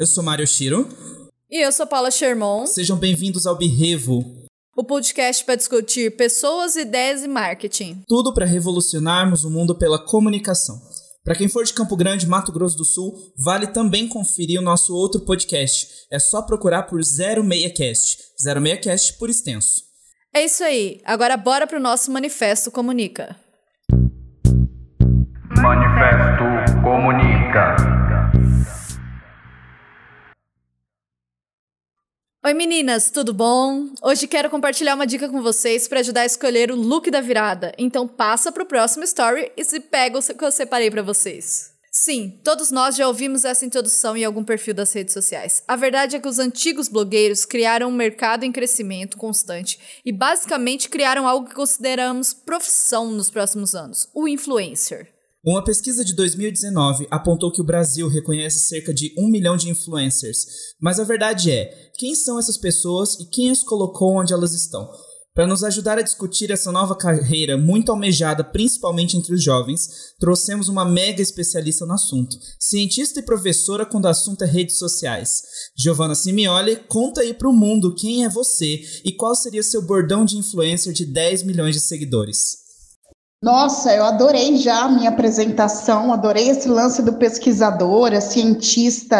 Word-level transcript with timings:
eu 0.00 0.06
sou 0.06 0.24
Mário 0.24 0.46
Shiro. 0.46 0.88
E 1.50 1.62
eu 1.62 1.70
sou 1.70 1.86
Paula 1.86 2.10
Sherman. 2.10 2.66
Sejam 2.66 2.96
bem-vindos 2.96 3.46
ao 3.46 3.54
Birrevo, 3.54 4.24
o 4.74 4.82
podcast 4.82 5.44
para 5.44 5.56
discutir 5.56 6.16
pessoas, 6.16 6.74
ideias 6.74 7.22
e 7.22 7.28
marketing. 7.28 8.02
Tudo 8.08 8.32
para 8.32 8.46
revolucionarmos 8.46 9.44
o 9.44 9.50
mundo 9.50 9.74
pela 9.74 10.02
comunicação. 10.02 10.80
Para 11.22 11.34
quem 11.34 11.50
for 11.50 11.64
de 11.64 11.74
Campo 11.74 11.94
Grande, 11.96 12.26
Mato 12.26 12.50
Grosso 12.50 12.78
do 12.78 12.84
Sul, 12.84 13.14
vale 13.36 13.66
também 13.66 14.08
conferir 14.08 14.58
o 14.58 14.64
nosso 14.64 14.94
outro 14.94 15.20
podcast. 15.20 15.86
É 16.10 16.18
só 16.18 16.40
procurar 16.40 16.84
por 16.84 17.00
06cast. 17.00 18.16
06cast 18.42 19.18
por 19.18 19.28
extenso. 19.28 19.82
É 20.34 20.42
isso 20.42 20.64
aí. 20.64 21.02
Agora 21.04 21.36
bora 21.36 21.66
pro 21.66 21.78
nosso 21.78 22.10
Manifesto 22.10 22.70
Comunica. 22.70 23.36
Manifesto 25.58 26.80
Comunica. 26.82 27.99
Oi 32.42 32.54
meninas, 32.54 33.10
tudo 33.10 33.34
bom? 33.34 33.90
Hoje 34.02 34.26
quero 34.26 34.48
compartilhar 34.48 34.94
uma 34.94 35.06
dica 35.06 35.28
com 35.28 35.42
vocês 35.42 35.86
para 35.86 36.00
ajudar 36.00 36.22
a 36.22 36.26
escolher 36.26 36.72
o 36.72 36.74
look 36.74 37.10
da 37.10 37.20
virada. 37.20 37.74
Então 37.76 38.08
passa 38.08 38.50
pro 38.50 38.64
próximo 38.64 39.04
story 39.04 39.52
e 39.58 39.62
se 39.62 39.78
pega 39.78 40.18
o 40.18 40.22
que 40.22 40.42
eu 40.42 40.50
separei 40.50 40.90
para 40.90 41.02
vocês. 41.02 41.74
Sim, 41.92 42.40
todos 42.42 42.70
nós 42.70 42.96
já 42.96 43.06
ouvimos 43.06 43.44
essa 43.44 43.66
introdução 43.66 44.16
em 44.16 44.24
algum 44.24 44.42
perfil 44.42 44.72
das 44.72 44.90
redes 44.90 45.12
sociais. 45.12 45.62
A 45.68 45.76
verdade 45.76 46.16
é 46.16 46.18
que 46.18 46.28
os 46.28 46.38
antigos 46.38 46.88
blogueiros 46.88 47.44
criaram 47.44 47.90
um 47.90 47.94
mercado 47.94 48.42
em 48.42 48.50
crescimento 48.50 49.18
constante 49.18 49.78
e 50.02 50.10
basicamente 50.10 50.88
criaram 50.88 51.28
algo 51.28 51.46
que 51.46 51.54
consideramos 51.54 52.32
profissão 52.32 53.10
nos 53.10 53.28
próximos 53.28 53.74
anos: 53.74 54.08
o 54.14 54.26
influencer. 54.26 55.12
Uma 55.42 55.64
pesquisa 55.64 56.04
de 56.04 56.12
2019 56.12 57.06
apontou 57.10 57.50
que 57.50 57.62
o 57.62 57.64
Brasil 57.64 58.08
reconhece 58.08 58.60
cerca 58.60 58.92
de 58.92 59.14
um 59.16 59.26
milhão 59.26 59.56
de 59.56 59.70
influencers, 59.70 60.44
mas 60.78 61.00
a 61.00 61.04
verdade 61.04 61.50
é: 61.50 61.90
quem 61.96 62.14
são 62.14 62.38
essas 62.38 62.58
pessoas 62.58 63.18
e 63.18 63.24
quem 63.24 63.50
as 63.50 63.62
colocou 63.62 64.20
onde 64.20 64.34
elas 64.34 64.52
estão? 64.52 64.90
Para 65.34 65.46
nos 65.46 65.64
ajudar 65.64 65.96
a 65.96 66.02
discutir 66.02 66.50
essa 66.50 66.70
nova 66.70 66.94
carreira 66.94 67.56
muito 67.56 67.90
almejada, 67.90 68.44
principalmente 68.44 69.16
entre 69.16 69.32
os 69.32 69.42
jovens, 69.42 70.12
trouxemos 70.18 70.68
uma 70.68 70.84
mega 70.84 71.22
especialista 71.22 71.86
no 71.86 71.94
assunto, 71.94 72.36
cientista 72.58 73.20
e 73.20 73.22
professora 73.22 73.86
quando 73.86 74.04
o 74.04 74.08
assunto 74.08 74.44
é 74.44 74.46
redes 74.46 74.76
sociais. 74.76 75.42
Giovanna 75.74 76.14
Simioli, 76.14 76.76
conta 76.86 77.22
aí 77.22 77.32
para 77.32 77.48
o 77.48 77.52
mundo 77.52 77.94
quem 77.94 78.26
é 78.26 78.28
você 78.28 78.82
e 79.02 79.12
qual 79.12 79.34
seria 79.34 79.62
seu 79.62 79.80
bordão 79.80 80.22
de 80.22 80.36
influencer 80.36 80.92
de 80.92 81.06
10 81.06 81.44
milhões 81.44 81.74
de 81.74 81.80
seguidores. 81.80 82.69
Nossa, 83.42 83.94
eu 83.94 84.04
adorei 84.04 84.58
já 84.58 84.82
a 84.82 84.88
minha 84.90 85.08
apresentação, 85.08 86.12
adorei 86.12 86.50
esse 86.50 86.68
lance 86.68 87.00
do 87.00 87.14
pesquisador, 87.14 88.12
a 88.12 88.20
cientista, 88.20 89.16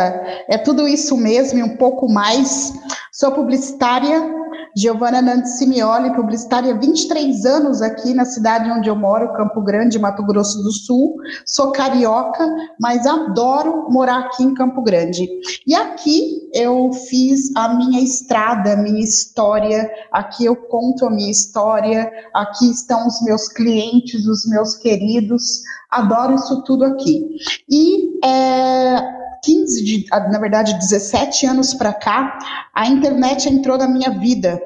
é 0.47 0.59
tudo 0.59 0.87
isso 0.87 1.17
mesmo 1.17 1.59
e 1.59 1.63
um 1.63 1.75
pouco 1.79 2.07
mais. 2.07 2.71
Sou 3.11 3.33
publicitária, 3.33 4.40
Giovana 4.77 5.21
Nantes 5.21 5.59
Simioli, 5.59 6.15
publicitária 6.15 6.73
há 6.73 6.77
23 6.77 7.45
anos 7.45 7.83
aqui 7.83 8.15
na 8.15 8.25
cidade 8.25 8.71
onde 8.71 8.89
eu 8.89 8.97
moro, 8.97 9.33
Campo 9.35 9.61
Grande, 9.63 9.99
Mato 9.99 10.25
Grosso 10.25 10.63
do 10.63 10.71
Sul. 10.73 11.17
Sou 11.45 11.73
carioca, 11.73 12.47
mas 12.79 13.07
adoro 13.07 13.91
morar 13.91 14.21
aqui 14.21 14.43
em 14.43 14.55
Campo 14.55 14.83
Grande. 14.83 15.29
E 15.67 15.75
aqui 15.75 16.49
eu 16.55 16.93
fiz 16.93 17.55
a 17.57 17.75
minha 17.75 18.01
estrada, 18.01 18.73
a 18.73 18.77
minha 18.77 19.03
história, 19.03 19.91
aqui 20.13 20.45
eu 20.45 20.57
conto 20.57 21.07
a 21.07 21.11
minha 21.11 21.31
história, 21.31 22.11
aqui 22.35 22.71
estão 22.71 23.07
os 23.07 23.23
meus 23.23 23.49
clientes, 23.49 24.27
os 24.27 24.49
meus 24.49 24.77
queridos, 24.77 25.63
adoro 25.91 26.35
isso 26.35 26.63
tudo 26.63 26.85
aqui. 26.85 27.37
E 27.69 28.21
é, 28.25 29.21
15, 29.43 29.85
de, 29.85 30.07
na 30.11 30.39
verdade 30.39 30.75
17 30.75 31.47
anos 31.47 31.75
para 31.75 31.93
cá, 31.93 32.39
a 32.75 32.87
internet 32.87 33.49
entrou 33.49 33.79
na 33.79 33.89
minha 33.89 34.11
vida. 34.11 34.61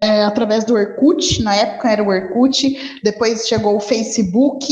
É, 0.00 0.22
através 0.22 0.64
do 0.64 0.74
Orkut, 0.74 1.42
na 1.42 1.56
época 1.56 1.90
era 1.90 2.04
o 2.04 2.06
Orkut, 2.06 3.00
depois 3.02 3.48
chegou 3.48 3.76
o 3.76 3.80
Facebook, 3.80 4.64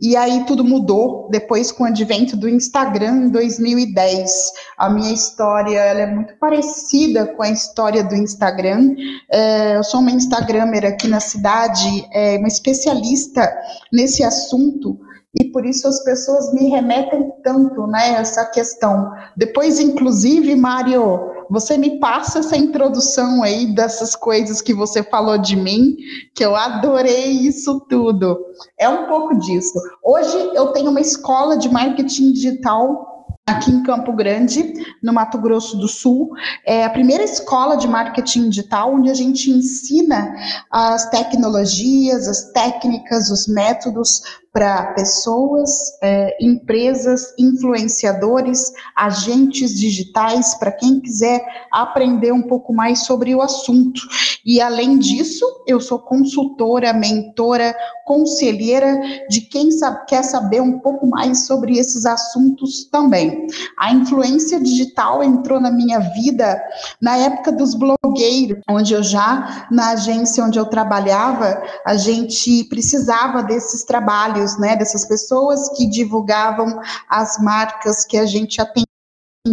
e 0.00 0.16
aí 0.16 0.44
tudo 0.46 0.64
mudou, 0.64 1.28
depois 1.30 1.70
com 1.70 1.84
o 1.84 1.86
advento 1.86 2.38
do 2.38 2.48
Instagram 2.48 3.26
em 3.26 3.28
2010. 3.28 4.30
A 4.78 4.88
minha 4.88 5.12
história 5.12 5.78
ela 5.78 6.00
é 6.00 6.06
muito 6.06 6.34
parecida 6.38 7.26
com 7.26 7.42
a 7.42 7.50
história 7.50 8.02
do 8.02 8.14
Instagram. 8.14 8.94
É, 9.30 9.76
eu 9.76 9.84
sou 9.84 10.00
uma 10.00 10.10
Instagramer 10.10 10.86
aqui 10.86 11.06
na 11.06 11.20
cidade, 11.20 12.08
é, 12.10 12.38
uma 12.38 12.48
especialista 12.48 13.54
nesse 13.92 14.24
assunto, 14.24 14.98
e 15.34 15.44
por 15.44 15.66
isso 15.66 15.86
as 15.86 16.02
pessoas 16.04 16.52
me 16.54 16.68
remetem 16.68 17.30
tanto, 17.42 17.86
né, 17.86 18.14
essa 18.14 18.44
questão. 18.46 19.10
Depois, 19.36 19.80
inclusive, 19.80 20.54
Mário, 20.54 21.31
você 21.50 21.76
me 21.76 21.98
passa 21.98 22.40
essa 22.40 22.56
introdução 22.56 23.42
aí 23.42 23.74
dessas 23.74 24.14
coisas 24.16 24.60
que 24.60 24.74
você 24.74 25.02
falou 25.02 25.38
de 25.38 25.56
mim, 25.56 25.96
que 26.34 26.44
eu 26.44 26.54
adorei 26.54 27.30
isso 27.30 27.80
tudo. 27.88 28.38
É 28.78 28.88
um 28.88 29.06
pouco 29.06 29.38
disso. 29.38 29.78
Hoje 30.04 30.36
eu 30.54 30.68
tenho 30.68 30.90
uma 30.90 31.00
escola 31.00 31.56
de 31.56 31.68
marketing 31.68 32.32
digital 32.32 33.12
aqui 33.46 33.70
em 33.70 33.82
Campo 33.82 34.12
Grande, 34.12 34.72
no 35.02 35.12
Mato 35.12 35.38
Grosso 35.38 35.76
do 35.76 35.88
Sul. 35.88 36.30
É 36.64 36.84
a 36.84 36.90
primeira 36.90 37.24
escola 37.24 37.76
de 37.76 37.88
marketing 37.88 38.48
digital 38.48 38.94
onde 38.94 39.10
a 39.10 39.14
gente 39.14 39.50
ensina 39.50 40.34
as 40.70 41.10
tecnologias, 41.10 42.28
as 42.28 42.52
técnicas, 42.52 43.30
os 43.30 43.46
métodos 43.48 44.22
para 44.52 44.92
pessoas, 44.92 45.70
é, 46.02 46.36
empresas, 46.40 47.32
influenciadores, 47.38 48.72
agentes 48.94 49.78
digitais, 49.78 50.54
para 50.54 50.70
quem 50.70 51.00
quiser 51.00 51.42
aprender 51.72 52.32
um 52.32 52.42
pouco 52.42 52.72
mais 52.72 53.06
sobre 53.06 53.34
o 53.34 53.40
assunto. 53.40 54.02
E 54.44 54.60
além 54.60 54.98
disso, 54.98 55.44
eu 55.66 55.80
sou 55.80 55.98
consultora, 55.98 56.92
mentora, 56.92 57.74
conselheira 58.04 59.00
de 59.30 59.40
quem 59.40 59.70
sabe, 59.70 60.04
quer 60.06 60.22
saber 60.22 60.60
um 60.60 60.80
pouco 60.80 61.06
mais 61.06 61.46
sobre 61.46 61.78
esses 61.78 62.04
assuntos 62.04 62.84
também. 62.84 63.46
A 63.78 63.92
influência 63.92 64.60
digital 64.60 65.22
entrou 65.22 65.60
na 65.60 65.70
minha 65.70 65.98
vida 65.98 66.60
na 67.00 67.16
época 67.16 67.52
dos 67.52 67.74
blogueiros, 67.74 68.58
onde 68.68 68.92
eu 68.92 69.02
já, 69.02 69.66
na 69.70 69.90
agência 69.90 70.44
onde 70.44 70.58
eu 70.58 70.66
trabalhava, 70.66 71.62
a 71.86 71.96
gente 71.96 72.64
precisava 72.64 73.42
desses 73.42 73.84
trabalhos, 73.84 74.41
né, 74.58 74.76
dessas 74.76 75.06
pessoas 75.06 75.68
que 75.76 75.86
divulgavam 75.86 76.80
as 77.08 77.42
marcas 77.42 78.04
que 78.04 78.16
a 78.16 78.26
gente 78.26 78.60
atendia 78.60 78.86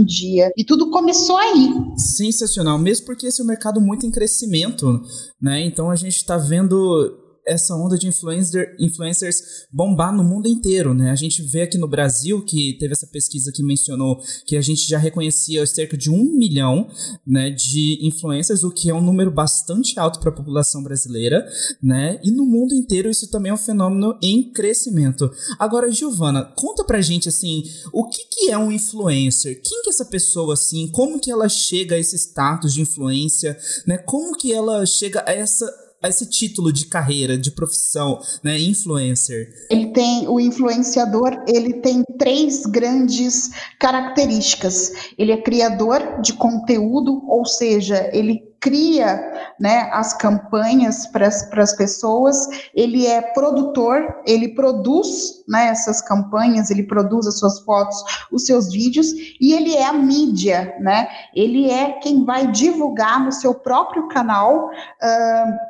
dia. 0.06 0.52
E 0.56 0.64
tudo 0.64 0.92
começou 0.92 1.38
aí. 1.38 1.74
Sensacional, 1.98 2.78
mesmo 2.78 3.08
porque 3.08 3.26
esse 3.28 3.42
é 3.42 3.44
um 3.44 3.48
mercado 3.48 3.82
muito 3.82 4.06
em 4.06 4.12
crescimento, 4.12 5.02
né? 5.42 5.66
Então 5.66 5.90
a 5.90 5.96
gente 5.96 6.16
está 6.16 6.38
vendo 6.38 7.18
essa 7.46 7.76
onda 7.76 7.98
de 7.98 8.08
influencer, 8.08 8.76
influencers 8.80 9.42
bombar 9.72 10.16
no 10.16 10.24
mundo 10.24 10.48
inteiro, 10.48 10.94
né? 10.94 11.12
A 11.12 11.16
gente 11.16 11.42
vê 11.42 11.64
aqui 11.64 11.78
no 11.78 11.88
Brasil 11.88 12.44
que 12.44 12.78
teve 12.80 12.94
essa 12.94 13.08
pesquisa 13.08 13.52
que 13.52 13.64
mencionou 13.64 14.22
que 14.46 14.56
a 14.56 14.62
gente 14.62 14.88
já 14.88 14.98
reconhecia 14.98 15.66
cerca 15.66 15.98
de 15.98 16.10
um 16.10 16.24
milhão 16.24 16.90
né, 17.26 17.50
de 17.50 18.00
influencers, 18.02 18.64
o 18.64 18.72
que 18.72 18.90
é 18.90 18.94
um 18.94 19.02
número 19.02 19.32
bastante 19.32 20.00
alto 20.00 20.20
para 20.20 20.30
a 20.30 20.36
população 20.36 20.84
brasileira, 20.84 21.46
né? 21.82 22.20
E 22.24 22.32
no 22.32 22.46
mundo 22.46 22.74
inteiro 22.74 23.10
isso 23.10 23.30
também 23.30 23.50
é 23.50 23.54
um 23.54 23.58
fenômeno 23.58 24.18
em 24.22 24.52
crescimento. 24.52 25.32
Agora, 25.58 25.92
Giovana, 25.92 26.44
conta 26.56 26.84
pra 26.84 27.02
gente 27.02 27.30
assim, 27.30 27.64
o 27.92 28.08
que, 28.08 28.26
que 28.26 28.52
é 28.52 28.58
um 28.58 28.72
influencer? 28.72 29.62
Quem 29.62 29.82
que 29.82 29.90
é 29.90 29.92
essa 29.92 30.06
pessoa 30.06 30.54
assim? 30.54 30.88
Como 30.88 31.20
que 31.20 31.32
ela 31.32 31.50
chega 31.50 31.96
a 31.96 32.00
esse 32.00 32.16
status 32.16 32.74
de 32.74 32.82
influência, 32.82 33.58
né? 33.86 33.98
Como 33.98 34.38
que 34.38 34.54
ela 34.54 34.86
chega 34.86 35.24
a 35.26 35.32
essa 35.32 35.89
esse 36.08 36.30
título 36.30 36.72
de 36.72 36.86
carreira, 36.86 37.38
de 37.38 37.52
profissão, 37.52 38.20
né, 38.44 38.58
influencer? 38.58 39.50
Ele 39.70 39.88
tem 39.88 40.28
o 40.28 40.40
influenciador, 40.40 41.44
ele 41.48 41.74
tem 41.82 42.04
três 42.18 42.66
grandes 42.66 43.50
características. 43.80 44.94
Ele 45.18 45.32
é 45.32 45.42
criador 45.42 46.22
de 46.22 46.34
conteúdo, 46.34 47.22
ou 47.28 47.46
seja, 47.46 48.10
ele 48.14 48.50
cria 48.60 49.54
né, 49.60 49.90
as 49.94 50.14
campanhas 50.14 51.08
para 51.08 51.28
as 51.28 51.76
pessoas, 51.76 52.36
ele 52.74 53.08
é 53.08 53.22
produtor, 53.22 54.22
ele 54.26 54.50
produz 54.50 55.44
né, 55.48 55.68
essas 55.68 56.02
campanhas, 56.02 56.70
ele 56.70 56.84
produz 56.84 57.26
as 57.28 57.40
suas 57.40 57.60
fotos, 57.62 57.98
os 58.32 58.46
seus 58.46 58.72
vídeos, 58.72 59.08
e 59.40 59.54
ele 59.54 59.76
é 59.76 59.86
a 59.86 59.94
mídia, 59.94 60.76
né? 60.80 61.08
Ele 61.34 61.70
é 61.70 61.94
quem 62.00 62.26
vai 62.26 62.52
divulgar 62.52 63.24
no 63.24 63.32
seu 63.32 63.54
próprio 63.54 64.08
canal. 64.10 64.70
Uh, 64.70 65.69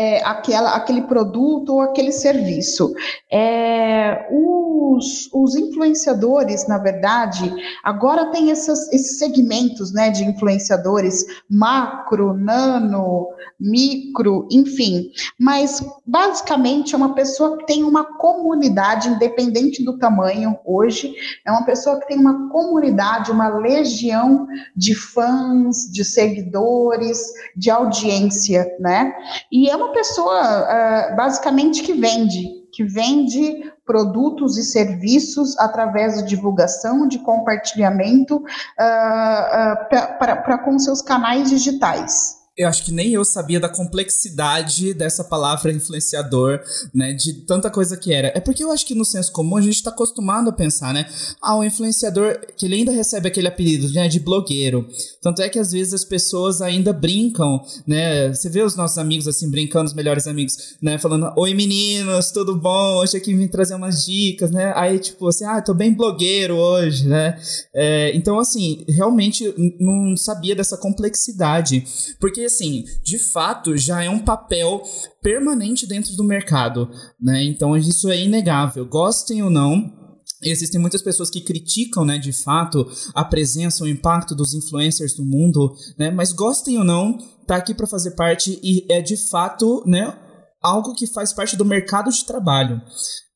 é, 0.00 0.22
aquela, 0.24 0.74
aquele 0.74 1.02
produto 1.02 1.74
ou 1.74 1.82
aquele 1.82 2.10
serviço. 2.10 2.94
É, 3.30 4.26
os, 4.30 5.28
os 5.32 5.54
influenciadores, 5.56 6.66
na 6.66 6.78
verdade, 6.78 7.52
agora 7.84 8.30
tem 8.30 8.50
essas, 8.50 8.90
esses 8.92 9.18
segmentos 9.18 9.92
né, 9.92 10.08
de 10.08 10.24
influenciadores 10.24 11.26
macro, 11.48 12.32
nano, 12.32 13.28
micro, 13.58 14.48
enfim. 14.50 15.10
Mas 15.38 15.84
basicamente 16.06 16.94
é 16.94 16.96
uma 16.96 17.14
pessoa 17.14 17.58
que 17.58 17.66
tem 17.66 17.84
uma 17.84 18.04
comunidade, 18.16 19.08
independente 19.08 19.84
do 19.84 19.98
tamanho 19.98 20.58
hoje, 20.64 21.14
é 21.46 21.50
uma 21.50 21.64
pessoa 21.64 22.00
que 22.00 22.08
tem 22.08 22.18
uma 22.18 22.48
comunidade, 22.48 23.30
uma 23.30 23.48
legião 23.48 24.46
de 24.74 24.94
fãs, 24.94 25.90
de 25.92 26.04
seguidores, 26.04 27.20
de 27.54 27.70
audiência, 27.70 28.66
né? 28.80 29.12
E 29.52 29.68
é 29.68 29.76
uma 29.76 29.89
pessoa 29.92 30.40
uh, 30.40 31.16
basicamente 31.16 31.82
que 31.82 31.92
vende, 31.92 32.68
que 32.72 32.84
vende 32.84 33.72
produtos 33.84 34.56
e 34.56 34.62
serviços 34.62 35.58
através 35.58 36.16
de 36.16 36.28
divulgação, 36.28 37.06
de 37.06 37.18
compartilhamento 37.18 38.36
uh, 38.36 38.42
uh, 38.42 39.88
para 40.18 40.58
com 40.58 40.78
seus 40.78 41.02
canais 41.02 41.50
digitais 41.50 42.39
eu 42.56 42.68
acho 42.68 42.84
que 42.84 42.92
nem 42.92 43.12
eu 43.12 43.24
sabia 43.24 43.58
da 43.58 43.68
complexidade 43.68 44.92
dessa 44.92 45.24
palavra 45.24 45.72
influenciador, 45.72 46.60
né? 46.92 47.12
De 47.12 47.46
tanta 47.46 47.70
coisa 47.70 47.96
que 47.96 48.12
era. 48.12 48.32
É 48.34 48.40
porque 48.40 48.62
eu 48.62 48.70
acho 48.70 48.84
que 48.84 48.94
no 48.94 49.04
senso 49.04 49.32
comum 49.32 49.56
a 49.56 49.62
gente 49.62 49.82
tá 49.82 49.90
acostumado 49.90 50.50
a 50.50 50.52
pensar, 50.52 50.92
né? 50.92 51.06
Ah, 51.40 51.56
o 51.56 51.64
influenciador, 51.64 52.38
que 52.56 52.66
ele 52.66 52.74
ainda 52.74 52.92
recebe 52.92 53.28
aquele 53.28 53.48
apelido 53.48 53.90
né, 53.92 54.08
de 54.08 54.20
blogueiro. 54.20 54.86
Tanto 55.22 55.40
é 55.40 55.48
que 55.48 55.58
às 55.58 55.72
vezes 55.72 55.94
as 55.94 56.04
pessoas 56.04 56.60
ainda 56.60 56.92
brincam, 56.92 57.62
né? 57.86 58.28
Você 58.28 58.50
vê 58.50 58.62
os 58.62 58.76
nossos 58.76 58.98
amigos 58.98 59.26
assim, 59.26 59.50
brincando, 59.50 59.86
os 59.86 59.94
melhores 59.94 60.26
amigos, 60.26 60.76
né? 60.82 60.98
Falando, 60.98 61.32
oi 61.38 61.54
meninos, 61.54 62.30
tudo 62.30 62.54
bom? 62.56 62.98
Hoje 62.98 63.16
aqui 63.16 63.34
vim 63.34 63.48
trazer 63.48 63.74
umas 63.74 64.04
dicas, 64.04 64.50
né? 64.50 64.72
Aí, 64.76 64.98
tipo, 64.98 65.28
assim, 65.28 65.44
ah, 65.46 65.62
tô 65.62 65.72
bem 65.72 65.94
blogueiro 65.94 66.56
hoje, 66.56 67.08
né? 67.08 67.40
É, 67.74 68.14
então, 68.14 68.38
assim, 68.38 68.84
realmente 68.86 69.54
não 69.78 70.14
sabia 70.16 70.54
dessa 70.54 70.76
complexidade. 70.76 71.84
Porque 72.20 72.49
assim, 72.50 72.84
de 73.02 73.18
fato, 73.18 73.76
já 73.76 74.02
é 74.02 74.10
um 74.10 74.18
papel 74.18 74.82
permanente 75.22 75.86
dentro 75.86 76.14
do 76.16 76.24
mercado, 76.24 76.90
né? 77.20 77.44
Então 77.44 77.76
isso 77.76 78.10
é 78.10 78.20
inegável, 78.20 78.84
gostem 78.84 79.42
ou 79.42 79.50
não. 79.50 79.98
Existem 80.42 80.80
muitas 80.80 81.02
pessoas 81.02 81.28
que 81.28 81.42
criticam, 81.42 82.04
né, 82.04 82.16
de 82.16 82.32
fato, 82.32 82.86
a 83.14 83.22
presença, 83.24 83.84
o 83.84 83.88
impacto 83.88 84.34
dos 84.34 84.54
influencers 84.54 85.16
no 85.18 85.24
mundo, 85.24 85.74
né? 85.98 86.10
Mas 86.10 86.32
gostem 86.32 86.78
ou 86.78 86.84
não, 86.84 87.18
tá 87.46 87.56
aqui 87.56 87.74
para 87.74 87.86
fazer 87.86 88.12
parte 88.12 88.58
e 88.62 88.86
é 88.90 89.02
de 89.02 89.16
fato, 89.16 89.84
né, 89.86 90.16
algo 90.62 90.94
que 90.94 91.06
faz 91.06 91.32
parte 91.32 91.56
do 91.56 91.64
mercado 91.64 92.10
de 92.10 92.24
trabalho, 92.24 92.80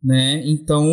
né? 0.03 0.43
Então, 0.47 0.87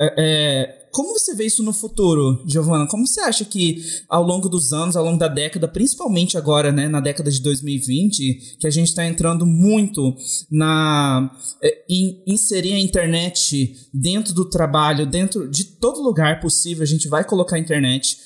é, 0.00 0.14
é 0.18 0.81
como 0.92 1.18
você 1.18 1.34
vê 1.34 1.46
isso 1.46 1.62
no 1.62 1.72
futuro, 1.72 2.42
Giovana? 2.46 2.86
Como 2.86 3.06
você 3.06 3.20
acha 3.22 3.44
que 3.44 3.82
ao 4.08 4.22
longo 4.22 4.48
dos 4.48 4.72
anos, 4.72 4.94
ao 4.94 5.04
longo 5.04 5.18
da 5.18 5.26
década, 5.26 5.66
principalmente 5.66 6.36
agora, 6.36 6.70
né, 6.70 6.86
na 6.86 7.00
década 7.00 7.30
de 7.30 7.40
2020, 7.40 8.58
que 8.60 8.66
a 8.66 8.70
gente 8.70 8.88
está 8.88 9.04
entrando 9.04 9.46
muito 9.46 10.14
na 10.50 11.30
é, 11.62 11.84
em 11.88 12.22
inserir 12.26 12.74
a 12.74 12.78
internet 12.78 13.74
dentro 13.92 14.34
do 14.34 14.48
trabalho, 14.50 15.06
dentro 15.06 15.48
de 15.48 15.64
todo 15.64 16.02
lugar 16.02 16.40
possível, 16.40 16.82
a 16.82 16.86
gente 16.86 17.08
vai 17.08 17.24
colocar 17.24 17.56
a 17.56 17.60
internet. 17.60 18.18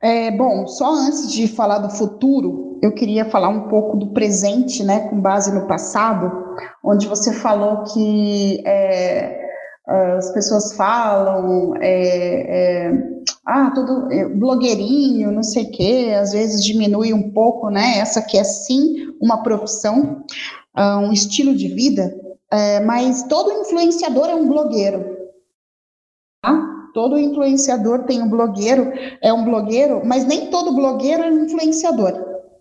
É, 0.00 0.30
bom, 0.30 0.66
só 0.66 0.94
antes 0.94 1.30
de 1.32 1.48
falar 1.48 1.78
do 1.78 1.90
futuro, 1.90 2.78
eu 2.82 2.94
queria 2.94 3.28
falar 3.28 3.48
um 3.48 3.68
pouco 3.68 3.98
do 3.98 4.12
presente, 4.12 4.82
né, 4.82 5.08
com 5.08 5.20
base 5.20 5.52
no 5.52 5.66
passado, 5.66 6.30
onde 6.84 7.06
você 7.06 7.32
falou 7.32 7.84
que 7.84 8.62
é, 8.64 9.39
as 9.90 10.32
pessoas 10.32 10.74
falam, 10.74 11.74
é, 11.80 12.86
é, 12.86 12.92
ah, 13.44 13.72
tudo 13.74 14.12
é, 14.12 14.28
blogueirinho, 14.28 15.32
não 15.32 15.42
sei 15.42 15.64
o 15.64 15.70
quê, 15.72 16.14
às 16.16 16.32
vezes 16.32 16.64
diminui 16.64 17.12
um 17.12 17.32
pouco, 17.32 17.68
né? 17.70 17.98
Essa 17.98 18.22
que 18.22 18.38
é 18.38 18.44
sim 18.44 19.08
uma 19.20 19.42
profissão, 19.42 20.24
uh, 20.78 20.98
um 20.98 21.12
estilo 21.12 21.54
de 21.54 21.68
vida, 21.68 22.14
é, 22.50 22.80
mas 22.80 23.24
todo 23.24 23.50
influenciador 23.52 24.28
é 24.28 24.34
um 24.34 24.48
blogueiro. 24.48 25.18
Tá? 26.42 26.66
Todo 26.94 27.18
influenciador 27.18 28.04
tem 28.04 28.22
um 28.22 28.30
blogueiro, 28.30 28.92
é 29.20 29.32
um 29.32 29.44
blogueiro, 29.44 30.02
mas 30.04 30.24
nem 30.24 30.50
todo 30.50 30.74
blogueiro 30.74 31.22
é 31.24 31.30
um 31.30 31.44
influenciador. 31.44 32.12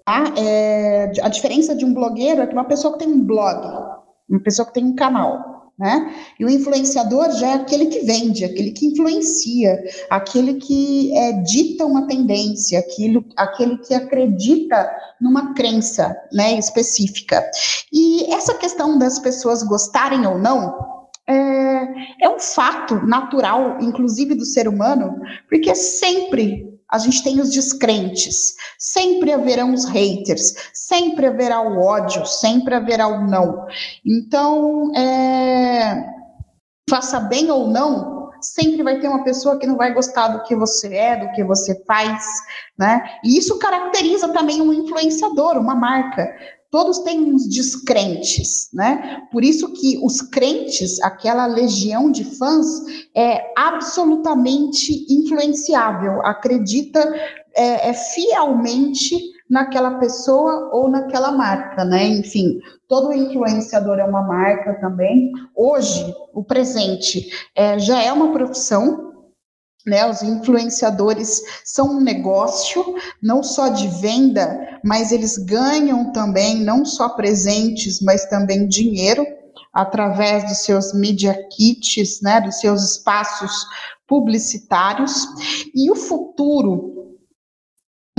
Tá? 0.03 0.33
É, 0.35 1.11
a 1.21 1.29
diferença 1.29 1.75
de 1.75 1.85
um 1.85 1.93
blogueiro 1.93 2.41
é 2.41 2.47
que 2.47 2.53
uma 2.53 2.65
pessoa 2.65 2.93
que 2.93 2.99
tem 3.05 3.07
um 3.07 3.23
blog, 3.23 3.67
uma 4.27 4.41
pessoa 4.41 4.65
que 4.65 4.73
tem 4.73 4.85
um 4.85 4.95
canal. 4.95 5.58
Né? 5.79 6.13
E 6.37 6.43
o 6.43 6.49
influenciador 6.49 7.31
já 7.31 7.51
é 7.51 7.53
aquele 7.53 7.85
que 7.85 7.99
vende, 7.99 8.43
aquele 8.43 8.71
que 8.71 8.85
influencia, 8.85 9.81
aquele 10.09 10.55
que 10.55 11.17
é, 11.17 11.31
dita 11.41 11.85
uma 11.85 12.05
tendência, 12.05 12.79
aquilo, 12.79 13.23
aquele 13.37 13.77
que 13.77 13.93
acredita 13.93 14.91
numa 15.21 15.53
crença 15.53 16.13
né, 16.33 16.59
específica. 16.59 17.41
E 17.93 18.25
essa 18.33 18.55
questão 18.55 18.97
das 18.97 19.19
pessoas 19.19 19.63
gostarem 19.63 20.27
ou 20.27 20.37
não 20.37 20.99
é, 21.25 22.25
é 22.25 22.29
um 22.29 22.39
fato 22.39 22.95
natural, 23.05 23.77
inclusive 23.79 24.35
do 24.35 24.43
ser 24.43 24.67
humano, 24.67 25.21
porque 25.47 25.73
sempre 25.75 26.68
a 26.91 26.97
gente 26.97 27.23
tem 27.23 27.39
os 27.39 27.51
descrentes, 27.51 28.55
sempre 28.77 29.31
haverão 29.31 29.73
os 29.73 29.85
haters, 29.85 30.55
sempre 30.73 31.27
haverá 31.27 31.61
o 31.61 31.79
ódio, 31.79 32.25
sempre 32.25 32.73
haverá 32.73 33.07
o 33.07 33.27
não. 33.27 33.67
Então, 34.03 34.91
é, 34.95 36.03
faça 36.89 37.19
bem 37.19 37.51
ou 37.51 37.67
não, 37.67 38.31
sempre 38.41 38.81
vai 38.81 38.99
ter 38.99 39.07
uma 39.07 39.23
pessoa 39.23 39.59
que 39.59 39.67
não 39.67 39.77
vai 39.77 39.93
gostar 39.93 40.29
do 40.29 40.43
que 40.43 40.55
você 40.55 40.95
é, 40.95 41.17
do 41.17 41.31
que 41.33 41.43
você 41.43 41.83
faz, 41.85 42.25
né? 42.77 43.01
E 43.23 43.37
isso 43.37 43.59
caracteriza 43.59 44.29
também 44.29 44.61
um 44.61 44.73
influenciador, 44.73 45.57
uma 45.57 45.75
marca 45.75 46.27
todos 46.71 46.99
têm 46.99 47.33
uns 47.33 47.47
descrentes, 47.47 48.69
né? 48.73 49.21
Por 49.31 49.43
isso 49.43 49.71
que 49.73 49.99
os 50.03 50.21
crentes, 50.21 51.01
aquela 51.01 51.45
legião 51.45 52.11
de 52.11 52.23
fãs, 52.23 52.67
é 53.15 53.51
absolutamente 53.57 55.05
influenciável, 55.09 56.25
acredita 56.25 56.99
é, 57.55 57.89
é 57.89 57.93
fielmente 57.93 59.17
naquela 59.49 59.95
pessoa 59.95 60.69
ou 60.71 60.87
naquela 60.87 61.31
marca, 61.31 61.83
né? 61.83 62.05
Enfim, 62.05 62.59
todo 62.87 63.11
influenciador 63.11 63.97
é 63.97 64.03
uma 64.03 64.21
marca 64.21 64.75
também. 64.79 65.31
Hoje, 65.55 66.13
o 66.33 66.43
presente 66.43 67.27
é, 67.55 67.79
já 67.79 68.01
é 68.01 68.13
uma 68.13 68.31
profissão, 68.31 69.08
né, 69.89 70.09
os 70.09 70.21
influenciadores 70.21 71.41
são 71.65 71.97
um 71.97 72.01
negócio, 72.01 72.95
não 73.21 73.41
só 73.41 73.69
de 73.69 73.87
venda, 73.99 74.79
mas 74.83 75.11
eles 75.11 75.37
ganham 75.37 76.11
também 76.11 76.63
não 76.63 76.85
só 76.85 77.09
presentes, 77.09 77.99
mas 78.01 78.25
também 78.25 78.67
dinheiro 78.67 79.25
através 79.73 80.43
dos 80.47 80.59
seus 80.59 80.93
media 80.93 81.33
kits, 81.49 82.21
né, 82.21 82.39
dos 82.41 82.59
seus 82.59 82.91
espaços 82.91 83.51
publicitários. 84.07 85.27
E 85.75 85.91
o 85.91 85.95
futuro 85.95 86.98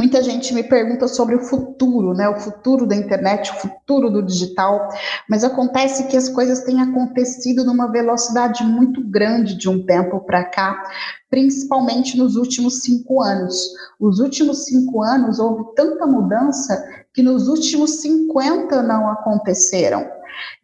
Muita 0.00 0.23
gente 0.23 0.54
me 0.54 0.62
pergunta 0.62 1.07
sobre 1.07 1.35
o 1.35 1.40
futuro, 1.40 2.14
né? 2.14 2.26
O 2.26 2.40
futuro 2.40 2.87
da 2.87 2.97
internet, 2.97 3.50
o 3.50 3.57
futuro 3.57 4.09
do 4.09 4.23
digital, 4.23 4.88
mas 5.28 5.45
acontece 5.45 6.07
que 6.07 6.16
as 6.16 6.26
coisas 6.26 6.64
têm 6.64 6.80
acontecido 6.80 7.66
numa 7.66 7.87
velocidade 7.87 8.64
muito 8.64 9.07
grande 9.07 9.59
de 9.59 9.69
um 9.69 9.85
tempo 9.85 10.21
para 10.21 10.42
cá, 10.45 10.83
principalmente 11.28 12.16
nos 12.16 12.37
últimos 12.37 12.80
cinco 12.80 13.21
anos. 13.21 13.54
Os 14.00 14.21
últimos 14.21 14.64
cinco 14.64 15.02
anos 15.02 15.38
houve 15.38 15.64
tanta 15.76 16.07
mudança 16.07 16.83
que 17.12 17.23
nos 17.23 17.47
últimos 17.47 18.00
50 18.00 18.83
não 18.83 19.07
aconteceram. 19.07 20.09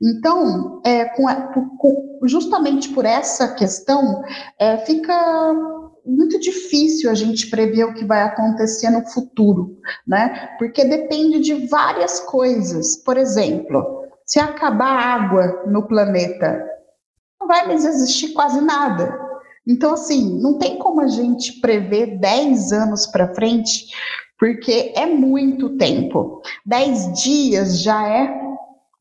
Então, 0.01 0.81
é, 0.83 1.05
com, 1.05 2.21
justamente 2.23 2.89
por 2.89 3.05
essa 3.05 3.49
questão, 3.49 4.23
é, 4.59 4.79
fica 4.79 5.76
muito 6.07 6.39
difícil 6.39 7.11
a 7.11 7.15
gente 7.15 7.51
prever 7.51 7.85
o 7.85 7.95
que 7.95 8.05
vai 8.05 8.23
acontecer 8.23 8.91
no 8.91 9.05
futuro, 9.07 9.79
né? 10.07 10.51
Porque 10.59 10.85
depende 10.85 11.41
de 11.41 11.67
várias 11.67 12.21
coisas. 12.21 12.97
Por 12.99 13.17
exemplo, 13.17 14.05
se 14.25 14.39
acabar 14.39 14.97
água 14.97 15.65
no 15.67 15.87
planeta, 15.87 16.65
não 17.41 17.49
vai 17.49 17.67
mais 17.67 17.85
existir 17.85 18.33
quase 18.33 18.61
nada. 18.61 19.19
Então, 19.67 19.95
assim, 19.95 20.41
não 20.41 20.59
tem 20.59 20.79
como 20.79 21.01
a 21.01 21.09
gente 21.09 21.61
prever 21.61 22.19
10 22.19 22.73
anos 22.73 23.07
para 23.07 23.35
frente, 23.35 23.87
porque 24.39 24.93
é 24.95 25.07
muito 25.07 25.77
tempo. 25.77 26.41
10 26.65 27.23
dias 27.23 27.83
já 27.83 28.07
é 28.09 28.46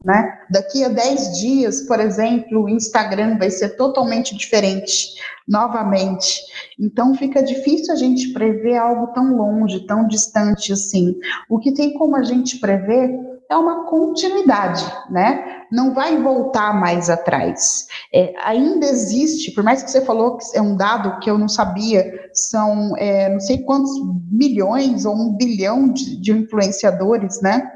né? 0.06 0.38
Daqui 0.52 0.84
a 0.84 0.90
10 0.90 1.40
dias, 1.40 1.82
por 1.82 2.00
exemplo, 2.00 2.64
o 2.64 2.70
Instagram 2.70 3.40
vai 3.40 3.50
ser 3.50 3.70
totalmente 3.70 4.38
diferente, 4.38 5.16
novamente. 5.48 6.42
Então, 6.80 7.16
fica 7.16 7.42
difícil 7.42 7.92
a 7.92 7.98
gente 7.98 8.32
prever 8.32 8.78
algo 8.78 9.08
tão 9.08 9.36
longe, 9.36 9.86
tão 9.88 10.08
distante 10.08 10.72
assim. 10.72 11.16
O 11.50 11.58
que 11.58 11.74
tem 11.74 11.94
como 11.98 12.16
a 12.16 12.24
gente 12.24 12.60
prever 12.60 13.20
é 13.50 13.56
uma 13.56 13.86
continuidade, 13.86 14.84
né? 15.10 15.64
Não 15.72 15.94
vai 15.94 16.22
voltar 16.22 16.74
mais 16.74 17.10
atrás. 17.10 17.88
É, 18.14 18.34
ainda 18.44 18.86
existe, 18.86 19.52
por 19.52 19.64
mais 19.64 19.84
que 19.84 19.92
você 19.92 20.02
falou 20.02 20.38
que 20.38 20.58
é 20.58 20.62
um 20.62 20.76
dado 20.76 21.20
que 21.20 21.30
eu 21.30 21.38
não 21.38 21.48
sabia, 21.48 22.12
são 22.34 22.96
é, 22.98 23.30
não 23.30 23.40
sei 23.40 23.60
quantos 23.60 23.92
milhões 24.32 25.06
ou 25.06 25.16
um 25.16 25.36
bilhão 25.36 25.92
de, 25.92 26.20
de 26.20 26.32
influenciadores, 26.32 27.42
né? 27.42 27.72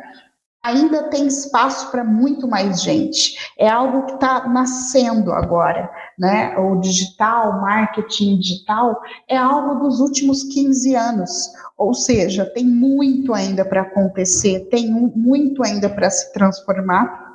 Ainda 0.63 1.03
tem 1.09 1.27
espaço 1.27 1.89
para 1.89 2.03
muito 2.03 2.47
mais 2.47 2.81
gente. 2.81 3.35
É 3.57 3.67
algo 3.67 4.05
que 4.05 4.13
está 4.13 4.47
nascendo 4.47 5.31
agora, 5.31 5.89
né? 6.17 6.57
O 6.57 6.79
digital, 6.79 7.61
marketing 7.61 8.39
digital, 8.39 8.99
é 9.27 9.37
algo 9.37 9.83
dos 9.83 9.99
últimos 9.99 10.43
15 10.43 10.95
anos. 10.95 11.31
Ou 11.77 11.93
seja, 11.93 12.45
tem 12.45 12.65
muito 12.65 13.33
ainda 13.33 13.63
para 13.63 13.81
acontecer, 13.81 14.67
tem 14.69 14.89
muito 14.89 15.63
ainda 15.63 15.89
para 15.89 16.09
se 16.09 16.31
transformar. 16.33 17.29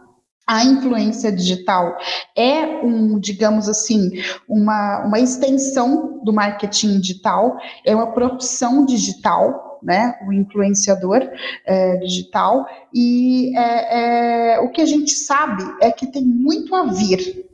A 0.46 0.62
influência 0.62 1.32
digital 1.32 1.96
é 2.36 2.66
um, 2.84 3.18
digamos 3.18 3.66
assim, 3.66 4.10
uma, 4.46 5.06
uma 5.06 5.18
extensão 5.18 6.20
do 6.22 6.34
marketing 6.34 7.00
digital, 7.00 7.56
é 7.82 7.94
uma 7.96 8.12
profissão 8.12 8.84
digital, 8.84 9.73
né, 9.84 10.18
o 10.26 10.32
influenciador 10.32 11.20
é, 11.66 11.96
digital, 11.98 12.66
e 12.92 13.56
é, 13.56 14.54
é, 14.54 14.60
o 14.60 14.70
que 14.70 14.80
a 14.80 14.86
gente 14.86 15.12
sabe 15.12 15.62
é 15.80 15.92
que 15.92 16.06
tem 16.06 16.24
muito 16.24 16.74
a 16.74 16.84
vir. 16.84 17.44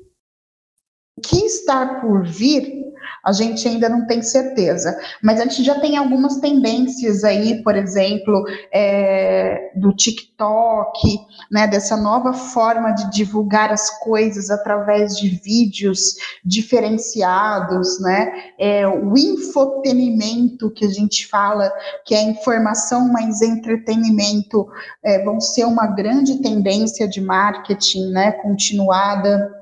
O 1.17 1.21
que 1.21 1.45
está 1.45 2.01
por 2.01 2.25
vir 2.25 2.90
a 3.25 3.33
gente 3.33 3.67
ainda 3.69 3.89
não 3.89 4.07
tem 4.07 4.23
certeza. 4.23 4.99
Mas 5.23 5.41
a 5.41 5.45
gente 5.45 5.63
já 5.63 5.79
tem 5.79 5.97
algumas 5.97 6.39
tendências 6.39 7.25
aí, 7.25 7.63
por 7.63 7.77
exemplo, 7.77 8.45
é, 8.73 9.73
do 9.77 9.93
TikTok, 9.93 11.19
né, 11.51 11.67
dessa 11.67 11.97
nova 11.97 12.33
forma 12.33 12.93
de 12.93 13.11
divulgar 13.11 13.73
as 13.73 13.99
coisas 14.01 14.51
através 14.51 15.17
de 15.17 15.29
vídeos 15.29 16.15
diferenciados, 16.45 18.01
né, 18.01 18.33
é, 18.59 18.87
o 18.89 19.17
infotenimento 19.17 20.71
que 20.71 20.85
a 20.85 20.91
gente 20.91 21.27
fala, 21.27 21.71
que 22.05 22.15
é 22.15 22.23
informação 22.23 23.09
mais 23.13 23.43
entretenimento, 23.43 24.67
é, 25.03 25.23
vão 25.25 25.41
ser 25.41 25.65
uma 25.65 25.87
grande 25.87 26.41
tendência 26.41 27.09
de 27.09 27.21
marketing, 27.21 28.11
né, 28.11 28.33
continuada. 28.33 29.60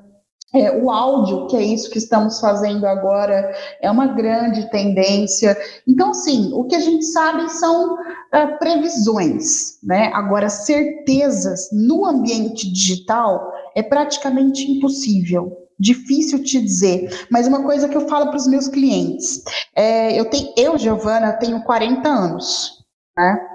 É, 0.53 0.71
o 0.71 0.89
áudio, 0.89 1.45
que 1.45 1.55
é 1.55 1.61
isso 1.61 1.91
que 1.91 1.99
estamos 1.99 2.39
fazendo 2.39 2.87
agora, 2.87 3.55
é 3.79 3.89
uma 3.91 4.07
grande 4.07 4.67
tendência. 4.71 5.55
Então, 5.87 6.11
sim, 6.13 6.51
o 6.53 6.63
que 6.63 6.75
a 6.75 6.79
gente 6.79 7.05
sabe 7.05 7.47
são 7.51 7.93
uh, 7.93 8.57
previsões, 8.57 9.77
né? 9.83 10.11
Agora, 10.13 10.49
certezas 10.49 11.69
no 11.71 12.03
ambiente 12.03 12.71
digital 12.71 13.51
é 13.75 13.83
praticamente 13.83 14.69
impossível. 14.71 15.55
Difícil 15.79 16.43
te 16.43 16.59
dizer, 16.59 17.27
mas 17.29 17.47
uma 17.47 17.63
coisa 17.63 17.87
que 17.87 17.95
eu 17.95 18.07
falo 18.07 18.27
para 18.27 18.37
os 18.37 18.47
meus 18.47 18.67
clientes, 18.67 19.43
é, 19.75 20.19
eu 20.19 20.25
tenho, 20.25 20.51
eu, 20.57 20.77
Giovana, 20.77 21.33
tenho 21.33 21.63
40 21.63 22.09
anos, 22.09 22.83
né? 23.15 23.48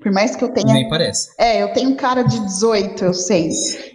Por 0.00 0.10
mais 0.12 0.34
que 0.34 0.44
eu 0.44 0.48
tenha. 0.48 0.72
Nem 0.72 0.88
parece. 0.88 1.32
É, 1.38 1.62
eu 1.62 1.72
tenho 1.72 1.96
cara 1.96 2.22
de 2.22 2.38
18, 2.40 3.04
eu 3.04 3.14
sei. 3.14 3.50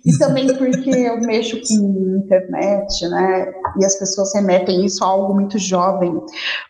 E 0.06 0.18
também 0.18 0.48
porque 0.56 0.89
eu 0.89 1.20
mexo 1.22 1.60
com 1.62 2.22
internet, 2.25 3.08
né? 3.08 3.51
E 3.79 3.86
as 3.86 3.98
pessoas 3.98 4.34
remetem 4.34 4.86
isso 4.86 5.03
a 5.03 5.08
algo 5.08 5.34
muito 5.34 5.58
jovem. 5.58 6.13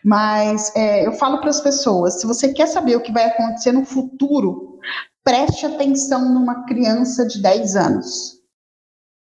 Mas 0.04 0.74
é, 0.74 1.06
eu 1.06 1.12
falo 1.12 1.38
para 1.40 1.50
as 1.50 1.60
pessoas: 1.60 2.20
se 2.20 2.26
você 2.26 2.52
quer 2.52 2.66
saber 2.66 2.96
o 2.96 3.00
que 3.00 3.12
vai 3.12 3.24
acontecer 3.24 3.72
no 3.72 3.84
futuro, 3.84 4.78
preste 5.24 5.66
atenção 5.66 6.32
numa 6.32 6.66
criança 6.66 7.26
de 7.26 7.40
10 7.40 7.76
anos. 7.76 8.40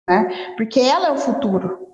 Né? 0.09 0.53
Porque 0.57 0.79
ela 0.79 1.07
é 1.07 1.11
o 1.11 1.17
futuro. 1.17 1.88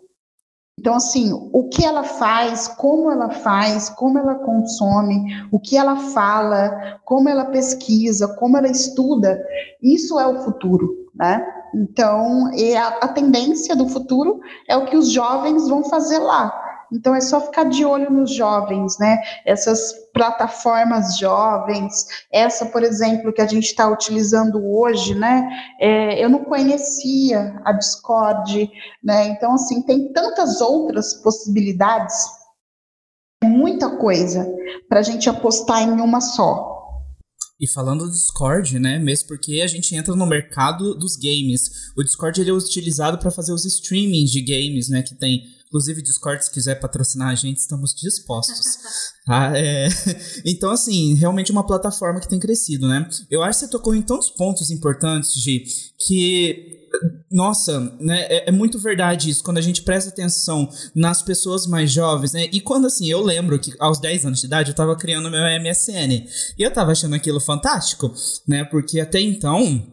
Então, 0.77 0.95
assim, 0.95 1.31
o 1.53 1.69
que 1.69 1.85
ela 1.85 2.03
faz, 2.03 2.67
como 2.67 3.09
ela 3.09 3.29
faz, 3.29 3.89
como 3.89 4.19
ela 4.19 4.35
consome, 4.35 5.23
o 5.51 5.59
que 5.59 5.77
ela 5.77 5.95
fala, 5.95 6.99
como 7.05 7.29
ela 7.29 7.45
pesquisa, 7.45 8.27
como 8.35 8.57
ela 8.57 8.67
estuda, 8.67 9.41
isso 9.81 10.19
é 10.19 10.27
o 10.27 10.43
futuro, 10.43 11.09
né? 11.15 11.45
Então, 11.73 12.47
a, 12.77 12.87
a 13.05 13.07
tendência 13.07 13.75
do 13.75 13.87
futuro 13.87 14.41
é 14.67 14.75
o 14.75 14.85
que 14.85 14.95
os 14.95 15.09
jovens 15.11 15.67
vão 15.67 15.83
fazer 15.83 16.19
lá. 16.19 16.64
Então 16.91 17.15
é 17.15 17.21
só 17.21 17.41
ficar 17.41 17.65
de 17.65 17.83
olho 17.83 18.09
nos 18.11 18.33
jovens, 18.33 18.97
né? 18.99 19.21
Essas 19.45 19.93
plataformas 20.13 21.17
jovens, 21.17 22.05
essa, 22.31 22.65
por 22.67 22.83
exemplo, 22.83 23.33
que 23.33 23.41
a 23.41 23.47
gente 23.47 23.65
está 23.65 23.87
utilizando 23.87 24.65
hoje, 24.65 25.13
né? 25.15 25.47
É, 25.79 26.23
eu 26.23 26.29
não 26.29 26.43
conhecia 26.45 27.59
a 27.65 27.73
Discord, 27.73 28.69
né? 29.03 29.27
Então, 29.27 29.53
assim, 29.53 29.81
tem 29.81 30.11
tantas 30.13 30.61
outras 30.61 31.13
possibilidades, 31.15 32.15
muita 33.43 33.97
coisa 33.97 34.47
para 34.87 34.99
a 34.99 35.03
gente 35.03 35.29
apostar 35.29 35.81
em 35.81 35.99
uma 35.99 36.21
só. 36.21 36.75
E 37.59 37.67
falando 37.67 38.03
do 38.03 38.11
Discord, 38.11 38.77
né, 38.79 38.99
mesmo 38.99 39.29
porque 39.29 39.61
a 39.61 39.67
gente 39.67 39.95
entra 39.95 40.13
no 40.13 40.25
mercado 40.25 40.93
dos 40.93 41.15
games. 41.15 41.93
O 41.95 42.03
Discord 42.03 42.41
ele 42.41 42.49
é 42.49 42.53
utilizado 42.53 43.17
para 43.17 43.31
fazer 43.31 43.53
os 43.53 43.63
streamings 43.63 44.29
de 44.29 44.41
games, 44.41 44.89
né, 44.89 45.01
que 45.01 45.15
tem 45.15 45.41
Inclusive, 45.67 46.01
Discord, 46.01 46.43
se 46.43 46.51
quiser 46.51 46.75
patrocinar 46.75 47.29
a 47.29 47.35
gente, 47.35 47.57
estamos 47.57 47.93
dispostos. 47.93 48.77
tá? 49.25 49.53
É... 49.57 49.87
Então, 50.45 50.69
assim, 50.71 51.15
realmente 51.15 51.51
uma 51.51 51.65
plataforma 51.65 52.19
que 52.19 52.27
tem 52.27 52.39
crescido, 52.39 52.87
né? 52.87 53.07
Eu 53.29 53.43
acho 53.43 53.59
que 53.59 53.65
você 53.65 53.71
tocou 53.71 53.95
em 53.95 54.01
tantos 54.01 54.29
pontos 54.29 54.69
importantes, 54.69 55.33
Gi, 55.33 55.63
que 56.05 56.85
nossa, 57.31 57.79
né, 57.99 58.21
é, 58.29 58.49
é, 58.49 58.51
muito 58.51 58.79
verdade 58.79 59.29
isso, 59.29 59.43
quando 59.43 59.57
a 59.57 59.61
gente 59.61 59.81
presta 59.81 60.09
atenção 60.09 60.69
nas 60.93 61.21
pessoas 61.21 61.67
mais 61.67 61.91
jovens, 61.91 62.33
né, 62.33 62.47
e 62.51 62.61
quando, 62.61 62.87
assim, 62.87 63.09
eu 63.09 63.21
lembro 63.21 63.59
que 63.59 63.73
aos 63.79 63.99
10 63.99 64.25
anos 64.25 64.39
de 64.39 64.45
idade 64.45 64.71
eu 64.71 64.75
tava 64.75 64.95
criando 64.95 65.29
meu 65.29 65.41
MSN, 65.41 66.25
e 66.57 66.63
eu 66.63 66.71
tava 66.71 66.91
achando 66.91 67.15
aquilo 67.15 67.39
fantástico, 67.39 68.13
né, 68.47 68.63
porque 68.63 68.99
até 68.99 69.19
então, 69.19 69.85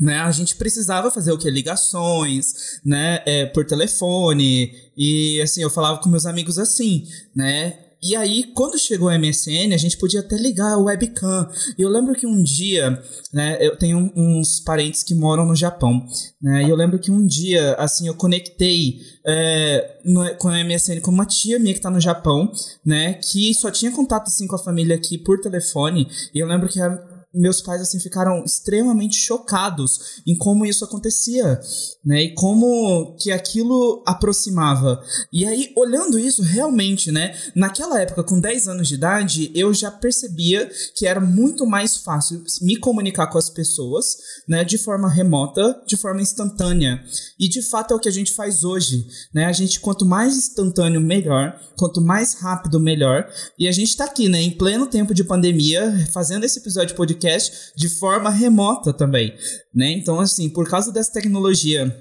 né, 0.00 0.20
a 0.20 0.30
gente 0.30 0.56
precisava 0.56 1.10
fazer 1.10 1.32
o 1.32 1.38
que? 1.38 1.50
Ligações, 1.50 2.80
né, 2.84 3.22
é, 3.26 3.46
por 3.46 3.64
telefone, 3.64 4.74
e 4.96 5.40
assim, 5.42 5.62
eu 5.62 5.70
falava 5.70 5.98
com 5.98 6.08
meus 6.08 6.26
amigos 6.26 6.58
assim, 6.58 7.06
né, 7.34 7.78
e 8.04 8.16
aí, 8.16 8.50
quando 8.52 8.76
chegou 8.80 9.08
o 9.08 9.16
MSN, 9.16 9.72
a 9.72 9.76
gente 9.76 9.96
podia 9.96 10.18
até 10.18 10.36
ligar 10.36 10.76
o 10.76 10.86
webcam. 10.86 11.48
E 11.78 11.82
eu 11.82 11.88
lembro 11.88 12.16
que 12.16 12.26
um 12.26 12.42
dia, 12.42 13.00
né, 13.32 13.56
eu 13.60 13.76
tenho 13.76 14.12
uns 14.16 14.58
parentes 14.58 15.04
que 15.04 15.14
moram 15.14 15.46
no 15.46 15.54
Japão, 15.54 16.04
né, 16.42 16.64
e 16.64 16.68
eu 16.68 16.74
lembro 16.74 16.98
que 16.98 17.12
um 17.12 17.24
dia, 17.24 17.74
assim, 17.74 18.08
eu 18.08 18.14
conectei 18.14 18.98
é, 19.24 20.00
no, 20.04 20.34
com 20.34 20.48
o 20.48 20.64
MSN 20.64 21.00
com 21.00 21.12
uma 21.12 21.24
tia 21.24 21.60
minha 21.60 21.74
que 21.74 21.80
tá 21.80 21.90
no 21.90 22.00
Japão, 22.00 22.50
né, 22.84 23.14
que 23.14 23.54
só 23.54 23.70
tinha 23.70 23.92
contato, 23.92 24.26
assim, 24.26 24.48
com 24.48 24.56
a 24.56 24.58
família 24.58 24.96
aqui 24.96 25.16
por 25.16 25.40
telefone, 25.40 26.08
e 26.34 26.40
eu 26.40 26.46
lembro 26.48 26.68
que 26.68 26.80
a, 26.80 27.11
meus 27.34 27.62
pais 27.62 27.80
assim 27.80 27.98
ficaram 27.98 28.44
extremamente 28.44 29.16
chocados 29.16 30.22
em 30.26 30.36
como 30.36 30.66
isso 30.66 30.84
acontecia, 30.84 31.60
né? 32.04 32.24
E 32.24 32.34
como 32.34 33.16
que 33.18 33.30
aquilo 33.30 34.02
aproximava. 34.06 35.02
E 35.32 35.46
aí, 35.46 35.72
olhando 35.76 36.18
isso 36.18 36.42
realmente, 36.42 37.10
né, 37.10 37.34
naquela 37.54 38.00
época 38.00 38.22
com 38.22 38.38
10 38.38 38.68
anos 38.68 38.88
de 38.88 38.94
idade, 38.94 39.50
eu 39.54 39.72
já 39.72 39.90
percebia 39.90 40.70
que 40.94 41.06
era 41.06 41.20
muito 41.20 41.66
mais 41.66 41.96
fácil 41.96 42.44
me 42.60 42.76
comunicar 42.76 43.28
com 43.28 43.38
as 43.38 43.48
pessoas, 43.48 44.18
né, 44.46 44.64
de 44.64 44.76
forma 44.76 45.08
remota, 45.08 45.80
de 45.86 45.96
forma 45.96 46.20
instantânea. 46.20 47.02
E 47.38 47.48
de 47.48 47.62
fato 47.62 47.92
é 47.92 47.96
o 47.96 48.00
que 48.00 48.08
a 48.08 48.12
gente 48.12 48.32
faz 48.32 48.64
hoje, 48.64 49.06
né? 49.32 49.46
A 49.46 49.52
gente 49.52 49.80
quanto 49.80 50.04
mais 50.04 50.36
instantâneo 50.36 51.00
melhor, 51.00 51.58
quanto 51.76 52.00
mais 52.00 52.34
rápido 52.34 52.78
melhor. 52.78 53.28
E 53.58 53.66
a 53.66 53.72
gente 53.72 53.96
tá 53.96 54.04
aqui, 54.04 54.28
né, 54.28 54.40
em 54.40 54.50
pleno 54.50 54.86
tempo 54.86 55.14
de 55.14 55.24
pandemia, 55.24 56.08
fazendo 56.12 56.44
esse 56.44 56.58
episódio 56.58 56.88
de 56.88 56.94
podcast 56.94 57.21
podcast 57.22 57.72
de 57.76 57.88
forma 57.88 58.30
remota 58.30 58.92
também, 58.92 59.34
né? 59.74 59.92
Então, 59.92 60.20
assim, 60.20 60.48
por 60.48 60.68
causa 60.68 60.92
dessa 60.92 61.12
tecnologia 61.12 61.94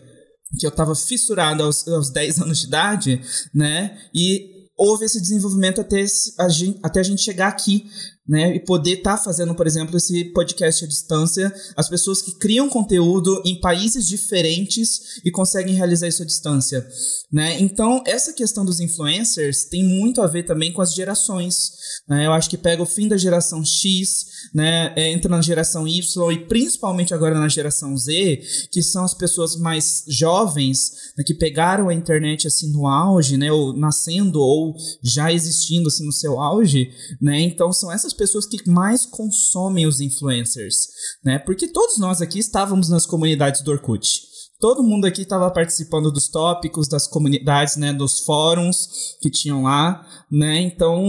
que 0.60 0.66
eu 0.66 0.72
tava 0.72 0.96
fissurado 0.96 1.64
aos, 1.64 1.88
aos 1.88 2.10
10 2.10 2.42
anos 2.42 2.60
de 2.60 2.68
idade, 2.68 3.22
né? 3.54 3.98
E 4.14 4.62
houve 4.78 5.06
esse 5.06 5.22
desenvolvimento 5.22 5.80
até, 5.80 6.04
a 6.40 6.50
gente, 6.50 6.80
até 6.82 7.00
a 7.00 7.04
gente 7.04 7.22
chegar 7.22 7.48
aqui, 7.48 7.86
né? 8.28 8.56
E 8.56 8.60
poder 8.60 9.00
estar 9.00 9.18
tá 9.18 9.24
fazendo, 9.24 9.54
por 9.54 9.68
exemplo, 9.68 9.98
esse 9.98 10.26
podcast 10.34 10.86
à 10.86 10.88
distância, 10.88 11.54
as 11.76 11.90
pessoas 11.90 12.22
que 12.22 12.38
criam 12.38 12.70
conteúdo 12.70 13.42
em 13.46 13.60
países 13.60 14.08
diferentes 14.08 15.22
e 15.24 15.30
conseguem 15.30 15.76
realizar 15.76 16.08
isso 16.08 16.24
à 16.24 16.26
distância, 16.26 16.88
né? 17.32 17.60
Então, 17.60 18.04
essa 18.08 18.34
questão 18.34 18.66
dos 18.66 18.80
influencers 18.80 19.66
tem 19.66 19.84
muito 19.84 20.22
a 20.22 20.28
ver 20.28 20.44
também 20.44 20.72
com 20.74 20.82
as 20.82 20.94
gerações, 20.94 21.72
né? 22.08 22.26
Eu 22.26 22.34
acho 22.34 22.50
que 22.50 22.58
pega 22.58 22.82
o 22.82 22.86
fim 22.86 23.08
da 23.08 23.18
geração 23.18 23.64
X, 23.64 24.26
né, 24.54 24.94
é, 24.96 25.12
entra 25.12 25.30
na 25.30 25.42
geração 25.42 25.88
Y 25.88 26.32
e 26.32 26.46
principalmente 26.46 27.14
agora 27.14 27.40
na 27.40 27.48
geração 27.48 27.96
Z, 27.98 28.42
que 28.72 28.82
são 28.82 29.04
as 29.04 29.14
pessoas 29.14 29.56
mais 29.56 30.04
jovens, 30.08 30.92
né, 31.18 31.24
que 31.26 31.34
pegaram 31.34 31.90
a 31.90 31.94
internet 31.94 32.48
assim 32.48 32.72
no 32.72 32.88
auge, 32.88 33.38
né, 33.38 33.52
ou 33.52 33.76
nascendo 33.76 34.40
ou 34.40 34.76
já 35.04 35.32
existindo 35.32 35.88
assim 35.88 36.06
no 36.06 36.12
seu 36.12 36.40
auge, 36.40 36.92
né? 37.22 37.40
Então 37.42 37.72
são 37.72 37.92
essas 37.92 38.14
pessoas 38.14 38.46
que 38.46 38.70
mais 38.70 39.06
consomem 39.06 39.88
os 39.88 40.00
influencers, 40.02 40.88
né? 41.24 41.40
Porque 41.40 41.68
todos 41.68 41.98
nós 41.98 42.22
aqui 42.22 42.40
estávamos 42.40 42.90
nas 42.90 43.06
comunidades 43.06 43.62
do 43.62 43.72
Orkut. 43.72 44.22
Todo 44.60 44.84
mundo 44.84 45.06
aqui 45.06 45.24
estava 45.24 45.50
participando 45.50 46.12
dos 46.12 46.30
tópicos, 46.30 46.88
das 46.88 47.08
comunidades, 47.08 47.78
né, 47.78 47.92
dos 47.92 48.20
fóruns 48.20 49.18
que 49.20 49.30
tinham 49.30 49.64
lá, 49.64 50.06
né? 50.32 50.62
Então, 50.62 51.04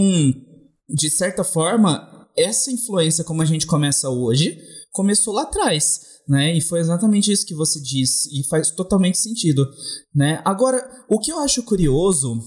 de 0.89 1.11
certa 1.11 1.45
forma, 1.45 2.09
essa 2.37 2.71
influência 2.71 3.25
como 3.25 3.43
a 3.43 3.45
gente 3.45 3.67
começa 3.67 4.09
hoje, 4.09 4.59
começou 4.93 5.35
lá 5.35 5.43
atrás, 5.43 6.01
né? 6.29 6.57
E 6.57 6.61
foi 6.61 6.81
exatamente 6.81 7.31
isso 7.31 7.47
que 7.47 7.55
você 7.55 7.81
disse 7.81 8.29
e 8.33 8.47
faz 8.49 8.71
totalmente 8.71 9.19
sentido, 9.19 9.69
né? 10.15 10.41
Agora, 10.45 10.83
o 11.09 11.19
que 11.19 11.33
eu 11.33 11.39
acho 11.39 11.63
curioso 11.63 12.41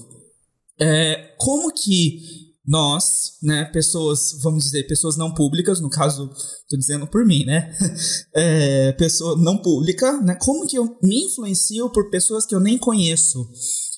é 0.78 1.34
como 1.38 1.72
que 1.72 2.46
nós, 2.66 3.38
né, 3.42 3.64
pessoas, 3.66 4.36
vamos 4.42 4.64
dizer, 4.64 4.88
pessoas 4.88 5.16
não 5.16 5.32
públicas, 5.32 5.80
no 5.80 5.88
caso, 5.88 6.28
tô 6.68 6.76
dizendo 6.76 7.06
por 7.06 7.24
mim, 7.24 7.44
né, 7.44 7.72
é, 8.34 8.92
pessoa 8.92 9.36
não 9.38 9.56
pública, 9.58 10.20
né, 10.20 10.36
como 10.40 10.66
que 10.66 10.76
eu 10.76 10.98
me 11.00 11.26
influencio 11.26 11.88
por 11.90 12.10
pessoas 12.10 12.44
que 12.44 12.54
eu 12.54 12.60
nem 12.60 12.76
conheço? 12.76 13.48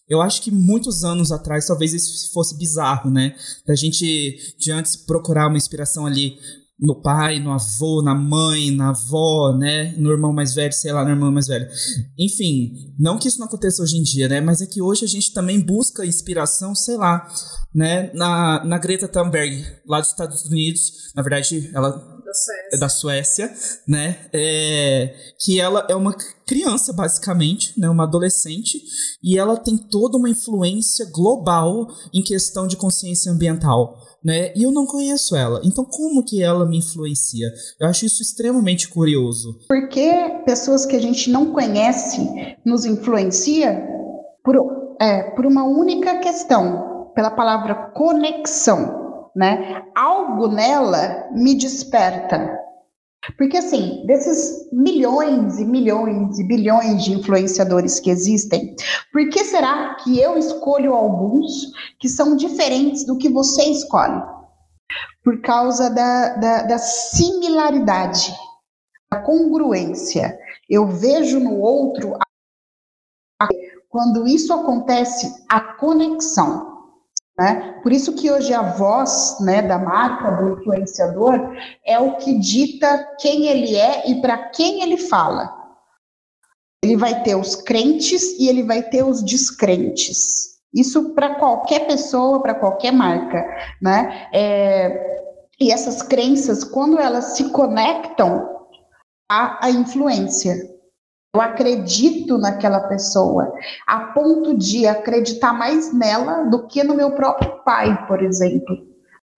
Eu 0.09 0.21
acho 0.21 0.43
que 0.43 0.51
muitos 0.51 1.05
anos 1.05 1.31
atrás 1.31 1.67
talvez 1.67 1.93
isso 1.93 2.33
fosse 2.33 2.57
bizarro, 2.57 3.11
né, 3.11 3.35
da 3.67 3.75
gente 3.75 4.55
de 4.59 4.73
antes 4.73 4.97
procurar 4.97 5.49
uma 5.49 5.57
inspiração 5.57 6.07
ali 6.07 6.39
no 6.81 6.95
pai, 6.95 7.41
no 7.41 7.51
avô, 7.51 8.01
na 8.03 8.15
mãe, 8.15 8.71
na 8.71 8.91
avó, 8.91 9.53
né? 9.53 9.95
No 9.97 10.13
irmão 10.13 10.33
mais 10.33 10.55
velho, 10.55 10.73
sei 10.73 10.93
lá, 10.93 11.03
no 11.05 11.11
irmão 11.11 11.33
mais 11.33 11.49
velho. 11.49 11.69
Enfim, 12.17 12.95
não 12.99 13.19
que 13.19 13.27
isso 13.27 13.41
não 13.41 13.47
aconteça 13.47 13.83
hoje 13.83 13.97
em 13.97 14.03
dia, 14.03 14.29
né? 14.29 14.41
Mas 14.41 14.63
é 14.63 14.67
que 14.67 14.81
hoje 14.81 15.05
a 15.05 15.09
gente 15.09 15.33
também 15.33 15.61
busca 15.61 16.07
inspiração, 16.07 16.75
sei 16.77 16.97
lá, 16.97 17.27
né? 17.75 18.13
Na, 18.15 18.65
na 18.65 18.79
Greta 18.79 19.09
Thunberg, 19.09 19.65
lá 19.89 20.01
dos 20.01 20.11
Estados 20.11 20.45
Unidos. 20.45 21.13
Na 21.17 21.23
verdade, 21.23 21.69
ela 21.75 22.18
Da 22.29 22.35
Suécia. 22.35 22.69
é 22.73 22.79
da 22.79 22.89
Suécia, 22.89 23.55
né? 23.87 24.19
É, 24.33 25.15
que 25.41 25.59
ela 25.59 25.87
é 25.89 25.95
uma 25.95 26.15
criança, 26.47 26.93
basicamente, 26.93 27.73
né? 27.79 27.89
Uma 27.89 28.05
adolescente, 28.05 28.83
e 29.23 29.39
ela 29.39 29.57
tem 29.57 29.79
toda 29.79 30.19
uma 30.19 30.29
influência 30.29 31.07
global 31.11 31.89
em 32.13 32.23
questão 32.23 32.67
de 32.67 32.77
consciência 32.77 33.33
ambiental. 33.33 33.97
Né? 34.23 34.53
E 34.55 34.65
eu 34.65 34.73
não 34.73 34.85
conheço 34.85 35.37
ela. 35.37 35.61
Então, 35.65 35.85
como 35.85 36.25
que 36.25 36.43
ela 36.43 36.67
me 36.67 36.79
influencia? 36.79 37.51
Eu 37.81 37.87
acho 37.87 38.05
isso 38.05 38.21
extremamente 38.21 38.89
curioso. 38.89 39.61
Porque 39.69 40.43
pessoas 40.45 40.85
que 40.85 40.97
a 40.97 41.01
gente 41.01 41.31
não 41.31 41.53
conhece 41.53 42.29
nos 42.67 42.85
influencia 42.85 43.81
por, 44.45 44.57
é, 45.01 45.31
por 45.31 45.47
uma 45.47 45.65
única 45.65 46.19
questão, 46.19 47.11
pela 47.15 47.31
palavra 47.31 47.93
conexão, 47.95 49.08
né? 49.35 49.83
Algo 49.95 50.49
nela 50.49 51.29
me 51.33 51.55
desperta. 51.55 52.59
Porque 53.37 53.57
assim, 53.59 54.05
desses 54.07 54.69
milhões 54.73 55.59
e 55.59 55.65
milhões 55.65 56.39
e 56.39 56.45
bilhões 56.45 57.05
de 57.05 57.13
influenciadores 57.13 58.01
que 58.01 58.11
existem, 58.11 58.75
por 59.13 59.29
que 59.29 59.45
será 59.45 59.97
que 59.97 60.19
eu 60.19 60.39
escolho 60.39 60.95
alguns 60.95 61.73
que 61.99 62.09
são 62.09 62.37
diferentes 62.37 63.05
do 63.05 63.19
que 63.19 63.29
você 63.29 63.65
escolhe? 63.65 64.23
Por 65.23 65.43
causa 65.43 65.91
da, 65.91 66.37
da, 66.37 66.63
da 66.63 66.79
similaridade, 66.79 68.33
da 69.13 69.21
congruência. 69.21 70.39
Eu 70.71 70.87
vejo 70.87 71.39
no 71.41 71.59
outro, 71.61 72.15
a- 73.41 73.49
quando 73.91 74.27
isso 74.27 74.53
acontece, 74.55 75.45
a 75.49 75.61
conexão. 75.61 76.68
Né? 77.39 77.79
Por 77.83 77.93
isso 77.93 78.15
que 78.15 78.31
hoje 78.31 78.53
a 78.53 78.63
voz 78.63 79.37
né, 79.41 79.63
da 79.63 79.79
marca, 79.79 80.33
do 80.33 80.59
influenciador, 80.59 81.55
é 81.87 81.99
o 81.99 82.17
que 82.17 82.37
dita 82.39 83.17
quem 83.21 83.47
ele 83.47 83.77
é 83.77 84.11
e 84.11 84.21
para 84.21 84.49
quem 84.49 84.83
ele 84.83 84.97
fala. 84.97 85.57
Ele 86.83 86.97
vai 86.97 87.23
ter 87.23 87.37
os 87.37 87.55
crentes 87.55 88.39
e 88.39 88.49
ele 88.49 88.65
vai 88.65 88.83
ter 88.83 89.05
os 89.05 89.23
descrentes. 89.23 90.59
Isso 90.75 91.15
para 91.15 91.37
qualquer 91.37 91.87
pessoa, 91.87 92.43
para 92.43 92.55
qualquer 92.55 92.93
marca. 92.93 93.45
Né? 93.81 94.29
É, 94.33 95.19
e 95.61 95.71
essas 95.71 96.03
crenças, 96.03 96.65
quando 96.65 96.99
elas 96.99 97.37
se 97.37 97.51
conectam 97.51 98.67
à, 99.29 99.67
à 99.67 99.71
influência, 99.71 100.57
eu 101.35 101.41
acredito 101.41 102.39
naquela 102.39 102.81
pessoa, 102.89 103.53
a 103.87 104.01
ponto 104.13 104.57
de 104.57 104.87
acreditar 104.87 105.53
mais 105.53 105.93
nela 105.93 106.45
do 106.45 106.67
que 106.67 106.83
no 106.83 106.95
meu 106.95 107.13
próprio 107.13 107.63
pai, 107.65 108.07
por 108.07 108.23
exemplo. 108.23 108.77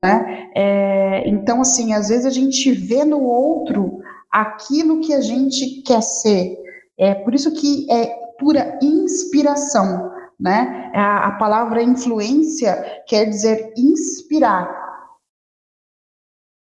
Né? 0.02 0.50
É, 0.54 1.28
então, 1.28 1.60
assim, 1.60 1.92
às 1.92 2.08
vezes 2.08 2.26
a 2.26 2.30
gente 2.30 2.70
vê 2.72 3.04
no 3.04 3.22
outro 3.22 4.00
aquilo 4.30 5.00
que 5.00 5.12
a 5.12 5.20
gente 5.20 5.82
quer 5.82 6.00
ser. 6.00 6.56
É 6.96 7.14
por 7.14 7.34
isso 7.34 7.52
que 7.52 7.90
é 7.90 8.06
pura 8.38 8.78
inspiração. 8.80 10.12
Né? 10.38 10.90
A, 10.94 11.26
a 11.26 11.32
palavra 11.32 11.82
influência 11.82 13.02
quer 13.06 13.24
dizer 13.26 13.74
inspirar. 13.76 14.70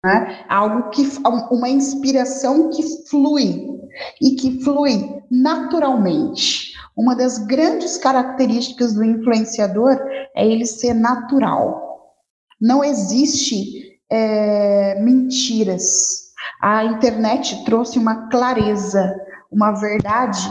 Né? 0.04 0.46
Algo 0.50 0.90
que 0.90 1.04
uma 1.52 1.70
inspiração 1.70 2.70
que 2.70 3.08
flui 3.08 3.81
e 4.22 4.32
que 4.32 4.64
flui 4.64 5.22
naturalmente. 5.30 6.74
Uma 6.96 7.16
das 7.16 7.38
grandes 7.38 7.98
características 7.98 8.94
do 8.94 9.04
influenciador 9.04 9.98
é 10.36 10.46
ele 10.46 10.66
ser 10.66 10.94
natural. 10.94 12.16
Não 12.60 12.84
existe 12.84 14.00
é, 14.10 15.00
mentiras. 15.02 16.32
A 16.62 16.84
internet 16.84 17.64
trouxe 17.66 17.98
uma 17.98 18.30
clareza, 18.30 19.16
uma 19.52 19.72
verdade 19.72 20.42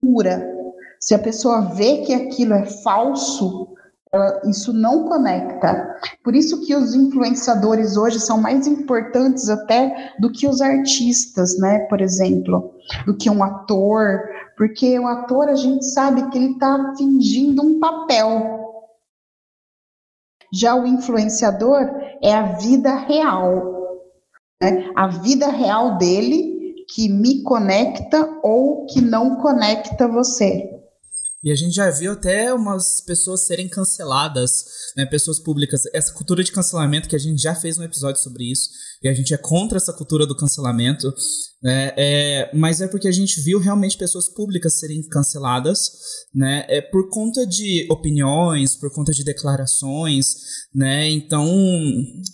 pura. 0.00 0.46
Se 0.98 1.14
a 1.14 1.18
pessoa 1.18 1.72
vê 1.74 1.98
que 1.98 2.12
aquilo 2.12 2.52
é 2.52 2.66
falso, 2.66 3.68
isso 4.44 4.72
não 4.72 5.04
conecta. 5.04 5.96
Por 6.24 6.34
isso 6.34 6.66
que 6.66 6.74
os 6.74 6.94
influenciadores 6.94 7.96
hoje 7.96 8.18
são 8.18 8.40
mais 8.40 8.66
importantes 8.66 9.48
até 9.48 10.14
do 10.18 10.30
que 10.30 10.48
os 10.48 10.60
artistas, 10.60 11.56
né? 11.58 11.80
Por 11.80 12.00
exemplo, 12.00 12.74
do 13.06 13.16
que 13.16 13.30
um 13.30 13.42
ator, 13.42 14.20
porque 14.56 14.98
o 14.98 15.06
ator 15.06 15.48
a 15.48 15.54
gente 15.54 15.84
sabe 15.84 16.28
que 16.30 16.38
ele 16.38 16.52
está 16.52 16.94
fingindo 16.96 17.62
um 17.62 17.78
papel. 17.78 18.58
Já 20.52 20.74
o 20.74 20.86
influenciador 20.86 21.88
é 22.20 22.34
a 22.34 22.54
vida 22.54 22.96
real, 22.96 24.02
né? 24.60 24.90
A 24.96 25.06
vida 25.06 25.48
real 25.48 25.96
dele 25.98 26.84
que 26.92 27.08
me 27.08 27.44
conecta 27.44 28.28
ou 28.42 28.86
que 28.86 29.00
não 29.00 29.36
conecta 29.36 30.08
você. 30.08 30.79
E 31.42 31.50
a 31.50 31.54
gente 31.54 31.74
já 31.74 31.90
viu 31.90 32.12
até 32.12 32.52
umas 32.52 33.00
pessoas 33.00 33.46
serem 33.46 33.66
canceladas, 33.66 34.64
né? 34.96 35.06
Pessoas 35.06 35.38
públicas. 35.38 35.82
Essa 35.94 36.12
cultura 36.12 36.44
de 36.44 36.52
cancelamento, 36.52 37.08
que 37.08 37.16
a 37.16 37.20
gente 37.20 37.40
já 37.40 37.54
fez 37.54 37.78
um 37.78 37.82
episódio 37.82 38.20
sobre 38.20 38.50
isso, 38.50 38.68
e 39.02 39.08
a 39.08 39.14
gente 39.14 39.32
é 39.32 39.38
contra 39.38 39.78
essa 39.78 39.94
cultura 39.94 40.26
do 40.26 40.36
cancelamento, 40.36 41.10
né? 41.62 41.92
É, 41.96 42.50
mas 42.54 42.80
é 42.82 42.88
porque 42.88 43.08
a 43.08 43.12
gente 43.12 43.40
viu 43.40 43.58
realmente 43.58 43.96
pessoas 43.96 44.28
públicas 44.28 44.78
serem 44.78 45.02
canceladas, 45.08 45.90
né? 46.34 46.66
É 46.68 46.82
por 46.82 47.08
conta 47.08 47.46
de 47.46 47.86
opiniões, 47.90 48.76
por 48.76 48.92
conta 48.92 49.12
de 49.12 49.24
declarações, 49.24 50.34
né? 50.74 51.10
Então, 51.10 51.46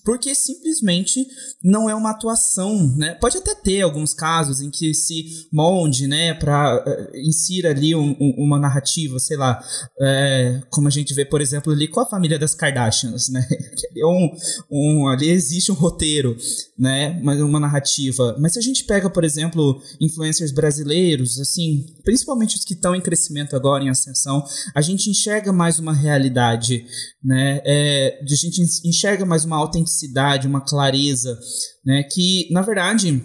porque 0.04 0.34
simplesmente 0.34 1.26
não 1.62 1.88
é 1.88 1.94
uma 1.94 2.10
atuação, 2.10 2.96
né? 2.96 3.14
Pode 3.14 3.38
até 3.38 3.54
ter 3.54 3.82
alguns 3.82 4.12
casos 4.12 4.60
em 4.60 4.70
que 4.70 4.92
se 4.92 5.48
molde, 5.52 6.08
né? 6.08 6.34
Para 6.34 6.84
uh, 6.84 7.16
insira 7.16 7.70
ali 7.70 7.94
um, 7.94 8.16
um, 8.20 8.34
uma 8.38 8.58
narrativa, 8.58 8.95
sei 9.18 9.36
lá, 9.36 9.62
é, 10.00 10.62
como 10.70 10.88
a 10.88 10.90
gente 10.90 11.12
vê, 11.14 11.24
por 11.24 11.40
exemplo, 11.40 11.72
ali 11.72 11.88
com 11.88 12.00
a 12.00 12.06
família 12.06 12.38
das 12.38 12.54
Kardashians, 12.54 13.28
né? 13.28 13.46
Que 13.76 14.00
é 14.00 14.06
um, 14.06 14.30
um, 14.70 15.08
ali 15.08 15.28
existe 15.28 15.70
um 15.70 15.74
roteiro, 15.74 16.36
né? 16.78 17.20
Mas 17.22 17.40
uma 17.40 17.60
narrativa. 17.60 18.36
Mas 18.38 18.54
se 18.54 18.58
a 18.58 18.62
gente 18.62 18.84
pega, 18.84 19.10
por 19.10 19.24
exemplo, 19.24 19.80
influencers 20.00 20.52
brasileiros, 20.52 21.38
assim, 21.38 21.86
principalmente 22.04 22.56
os 22.56 22.64
que 22.64 22.74
estão 22.74 22.94
em 22.94 23.00
crescimento 23.00 23.54
agora, 23.54 23.84
em 23.84 23.90
ascensão, 23.90 24.44
a 24.74 24.80
gente 24.80 25.10
enxerga 25.10 25.52
mais 25.52 25.78
uma 25.78 25.92
realidade, 25.92 26.84
né? 27.22 27.60
É, 27.64 28.18
a 28.22 28.34
gente 28.34 28.62
enxerga 28.84 29.24
mais 29.24 29.44
uma 29.44 29.56
autenticidade, 29.56 30.46
uma 30.46 30.60
clareza, 30.60 31.38
né? 31.84 32.02
Que, 32.02 32.48
na 32.50 32.62
verdade, 32.62 33.22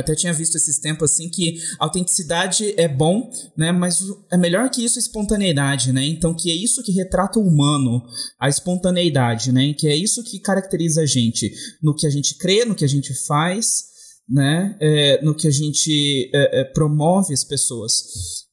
até 0.00 0.14
tinha 0.14 0.32
visto 0.32 0.56
esses 0.56 0.78
tempos 0.78 1.12
assim 1.12 1.28
que 1.28 1.56
autenticidade 1.78 2.74
é 2.76 2.88
bom, 2.88 3.30
né? 3.56 3.72
Mas 3.72 4.00
é 4.32 4.36
melhor 4.36 4.68
que 4.70 4.84
isso 4.84 4.98
espontaneidade, 4.98 5.92
né? 5.92 6.04
Então 6.04 6.34
que 6.34 6.50
é 6.50 6.54
isso 6.54 6.82
que 6.82 6.92
retrata 6.92 7.38
o 7.38 7.46
humano, 7.46 8.02
a 8.40 8.48
espontaneidade, 8.48 9.52
né? 9.52 9.72
Que 9.74 9.88
é 9.88 9.96
isso 9.96 10.22
que 10.22 10.38
caracteriza 10.38 11.02
a 11.02 11.06
gente, 11.06 11.52
no 11.82 11.94
que 11.94 12.06
a 12.06 12.10
gente 12.10 12.36
crê, 12.36 12.64
no 12.64 12.74
que 12.74 12.84
a 12.84 12.88
gente 12.88 13.14
faz, 13.26 13.84
né? 14.28 14.76
É, 14.80 15.22
no 15.24 15.34
que 15.34 15.46
a 15.46 15.50
gente 15.52 16.30
é, 16.34 16.60
é, 16.60 16.64
promove 16.64 17.32
as 17.32 17.44
pessoas, 17.44 17.92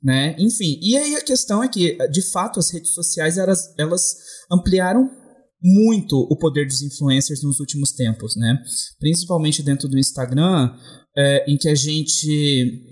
né? 0.01 0.35
Enfim, 0.37 0.79
e 0.81 0.95
aí 0.97 1.15
a 1.15 1.21
questão 1.21 1.63
é 1.63 1.67
que 1.67 1.97
de 2.09 2.21
fato 2.21 2.59
as 2.59 2.71
redes 2.71 2.93
sociais 2.93 3.37
elas, 3.37 3.73
elas 3.77 4.15
ampliaram 4.51 5.09
muito 5.63 6.27
o 6.29 6.35
poder 6.35 6.67
dos 6.67 6.81
influencers 6.81 7.41
nos 7.41 7.59
últimos 7.59 7.91
tempos, 7.93 8.35
né? 8.35 8.61
Principalmente 8.99 9.63
dentro 9.63 9.87
do 9.87 9.97
Instagram, 9.97 10.75
é, 11.17 11.51
em 11.51 11.57
que 11.57 11.69
a 11.69 11.75
gente 11.75 12.89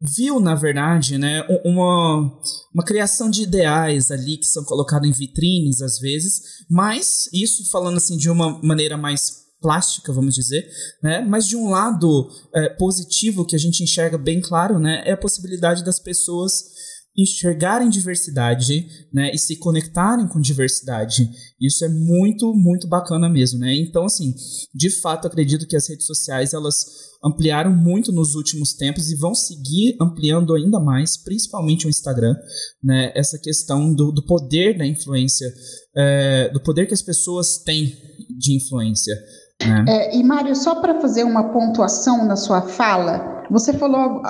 viu, 0.00 0.38
na 0.38 0.54
verdade, 0.54 1.16
né, 1.16 1.42
uma, 1.64 2.40
uma 2.74 2.84
criação 2.84 3.30
de 3.30 3.42
ideais 3.42 4.10
ali 4.10 4.36
que 4.36 4.46
são 4.46 4.62
colocados 4.64 5.08
em 5.08 5.12
vitrines 5.12 5.80
às 5.80 5.98
vezes, 5.98 6.42
mas 6.68 7.28
isso 7.32 7.70
falando 7.70 7.96
assim 7.96 8.18
de 8.18 8.28
uma 8.28 8.60
maneira 8.62 8.96
mais 8.96 9.44
plástica, 9.62 10.12
vamos 10.12 10.34
dizer, 10.34 10.68
né? 11.02 11.22
Mas 11.22 11.48
de 11.48 11.56
um 11.56 11.70
lado 11.70 12.30
é, 12.54 12.68
positivo 12.68 13.46
que 13.46 13.56
a 13.56 13.58
gente 13.58 13.82
enxerga 13.82 14.18
bem 14.18 14.38
claro, 14.38 14.78
né, 14.78 15.02
é 15.06 15.12
a 15.12 15.16
possibilidade 15.16 15.82
das 15.82 15.98
pessoas 15.98 16.74
enxergarem 17.16 17.88
diversidade, 17.88 18.86
né, 19.12 19.30
e 19.32 19.38
se 19.38 19.56
conectarem 19.56 20.26
com 20.26 20.40
diversidade. 20.40 21.30
Isso 21.60 21.84
é 21.84 21.88
muito, 21.88 22.52
muito 22.54 22.88
bacana 22.88 23.28
mesmo, 23.28 23.60
né? 23.60 23.74
Então, 23.74 24.04
assim, 24.04 24.34
de 24.74 24.90
fato, 24.90 25.26
acredito 25.26 25.66
que 25.66 25.76
as 25.76 25.88
redes 25.88 26.06
sociais 26.06 26.52
elas 26.52 26.84
ampliaram 27.24 27.74
muito 27.74 28.12
nos 28.12 28.34
últimos 28.34 28.74
tempos 28.74 29.10
e 29.10 29.16
vão 29.16 29.34
seguir 29.34 29.96
ampliando 30.00 30.54
ainda 30.54 30.78
mais, 30.78 31.16
principalmente 31.16 31.86
o 31.86 31.90
Instagram, 31.90 32.34
né? 32.82 33.12
Essa 33.14 33.38
questão 33.38 33.94
do, 33.94 34.12
do 34.12 34.24
poder 34.24 34.76
da 34.76 34.86
influência, 34.86 35.52
é, 35.96 36.50
do 36.50 36.60
poder 36.60 36.86
que 36.86 36.94
as 36.94 37.02
pessoas 37.02 37.58
têm 37.64 37.96
de 38.38 38.56
influência. 38.56 39.14
Né? 39.60 39.84
É, 39.88 40.16
e 40.16 40.22
Mário, 40.22 40.54
só 40.54 40.80
para 40.80 41.00
fazer 41.00 41.24
uma 41.24 41.52
pontuação 41.52 42.26
na 42.26 42.36
sua 42.36 42.62
fala, 42.62 43.33
você 43.50 43.72
falou 43.72 44.22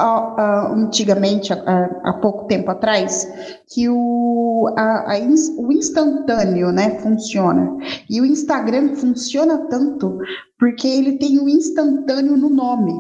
antigamente, 0.72 1.53
há, 1.53 2.18
pouco 2.20 2.46
tempo 2.46 2.70
atrás, 2.70 3.27
que 3.68 3.88
o, 3.88 4.72
a, 4.77 5.14
a, 5.14 5.18
o 5.59 5.72
instantâneo 5.72 6.72
né, 6.72 6.98
funciona. 7.00 7.77
E 8.09 8.20
o 8.20 8.27
Instagram 8.27 8.94
funciona 8.96 9.66
tanto 9.68 10.18
porque 10.59 10.87
ele 10.88 11.18
tem 11.18 11.38
o 11.38 11.48
instantâneo 11.48 12.37
no 12.37 12.48
nome. 12.48 12.92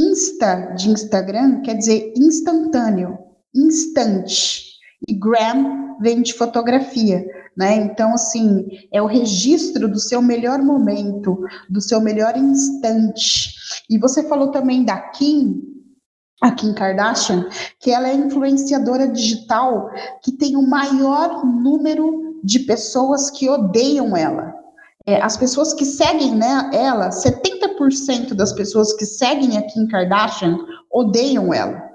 Insta 0.00 0.72
de 0.76 0.90
Instagram 0.90 1.60
quer 1.60 1.74
dizer 1.74 2.12
instantâneo, 2.16 3.18
instante. 3.54 4.70
E 5.06 5.14
gram 5.14 5.98
vem 6.00 6.22
de 6.22 6.32
fotografia. 6.34 7.24
Né? 7.56 7.76
Então, 7.76 8.14
assim, 8.14 8.66
é 8.92 9.02
o 9.02 9.06
registro 9.06 9.88
do 9.88 9.98
seu 9.98 10.22
melhor 10.22 10.60
momento, 10.60 11.44
do 11.68 11.80
seu 11.80 12.00
melhor 12.00 12.36
instante. 12.36 13.54
E 13.88 13.98
você 13.98 14.22
falou 14.22 14.50
também 14.50 14.84
da 14.84 14.98
Kim, 14.98 15.62
a 16.40 16.52
Kim 16.52 16.72
Kardashian, 16.72 17.48
que 17.78 17.90
ela 17.90 18.08
é 18.08 18.14
influenciadora 18.14 19.08
digital 19.08 19.90
que 20.22 20.32
tem 20.32 20.56
o 20.56 20.66
maior 20.66 21.44
número 21.44 22.40
de 22.42 22.60
pessoas 22.60 23.30
que 23.30 23.48
odeiam 23.48 24.16
ela. 24.16 24.54
É, 25.06 25.20
as 25.20 25.36
pessoas 25.36 25.74
que 25.74 25.84
seguem 25.84 26.34
né, 26.34 26.70
ela, 26.72 27.10
70% 27.10 28.34
das 28.34 28.52
pessoas 28.52 28.92
que 28.94 29.04
seguem 29.04 29.58
a 29.58 29.62
Kim 29.62 29.86
Kardashian 29.86 30.58
odeiam 30.90 31.52
ela. 31.52 31.90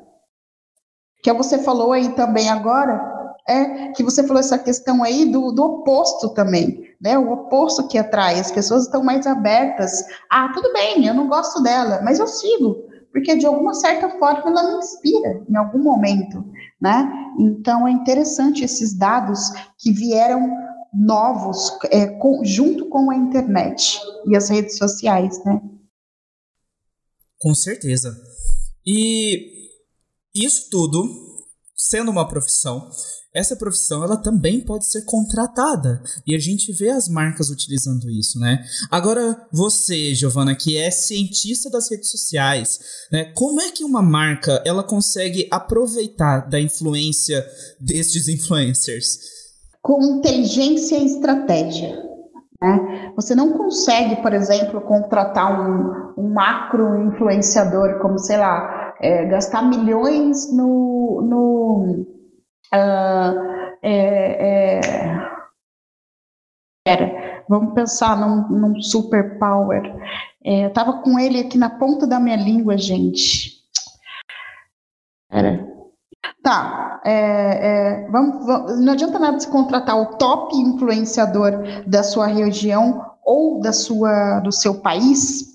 Que 1.24 1.34
você 1.34 1.58
falou 1.58 1.92
aí 1.92 2.10
também 2.14 2.50
agora, 2.50 3.15
é 3.48 3.90
que 3.90 4.04
você 4.04 4.26
falou 4.26 4.40
essa 4.40 4.58
questão 4.58 5.04
aí 5.04 5.26
do, 5.26 5.52
do 5.52 5.64
oposto 5.64 6.30
também, 6.30 6.90
né? 7.00 7.18
O 7.18 7.32
oposto 7.32 7.88
que 7.88 7.98
atrai. 7.98 8.40
As 8.40 8.52
pessoas 8.52 8.86
estão 8.86 9.04
mais 9.04 9.28
abertas. 9.28 10.04
Ah, 10.30 10.52
tudo 10.54 10.74
bem, 10.74 11.06
eu 11.06 11.14
não 11.14 11.28
gosto 11.28 11.62
dela, 11.62 12.02
mas 12.04 12.20
eu 12.20 12.28
sigo, 12.28 12.86
porque 13.12 13.36
de 13.36 13.46
alguma 13.46 13.74
certa 13.74 14.10
forma 14.18 14.50
ela 14.50 14.72
me 14.72 14.78
inspira 14.80 15.44
em 15.48 15.56
algum 15.56 15.80
momento, 15.80 16.44
né? 16.82 17.08
Então 17.40 17.88
é 17.88 17.92
interessante 17.92 18.64
esses 18.64 18.98
dados 18.98 19.40
que 19.78 19.92
vieram 19.92 20.50
novos 20.92 21.78
é, 21.92 22.08
com, 22.08 22.44
junto 22.44 22.88
com 22.88 23.12
a 23.12 23.16
internet 23.16 24.00
e 24.28 24.36
as 24.36 24.50
redes 24.50 24.78
sociais, 24.78 25.44
né? 25.44 25.62
Com 27.38 27.54
certeza. 27.54 28.16
E 28.86 29.70
isso 30.34 30.70
tudo, 30.72 31.04
sendo 31.76 32.10
uma 32.12 32.28
profissão, 32.28 32.90
essa 33.36 33.58
profissão 33.58 34.02
ela 34.02 34.16
também 34.16 34.62
pode 34.62 34.86
ser 34.86 35.04
contratada 35.04 36.02
e 36.26 36.34
a 36.34 36.40
gente 36.40 36.72
vê 36.72 36.90
as 36.90 37.10
marcas 37.10 37.50
utilizando 37.50 38.10
isso, 38.10 38.40
né? 38.40 38.64
Agora 38.90 39.46
você, 39.52 40.16
Giovana, 40.16 40.56
que 40.56 40.78
é 40.78 40.90
cientista 40.90 41.70
das 41.70 41.92
redes 41.92 42.10
sociais, 42.10 42.80
né? 43.12 43.34
Como 43.36 43.60
é 43.60 43.72
que 43.72 43.84
uma 43.84 44.02
marca 44.02 44.64
ela 44.66 44.84
consegue 44.84 45.50
aproveitar 45.52 46.48
da 46.50 46.62
influência 46.62 47.46
destes 47.78 48.30
influencers? 48.30 49.20
Com 49.82 50.02
inteligência 50.02 50.98
e 50.98 51.06
estratégia. 51.06 52.06
Né? 52.62 53.12
Você 53.18 53.36
não 53.36 53.52
consegue, 53.52 54.22
por 54.22 54.34
exemplo, 54.34 54.80
contratar 54.82 55.60
um, 55.60 56.24
um 56.24 56.34
macro 56.34 57.04
influenciador 57.08 58.00
como, 58.00 58.18
sei 58.18 58.38
lá, 58.38 58.75
é, 59.00 59.26
gastar 59.26 59.62
milhões 59.62 60.52
no, 60.52 61.22
no 61.22 62.16
Uh, 62.74 63.76
é, 63.82 64.80
é, 64.80 64.82
era, 66.88 67.44
vamos 67.48 67.74
pensar 67.74 68.18
num, 68.18 68.48
num 68.50 68.82
superpower. 68.82 69.84
É, 70.44 70.66
eu 70.66 70.74
tava 70.74 71.02
com 71.02 71.20
ele 71.20 71.40
aqui 71.40 71.58
na 71.58 71.70
ponta 71.70 72.08
da 72.08 72.20
minha 72.20 72.36
língua, 72.36 72.78
gente. 72.78 73.64
Era. 75.32 75.66
Tá, 76.44 77.02
é, 77.06 77.12
é, 77.14 78.10
vamos, 78.10 78.46
vamos, 78.46 78.80
não 78.82 78.94
adianta 78.94 79.18
nada 79.18 79.40
se 79.40 79.48
contratar 79.48 80.00
o 80.00 80.18
top 80.18 80.56
influenciador 80.56 81.54
da 81.88 82.04
sua 82.04 82.28
região 82.28 83.14
ou 83.24 83.60
da 83.60 83.74
sua, 83.74 84.40
do 84.42 84.52
seu 84.52 84.80
país 84.82 85.55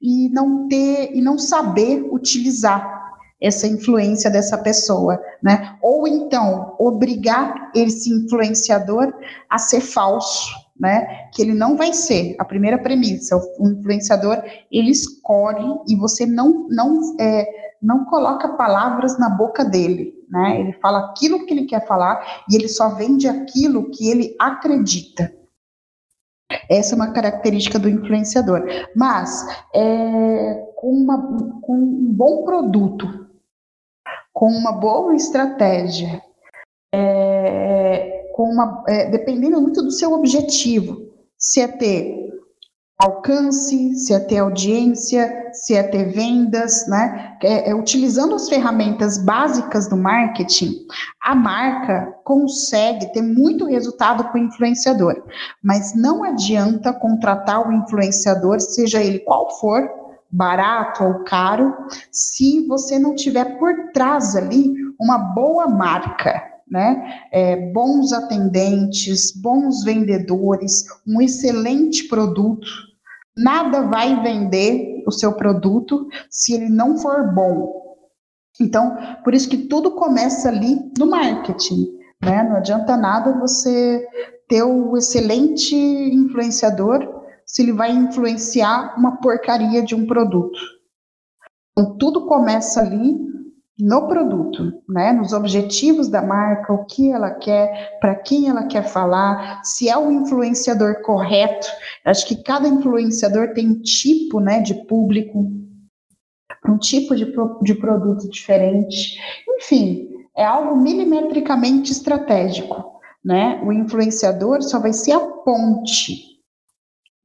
e 0.00 0.28
não 0.30 0.68
ter 0.68 1.12
e 1.14 1.20
não 1.20 1.38
saber 1.38 2.02
utilizar 2.10 3.00
essa 3.40 3.66
influência 3.66 4.30
dessa 4.30 4.58
pessoa, 4.58 5.20
né? 5.42 5.76
Ou 5.82 6.06
então 6.06 6.76
obrigar 6.78 7.70
esse 7.74 8.10
influenciador 8.12 9.12
a 9.48 9.56
ser 9.56 9.80
falso, 9.80 10.50
né? 10.78 11.28
Que 11.32 11.42
ele 11.42 11.54
não 11.54 11.76
vai 11.76 11.92
ser. 11.92 12.36
A 12.38 12.44
primeira 12.44 12.78
premissa, 12.78 13.36
o 13.58 13.68
influenciador 13.70 14.42
ele 14.70 14.90
escolhe 14.90 15.80
e 15.88 15.96
você 15.96 16.26
não 16.26 16.66
não 16.68 17.16
é, 17.18 17.46
não 17.82 18.04
coloca 18.04 18.56
palavras 18.56 19.18
na 19.18 19.30
boca 19.30 19.64
dele, 19.64 20.12
né? 20.28 20.60
Ele 20.60 20.72
fala 20.74 21.06
aquilo 21.06 21.46
que 21.46 21.54
ele 21.54 21.64
quer 21.64 21.86
falar 21.86 22.44
e 22.50 22.56
ele 22.56 22.68
só 22.68 22.90
vende 22.90 23.26
aquilo 23.26 23.90
que 23.90 24.10
ele 24.10 24.36
acredita. 24.38 25.39
Essa 26.68 26.94
é 26.94 26.96
uma 26.96 27.12
característica 27.12 27.78
do 27.78 27.88
influenciador. 27.88 28.64
Mas 28.94 29.46
é, 29.74 30.54
com, 30.76 30.90
uma, 30.90 31.60
com 31.60 31.74
um 31.74 32.12
bom 32.12 32.44
produto, 32.44 33.26
com 34.32 34.48
uma 34.48 34.72
boa 34.72 35.14
estratégia, 35.14 36.22
é, 36.94 38.30
com 38.34 38.44
uma, 38.44 38.84
é, 38.88 39.10
dependendo 39.10 39.60
muito 39.60 39.82
do 39.82 39.90
seu 39.90 40.12
objetivo, 40.12 41.10
se 41.38 41.60
é 41.60 41.68
ter 41.68 42.19
alcance, 43.00 43.94
se 43.94 44.12
é 44.12 44.20
ter 44.20 44.38
audiência, 44.38 45.50
se 45.52 45.74
é 45.74 45.82
ter 45.82 46.12
vendas, 46.12 46.86
né? 46.86 47.36
É, 47.42 47.70
é, 47.70 47.74
utilizando 47.74 48.34
as 48.34 48.48
ferramentas 48.48 49.16
básicas 49.16 49.88
do 49.88 49.96
marketing, 49.96 50.86
a 51.22 51.34
marca 51.34 52.14
consegue 52.24 53.12
ter 53.12 53.22
muito 53.22 53.64
resultado 53.64 54.24
com 54.24 54.38
o 54.38 54.42
influenciador, 54.42 55.24
mas 55.62 55.94
não 55.94 56.22
adianta 56.22 56.92
contratar 56.92 57.66
o 57.66 57.72
influenciador, 57.72 58.60
seja 58.60 59.02
ele 59.02 59.20
qual 59.20 59.58
for, 59.58 59.88
barato 60.30 61.02
ou 61.02 61.24
caro, 61.24 61.74
se 62.10 62.66
você 62.66 62.98
não 62.98 63.14
tiver 63.14 63.58
por 63.58 63.92
trás 63.92 64.36
ali 64.36 64.74
uma 65.00 65.18
boa 65.18 65.66
marca, 65.66 66.40
né? 66.70 67.24
É, 67.32 67.56
bons 67.72 68.12
atendentes, 68.12 69.32
bons 69.32 69.82
vendedores, 69.82 70.84
um 71.06 71.20
excelente 71.20 72.04
produto. 72.04 72.89
Nada 73.42 73.82
vai 73.82 74.22
vender 74.22 75.02
o 75.06 75.10
seu 75.10 75.32
produto 75.32 76.06
se 76.28 76.52
ele 76.54 76.68
não 76.68 76.98
for 76.98 77.34
bom. 77.34 77.80
Então, 78.60 78.96
por 79.24 79.34
isso 79.34 79.48
que 79.48 79.56
tudo 79.56 79.92
começa 79.92 80.48
ali 80.48 80.78
no 80.98 81.06
marketing. 81.06 81.98
Né? 82.22 82.42
Não 82.42 82.56
adianta 82.56 82.96
nada 82.96 83.38
você 83.38 84.06
ter 84.46 84.62
o 84.62 84.96
excelente 84.96 85.74
influenciador 85.74 87.20
se 87.46 87.62
ele 87.62 87.72
vai 87.72 87.90
influenciar 87.90 88.94
uma 88.98 89.16
porcaria 89.16 89.82
de 89.82 89.94
um 89.94 90.06
produto. 90.06 90.58
Então, 91.72 91.96
tudo 91.96 92.26
começa 92.26 92.80
ali 92.80 93.29
no 93.80 94.06
produto, 94.06 94.72
né? 94.88 95.12
Nos 95.12 95.32
objetivos 95.32 96.08
da 96.08 96.22
marca, 96.22 96.72
o 96.72 96.84
que 96.84 97.10
ela 97.10 97.30
quer, 97.30 97.98
para 98.00 98.14
quem 98.14 98.48
ela 98.48 98.66
quer 98.66 98.84
falar, 98.84 99.62
se 99.64 99.88
é 99.88 99.96
o 99.96 100.10
influenciador 100.10 101.02
correto. 101.02 101.66
Acho 102.04 102.26
que 102.26 102.42
cada 102.42 102.68
influenciador 102.68 103.52
tem 103.54 103.68
um 103.68 103.80
tipo, 103.80 104.40
né, 104.40 104.60
de 104.60 104.74
público, 104.86 105.50
um 106.68 106.78
tipo 106.78 107.16
de, 107.16 107.32
de 107.62 107.74
produto 107.74 108.28
diferente. 108.28 109.18
Enfim, 109.56 110.08
é 110.36 110.44
algo 110.44 110.76
milimetricamente 110.76 111.92
estratégico, 111.92 113.00
né? 113.24 113.60
O 113.64 113.72
influenciador 113.72 114.62
só 114.62 114.78
vai 114.78 114.92
ser 114.92 115.12
a 115.12 115.20
ponte, 115.20 116.40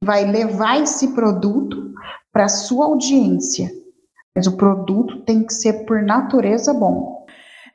vai 0.02 0.24
levar 0.24 0.82
esse 0.82 1.14
produto 1.14 1.92
para 2.32 2.48
sua 2.48 2.86
audiência 2.86 3.70
mas 4.36 4.46
o 4.46 4.54
produto 4.54 5.22
tem 5.22 5.42
que 5.42 5.54
ser 5.54 5.86
por 5.86 6.02
natureza 6.02 6.74
bom. 6.74 7.26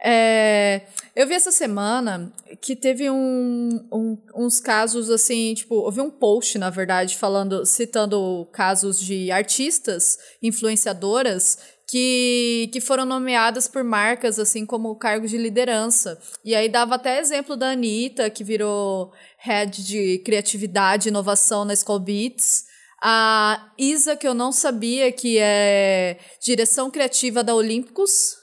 É, 0.04 0.82
eu 1.16 1.28
vi 1.28 1.34
essa 1.34 1.52
semana 1.52 2.32
que 2.62 2.76
teve 2.76 3.10
um, 3.10 3.88
um, 3.92 4.18
uns 4.36 4.60
casos 4.60 5.10
assim, 5.10 5.54
tipo, 5.56 5.76
houve 5.76 6.02
um 6.02 6.10
post, 6.10 6.58
na 6.60 6.70
verdade, 6.70 7.18
falando, 7.18 7.66
citando 7.66 8.48
casos 8.52 9.00
de 9.00 9.32
artistas, 9.32 10.18
influenciadoras, 10.42 11.58
que, 11.88 12.70
que 12.72 12.80
foram 12.80 13.06
nomeadas 13.06 13.68
por 13.68 13.84
marcas, 13.84 14.40
assim, 14.40 14.66
como 14.66 14.96
cargos 14.96 15.30
de 15.30 15.38
liderança. 15.38 16.18
E 16.46 16.56
aí 16.56 16.70
dava 16.70 16.96
até 16.96 17.20
exemplo 17.20 17.58
da 17.58 17.72
Anitta, 17.72 18.30
que 18.30 18.44
virou 18.44 19.12
head 19.38 19.84
de 19.84 20.20
criatividade 20.20 21.08
e 21.08 21.12
inovação 21.12 21.66
na 21.66 21.76
School 21.76 22.00
Beats. 22.00 22.71
A 23.02 23.72
Isa, 23.78 24.16
que 24.16 24.28
eu 24.28 24.34
não 24.34 24.52
sabia, 24.52 25.12
que 25.12 25.38
é 25.40 26.20
direção 26.44 26.92
criativa 26.92 27.44
da 27.44 27.56
Olímpicos. 27.56 28.36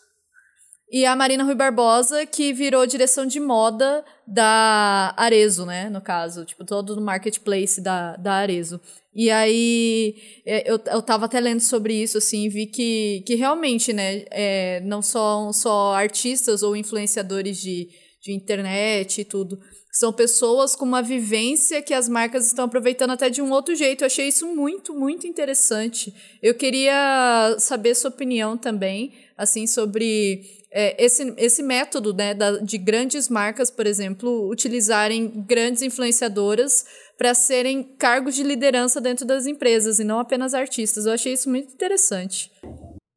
E 0.91 1.05
a 1.05 1.15
Marina 1.15 1.45
Rui 1.45 1.55
Barbosa, 1.55 2.25
que 2.25 2.53
virou 2.53 2.87
direção 2.87 3.27
de 3.27 3.39
moda 3.39 4.05
da 4.27 5.15
Arezo, 5.17 5.67
né? 5.67 5.91
No 5.91 6.01
caso, 6.01 6.45
tipo, 6.45 6.65
todo 6.65 6.97
no 6.97 7.03
marketplace 7.03 7.81
da, 7.81 8.17
da 8.17 8.33
Arezo. 8.35 8.81
E 9.15 9.31
aí, 9.31 10.15
é, 10.47 10.71
eu, 10.71 10.81
eu 10.87 11.03
tava 11.03 11.27
até 11.27 11.41
lendo 11.41 11.61
sobre 11.61 11.95
isso, 11.95 12.19
assim, 12.19 12.49
vi 12.49 12.67
que, 12.67 13.23
que 13.27 13.35
realmente, 13.35 13.93
né, 13.93 14.25
é, 14.31 14.81
não 14.81 15.03
são 15.03 15.53
só 15.53 15.93
artistas 15.93 16.63
ou 16.63 16.77
influenciadores 16.77 17.59
de, 17.59 17.89
de 18.23 18.33
internet 18.33 19.21
e 19.21 19.25
tudo, 19.25 19.59
são 19.99 20.13
pessoas 20.13 20.77
com 20.77 20.85
uma 20.85 21.03
vivência 21.03 21.83
que 21.83 21.93
as 21.93 22.09
marcas 22.09 22.47
estão 22.47 22.67
aproveitando 22.67 23.11
até 23.11 23.29
de 23.29 23.43
um 23.43 23.51
outro 23.51 23.75
jeito. 23.75 24.05
Eu 24.05 24.07
achei 24.07 24.29
isso 24.29 24.47
muito, 24.47 24.95
muito 24.95 25.27
interessante. 25.27 26.15
Eu 26.41 26.55
queria 26.55 27.57
saber 27.59 27.97
sua 27.97 28.09
opinião 28.09 28.57
também, 28.57 29.13
assim, 29.37 29.67
sobre 29.67 30.43
é, 30.71 31.05
esse, 31.05 31.35
esse 31.37 31.65
método 31.65 32.15
né, 32.15 32.33
da, 32.33 32.59
de 32.59 32.79
grandes 32.79 33.29
marcas, 33.29 33.73
por 33.73 33.89
exemplo, 33.89 34.49
utilizarem 34.49 35.45
grandes 35.45 35.83
influenciadoras 35.83 36.85
para 37.17 37.35
serem 37.35 37.83
cargos 37.83 38.37
de 38.37 38.45
liderança 38.45 39.01
dentro 39.01 39.27
das 39.27 39.47
empresas 39.47 39.99
e 39.99 40.05
não 40.05 40.21
apenas 40.21 40.55
artistas. 40.55 41.07
Eu 41.07 41.13
achei 41.13 41.33
isso 41.33 41.51
muito 41.51 41.73
interessante. 41.73 42.53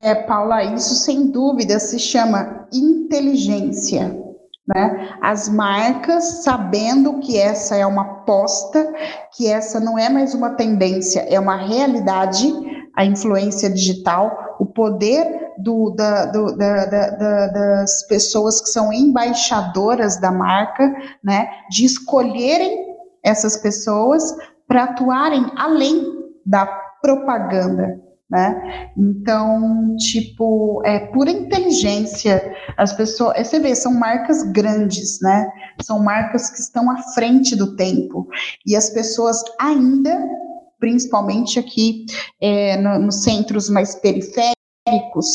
É, 0.01 0.15
Paula, 0.15 0.63
isso 0.73 0.95
sem 0.95 1.29
dúvida 1.29 1.77
se 1.79 1.99
chama 1.99 2.67
inteligência. 2.73 4.30
Né? 4.73 5.17
As 5.21 5.49
marcas 5.49 6.43
sabendo 6.43 7.19
que 7.19 7.37
essa 7.37 7.75
é 7.75 7.85
uma 7.85 8.03
aposta, 8.03 8.93
que 9.35 9.47
essa 9.47 9.79
não 9.79 9.97
é 9.97 10.09
mais 10.09 10.33
uma 10.33 10.51
tendência, 10.51 11.21
é 11.29 11.39
uma 11.39 11.57
realidade, 11.57 12.51
a 12.95 13.05
influência 13.05 13.69
digital, 13.69 14.55
o 14.59 14.65
poder 14.65 15.53
do, 15.57 15.91
da, 15.91 16.25
do, 16.25 16.55
da, 16.55 16.85
da, 16.85 17.47
das 17.47 18.07
pessoas 18.07 18.61
que 18.61 18.69
são 18.69 18.91
embaixadoras 18.93 20.19
da 20.19 20.31
marca, 20.31 20.93
né? 21.23 21.49
de 21.69 21.85
escolherem 21.85 22.95
essas 23.23 23.57
pessoas 23.57 24.23
para 24.67 24.83
atuarem 24.83 25.45
além 25.57 26.03
da 26.45 26.65
propaganda 27.01 28.00
né? 28.31 28.89
Então, 28.97 29.95
tipo, 29.97 30.81
é 30.85 30.99
pura 31.07 31.29
inteligência. 31.29 32.55
As 32.77 32.93
pessoas, 32.93 33.45
você 33.45 33.59
vê, 33.59 33.75
são 33.75 33.93
marcas 33.93 34.41
grandes, 34.53 35.19
né? 35.21 35.51
São 35.81 35.99
marcas 35.99 36.49
que 36.49 36.61
estão 36.61 36.89
à 36.89 36.97
frente 37.13 37.55
do 37.57 37.75
tempo. 37.75 38.27
E 38.65 38.73
as 38.73 38.89
pessoas 38.89 39.43
ainda, 39.59 40.17
principalmente 40.79 41.59
aqui 41.59 42.05
é, 42.39 42.77
no, 42.77 42.99
nos 42.99 43.23
centros 43.23 43.69
mais 43.69 43.95
periféricos, 43.95 44.55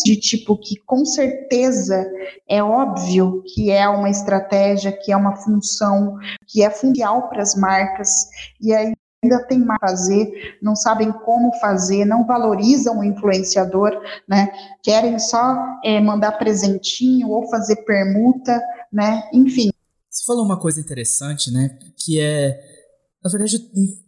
de 0.05 0.17
tipo 0.17 0.59
que 0.59 0.77
com 0.87 1.05
certeza 1.05 2.05
é 2.49 2.63
óbvio 2.63 3.43
que 3.55 3.71
é 3.71 3.89
uma 3.89 4.11
estratégia, 4.11 4.91
que 4.91 5.13
é 5.13 5.17
uma 5.17 5.37
função, 5.37 6.17
que 6.49 6.65
é 6.65 6.71
fundamental 6.71 7.29
para 7.29 7.43
as 7.43 7.55
marcas, 7.55 8.27
e 8.61 8.75
aí 8.75 8.96
ainda 9.23 9.43
tem 9.47 9.59
mais 9.59 9.79
a 9.83 9.89
fazer, 9.89 10.59
não 10.63 10.77
sabem 10.77 11.13
como 11.13 11.53
fazer, 11.61 12.05
não 12.05 12.27
valorizam 12.27 12.99
o 12.99 13.05
influenciador, 13.05 13.91
né? 14.29 14.49
Querem 14.83 15.19
só 15.19 15.57
é, 15.85 16.01
mandar 16.01 16.33
presentinho 16.33 17.29
ou 17.29 17.49
fazer 17.49 17.77
permuta, 17.85 18.61
né? 18.93 19.29
Enfim. 19.33 19.71
Você 20.11 20.25
falou 20.25 20.45
uma 20.45 20.59
coisa 20.59 20.81
interessante, 20.81 21.51
né? 21.53 21.79
Que 21.99 22.21
é 22.21 22.77
na 23.27 23.31
verdade, 23.31 23.59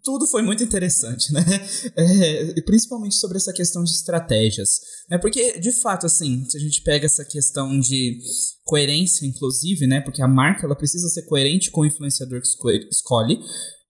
tudo 0.04 0.28
foi 0.28 0.42
muito 0.42 0.62
interessante, 0.62 1.32
né? 1.34 1.40
É, 1.96 2.60
principalmente 2.60 3.16
sobre 3.16 3.36
essa 3.36 3.52
questão 3.52 3.82
de 3.82 3.90
estratégias. 3.90 4.78
É 5.10 5.18
porque, 5.18 5.58
de 5.58 5.72
fato, 5.72 6.06
assim, 6.06 6.44
se 6.48 6.56
a 6.56 6.60
gente 6.60 6.82
pega 6.82 7.06
essa 7.06 7.24
questão 7.24 7.80
de 7.80 8.20
coerência, 8.62 9.26
inclusive, 9.26 9.88
né? 9.88 10.00
Porque 10.00 10.22
a 10.22 10.28
marca 10.28 10.66
ela 10.66 10.76
precisa 10.76 11.08
ser 11.08 11.22
coerente 11.22 11.68
com 11.68 11.80
o 11.80 11.86
influenciador 11.86 12.40
que 12.40 12.88
escolhe 12.92 13.40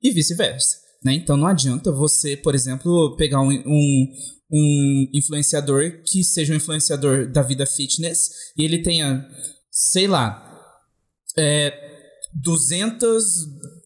e 0.02 0.11
vice-versa. 0.11 0.88
Né? 1.04 1.14
Então 1.14 1.37
não 1.37 1.46
adianta 1.46 1.92
você, 1.92 2.37
por 2.37 2.54
exemplo, 2.54 3.14
pegar 3.16 3.40
um, 3.40 3.50
um, 3.50 4.12
um 4.50 5.11
influenciador 5.12 6.02
que 6.04 6.24
seja 6.24 6.52
um 6.52 6.56
influenciador 6.56 7.30
da 7.30 7.42
vida 7.42 7.64
fitness 7.66 8.30
e 8.56 8.64
ele 8.64 8.82
tenha, 8.82 9.26
sei 9.70 10.08
lá, 10.08 10.44
é, 11.37 11.72
200, 12.34 13.24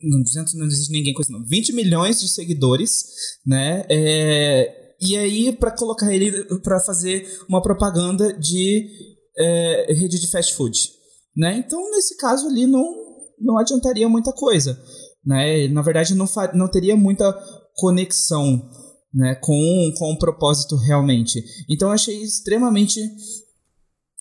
não, 0.03 0.23
200 0.23 0.55
não 0.55 0.67
existe 0.67 0.93
ninguém 0.93 1.13
com 1.13 1.23
isso 1.23 1.33
não, 1.33 1.45
20 1.45 1.73
milhões 1.75 2.21
de 2.21 2.29
seguidores, 2.29 3.05
né? 3.47 3.85
É, 3.89 4.95
e 5.01 5.17
aí 5.17 5.53
para 5.53 5.71
colocar 5.71 6.13
ele 6.13 6.45
para 6.61 6.81
fazer 6.81 7.27
uma 7.49 7.63
propaganda 7.63 8.33
de 8.33 8.89
é, 9.37 9.93
rede 9.93 10.19
de 10.19 10.31
fast 10.31 10.55
food, 10.55 10.91
né? 11.37 11.57
Então 11.59 11.91
nesse 11.91 12.17
caso 12.17 12.47
ali 12.47 12.67
não 12.67 13.03
não 13.39 13.59
adiantaria 13.59 14.09
muita 14.09 14.33
coisa 14.33 14.81
né? 15.25 15.69
Na 15.69 15.83
verdade, 15.83 16.15
não, 16.15 16.27
não 16.55 16.69
teria 16.69 16.97
muita 16.97 17.33
conexão 17.75 18.69
né, 19.13 19.35
com, 19.37 19.93
com 19.97 20.13
o 20.13 20.19
propósito 20.19 20.77
realmente. 20.77 21.43
Então, 21.69 21.89
eu 21.89 21.95
achei 21.95 22.23
extremamente. 22.23 23.01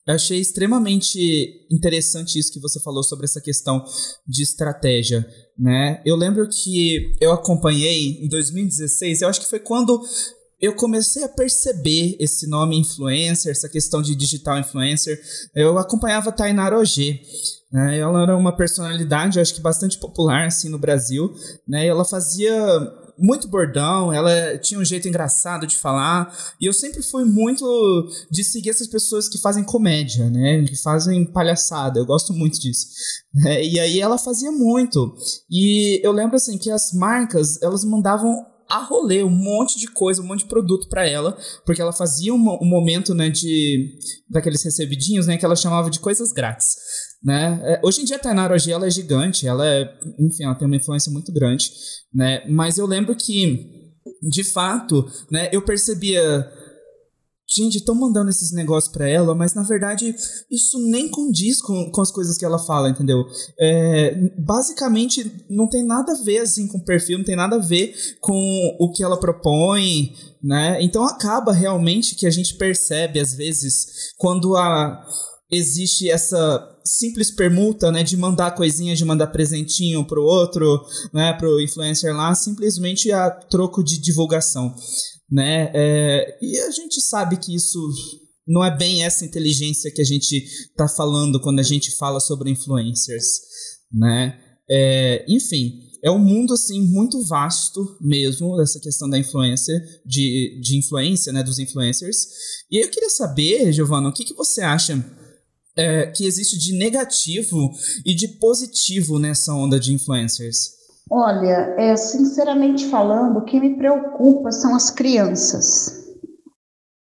achei 0.08 0.40
extremamente 0.40 1.68
interessante 1.72 2.38
isso 2.38 2.52
que 2.52 2.60
você 2.60 2.80
falou 2.80 3.04
sobre 3.04 3.26
essa 3.26 3.42
questão 3.42 3.84
de 4.28 4.44
estratégia, 4.44 5.26
né? 5.58 6.02
Eu 6.06 6.16
lembro 6.16 6.48
que 6.50 7.16
eu 7.22 7.32
acompanhei 7.32 8.24
em 8.24 8.28
2016, 8.28 9.22
eu 9.22 9.30
acho 9.30 9.42
que 9.42 9.50
foi 9.50 9.60
quando 9.60 10.02
eu 10.62 10.76
comecei 10.76 11.24
a 11.24 11.30
perceber 11.30 12.16
esse 12.20 12.48
nome 12.48 12.80
influencer, 12.80 13.52
essa 13.52 13.68
questão 13.68 14.02
de 14.02 14.16
digital 14.16 14.60
influencer. 14.60 15.20
Eu 15.56 15.78
acompanhava 15.78 16.30
a 16.30 16.34
Tainara 16.34 16.78
Ogê, 16.78 17.22
né? 17.72 17.98
Ela 17.98 18.22
era 18.24 18.38
uma 18.38 18.56
personalidade, 18.56 19.40
acho 19.40 19.56
que 19.56 19.62
bastante 19.62 19.98
popular 19.98 20.46
assim 20.46 20.70
no 20.70 20.78
Brasil, 20.78 21.34
né? 21.68 21.88
Ela 21.88 22.06
fazia 22.06 22.54
muito 23.18 23.48
bordão, 23.48 24.12
ela 24.12 24.58
tinha 24.58 24.80
um 24.80 24.86
jeito 24.86 25.08
engraçado 25.08 25.68
de 25.68 25.78
falar, 25.78 26.36
e 26.60 26.66
eu 26.66 26.74
sempre 26.74 27.04
fui 27.04 27.24
muito 27.24 27.64
de 28.32 28.44
seguir 28.44 28.72
essas 28.72 28.88
pessoas 28.88 29.30
que 29.30 29.38
fazem 29.38 29.64
comédia, 29.64 30.30
né? 30.30 30.64
Que 30.64 30.76
fazem 30.76 31.26
palhaçada, 31.26 32.00
eu 32.00 32.06
gosto 32.06 32.34
muito 32.34 32.60
disso. 32.60 32.88
Né? 33.34 33.64
E 33.64 33.80
aí 33.80 34.00
ela 34.00 34.18
fazia 34.18 34.52
muito. 34.52 35.16
E 35.50 36.02
eu 36.04 36.12
lembro 36.12 36.36
assim 36.36 36.58
que 36.58 36.70
as 36.70 36.92
marcas, 36.94 37.62
elas 37.62 37.84
mandavam 37.86 38.46
a 38.70 38.84
rolê 38.84 39.24
um 39.24 39.30
monte 39.30 39.80
de 39.80 39.88
coisa, 39.88 40.22
um 40.22 40.26
monte 40.26 40.40
de 40.40 40.50
produto 40.50 40.88
para 40.88 41.08
ela, 41.08 41.38
porque 41.66 41.82
ela 41.82 41.94
fazia 41.94 42.34
um, 42.34 42.38
um, 42.38 42.66
momento, 42.66 43.14
né, 43.14 43.30
de 43.30 43.98
daqueles 44.30 44.64
recebidinhos, 44.64 45.28
né, 45.28 45.38
que 45.38 45.46
ela 45.46 45.56
chamava 45.56 45.90
de 45.90 46.00
coisas 46.00 46.32
grátis, 46.32 46.76
né? 47.24 47.60
É, 47.64 47.82
hoje 47.84 48.02
em 48.02 48.06
dia 48.06 48.16
a 48.16 48.20
Tainara 48.20 48.54
hoje 48.54 48.72
ela 48.72 48.88
é 48.88 48.90
gigante, 48.90 49.48
ela 49.48 49.68
é, 49.68 49.94
enfim, 50.20 50.44
ela 50.44 50.56
tem 50.56 50.68
uma 50.68 50.78
influência 50.78 51.12
muito 51.12 51.32
grande, 51.32 51.72
né? 52.14 52.44
Mas 52.48 52.78
eu 52.78 52.86
lembro 52.86 53.16
que 53.16 53.82
de 54.22 54.44
fato, 54.44 55.10
né, 55.32 55.50
eu 55.52 55.62
percebia 55.62 56.48
gente, 57.54 57.78
estão 57.78 57.94
mandando 57.94 58.30
esses 58.30 58.52
negócios 58.52 58.92
para 58.92 59.08
ela, 59.08 59.36
mas 59.36 59.54
na 59.54 59.64
verdade 59.64 60.16
isso 60.50 60.80
nem 60.90 61.10
condiz 61.10 61.62
com, 61.62 61.92
com 61.92 62.02
as 62.02 62.12
coisas 62.12 62.38
que 62.38 62.46
ela 62.46 62.58
fala, 62.58 62.90
entendeu? 62.90 63.26
É, 63.60 64.16
basicamente 64.38 65.46
não 65.50 65.68
tem 65.68 65.86
nada 65.86 66.14
a 66.14 66.24
ver 66.24 66.40
assim 66.40 66.68
com 66.68 66.78
o 66.78 66.86
perfil, 66.86 67.18
não 67.18 67.26
tem 67.26 67.36
nada 67.36 67.58
a 67.58 67.60
ver 67.60 67.94
com 68.22 68.78
o 68.80 68.92
que 68.92 69.04
ela 69.04 69.20
propõe, 69.20 70.14
né? 70.42 70.82
Então 70.82 71.04
acaba 71.04 71.52
realmente 71.52 72.16
que 72.16 72.26
a 72.26 72.32
gente 72.32 72.56
percebe 72.56 73.20
às 73.20 73.34
vezes 73.34 74.14
quando 74.18 74.56
a 74.56 75.06
existe 75.52 76.10
essa 76.10 76.66
simples 76.86 77.30
permuta, 77.30 77.92
né, 77.92 78.04
de 78.04 78.16
mandar 78.16 78.56
coisinha, 78.56 78.96
de 78.96 79.04
mandar 79.04 79.28
presentinho 79.28 80.06
pro 80.06 80.24
outro, 80.24 80.82
né, 81.14 81.34
pro 81.34 81.62
influencer 81.62 82.16
lá, 82.16 82.34
simplesmente 82.34 83.12
a 83.12 83.30
troco 83.30 83.84
de 83.84 84.00
divulgação 84.00 84.74
né? 85.32 85.72
É, 85.74 86.38
e 86.42 86.60
a 86.60 86.72
gente 86.72 87.00
sabe 87.00 87.38
que 87.38 87.56
isso 87.56 87.80
não 88.48 88.64
é 88.64 88.76
bem 88.76 89.04
essa 89.04 89.24
inteligência 89.24 89.92
que 89.92 90.02
a 90.02 90.06
gente 90.06 90.36
está 90.36 90.88
falando 90.88 91.40
quando 91.40 91.60
a 91.60 91.64
gente 91.64 91.92
fala 91.92 92.20
sobre 92.20 92.50
influencers, 92.50 93.26
né? 93.92 94.38
É, 94.70 95.26
enfim, 95.28 95.92
é 96.04 96.10
um 96.10 96.20
mundo 96.20 96.54
assim 96.54 96.82
muito 96.82 97.24
vasto 97.24 97.98
mesmo 98.02 98.60
essa 98.62 98.80
questão 98.80 99.10
da 99.10 99.18
influência, 99.18 99.74
de, 100.06 100.60
de 100.62 100.78
influência, 100.78 101.32
né, 101.32 101.44
dos 101.44 101.60
influencers. 101.60 102.28
E 102.70 102.84
eu 102.84 102.90
queria 102.90 103.10
saber, 103.10 103.72
Giovana, 103.72 104.10
o 104.10 104.14
que, 104.14 104.26
que 104.26 104.34
você 104.34 104.62
acha 104.62 105.04
é, 105.78 106.08
que 106.08 106.26
existe 106.26 106.58
de 106.58 106.74
negativo 106.74 107.72
e 108.06 108.14
de 108.14 108.28
positivo 108.28 109.20
nessa 109.20 109.54
onda 109.54 109.80
de 109.80 109.94
influencers? 109.94 110.81
Olha, 111.14 111.76
é, 111.78 111.98
sinceramente 111.98 112.88
falando, 112.88 113.40
o 113.40 113.44
que 113.44 113.60
me 113.60 113.76
preocupa 113.76 114.50
são 114.50 114.74
as 114.74 114.90
crianças. 114.90 116.10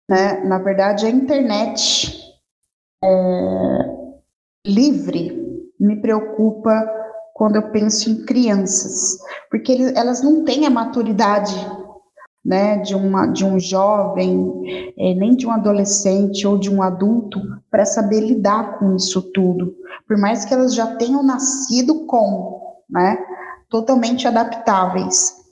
Né? 0.08 0.44
Na 0.44 0.60
verdade, 0.60 1.08
a 1.08 1.10
internet 1.10 2.16
é, 3.04 3.08
livre 4.64 5.66
me 5.80 6.00
preocupa 6.00 6.88
quando 7.34 7.56
eu 7.56 7.72
penso 7.72 8.12
em 8.12 8.24
crianças, 8.26 9.18
porque 9.50 9.72
eles, 9.72 9.96
elas 9.96 10.22
não 10.22 10.46
têm 10.46 10.68
a 10.68 10.70
maturidade 10.70 11.56
né, 12.46 12.78
de, 12.78 12.94
uma, 12.94 13.26
de 13.26 13.44
um 13.44 13.60
jovem, 13.60 14.94
é, 15.00 15.16
nem 15.16 15.36
de 15.36 15.48
um 15.48 15.52
adolescente 15.52 16.46
ou 16.46 16.60
de 16.60 16.70
um 16.70 16.84
adulto, 16.84 17.42
para 17.72 17.86
saber 17.86 18.20
lidar 18.20 18.78
com 18.78 18.96
isso 18.96 19.32
tudo. 19.34 19.74
Por 20.08 20.16
mais 20.16 20.46
que 20.46 20.54
elas 20.54 20.76
já 20.76 20.96
tenham 20.96 21.24
nascido 21.24 22.06
com, 22.06 22.62
né? 22.88 23.18
Totalmente 23.76 24.26
adaptáveis. 24.26 25.44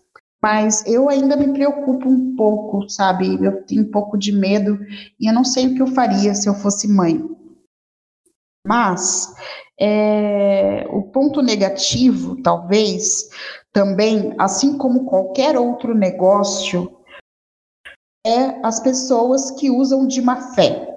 Mas 0.41 0.85
eu 0.85 1.09
ainda 1.09 1.35
me 1.35 1.51
preocupo 1.51 2.07
um 2.07 2.35
pouco, 2.37 2.89
sabe? 2.89 3.43
Eu 3.43 3.65
tenho 3.65 3.83
um 3.83 3.91
pouco 3.91 4.17
de 4.17 4.31
medo 4.31 4.79
e 5.19 5.27
eu 5.29 5.33
não 5.33 5.43
sei 5.43 5.67
o 5.67 5.75
que 5.75 5.81
eu 5.81 5.87
faria 5.87 6.33
se 6.33 6.47
eu 6.47 6.53
fosse 6.53 6.87
mãe. 6.87 7.21
Mas 8.65 9.33
é, 9.77 10.87
o 10.89 11.03
ponto 11.03 11.41
negativo, 11.41 12.41
talvez, 12.41 13.29
também, 13.73 14.33
assim 14.37 14.77
como 14.77 15.05
qualquer 15.05 15.57
outro 15.57 15.93
negócio, 15.93 16.97
é 18.25 18.65
as 18.65 18.79
pessoas 18.79 19.51
que 19.51 19.69
usam 19.69 20.07
de 20.07 20.21
má 20.21 20.53
fé. 20.53 20.92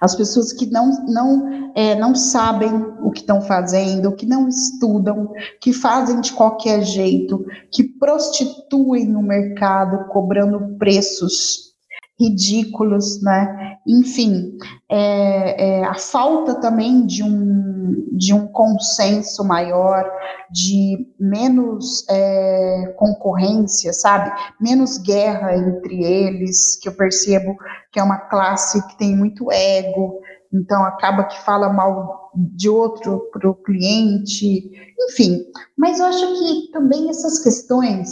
As 0.00 0.16
pessoas 0.16 0.52
que 0.52 0.66
não, 0.66 1.06
não, 1.06 1.72
é, 1.74 1.94
não 1.94 2.14
sabem 2.14 2.70
o 3.02 3.10
que 3.10 3.20
estão 3.20 3.42
fazendo, 3.42 4.14
que 4.16 4.24
não 4.24 4.48
estudam, 4.48 5.32
que 5.60 5.72
fazem 5.72 6.20
de 6.20 6.32
qualquer 6.32 6.82
jeito, 6.82 7.44
que 7.70 7.84
prostituem 7.84 9.14
o 9.14 9.22
mercado 9.22 10.08
cobrando 10.08 10.76
preços 10.78 11.74
ridículos, 12.18 13.22
né? 13.22 13.69
Enfim, 13.86 14.58
é, 14.88 15.80
é, 15.80 15.84
a 15.84 15.94
falta 15.94 16.54
também 16.56 17.06
de 17.06 17.22
um, 17.22 18.08
de 18.12 18.34
um 18.34 18.46
consenso 18.46 19.42
maior, 19.44 20.04
de 20.50 21.06
menos 21.18 22.06
é, 22.08 22.94
concorrência, 22.96 23.92
sabe? 23.92 24.30
Menos 24.60 24.98
guerra 24.98 25.56
entre 25.56 26.04
eles, 26.04 26.76
que 26.76 26.88
eu 26.88 26.92
percebo 26.92 27.56
que 27.90 27.98
é 27.98 28.02
uma 28.02 28.18
classe 28.18 28.86
que 28.88 28.98
tem 28.98 29.16
muito 29.16 29.50
ego, 29.50 30.20
então 30.52 30.84
acaba 30.84 31.24
que 31.24 31.40
fala 31.42 31.72
mal 31.72 32.30
de 32.34 32.68
outro 32.68 33.28
para 33.32 33.48
o 33.48 33.54
cliente, 33.54 34.70
enfim. 35.08 35.40
Mas 35.76 35.98
eu 35.98 36.06
acho 36.06 36.26
que 36.38 36.72
também 36.72 37.08
essas 37.08 37.38
questões 37.40 38.08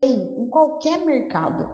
tem 0.00 0.14
em 0.14 0.48
qualquer 0.48 1.04
mercado, 1.04 1.68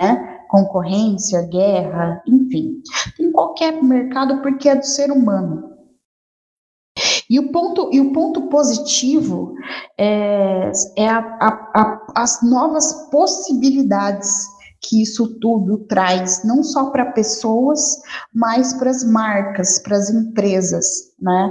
né? 0.00 0.33
Concorrência, 0.48 1.42
guerra, 1.42 2.22
enfim, 2.26 2.82
em 3.20 3.32
qualquer 3.32 3.82
mercado 3.82 4.42
porque 4.42 4.68
é 4.68 4.76
do 4.76 4.86
ser 4.86 5.10
humano. 5.10 5.74
E 7.28 7.40
o 7.40 7.50
ponto, 7.50 7.90
e 7.92 8.00
o 8.00 8.12
ponto 8.12 8.42
positivo 8.42 9.54
é, 9.98 10.70
é 10.96 11.08
a, 11.08 11.18
a, 11.18 11.70
a, 11.74 12.06
as 12.14 12.42
novas 12.42 13.08
possibilidades 13.10 14.53
que 14.84 15.02
isso 15.02 15.38
tudo 15.40 15.78
traz, 15.78 16.44
não 16.44 16.62
só 16.62 16.90
para 16.90 17.06
pessoas, 17.06 17.80
mas 18.32 18.74
para 18.74 18.90
as 18.90 19.02
marcas, 19.02 19.78
para 19.78 19.96
as 19.96 20.10
empresas, 20.10 21.12
né? 21.20 21.50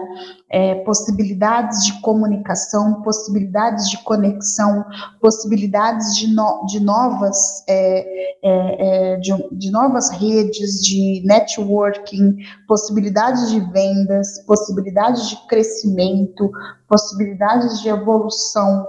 É, 0.50 0.76
possibilidades 0.84 1.84
de 1.84 2.00
comunicação, 2.02 3.02
possibilidades 3.02 3.90
de 3.90 3.98
conexão, 4.04 4.86
possibilidades 5.20 6.16
de, 6.16 6.28
no, 6.28 6.64
de 6.68 6.80
novas 6.80 7.64
é, 7.68 8.36
é, 8.44 9.14
é 9.14 9.18
de, 9.18 9.32
de 9.52 9.72
novas 9.72 10.12
redes 10.12 10.80
de 10.84 11.24
networking, 11.26 12.38
possibilidades 12.68 13.50
de 13.50 13.60
vendas, 13.72 14.40
possibilidades 14.46 15.28
de 15.30 15.48
crescimento, 15.48 16.52
possibilidades 16.88 17.82
de 17.82 17.90
evolução 17.90 18.86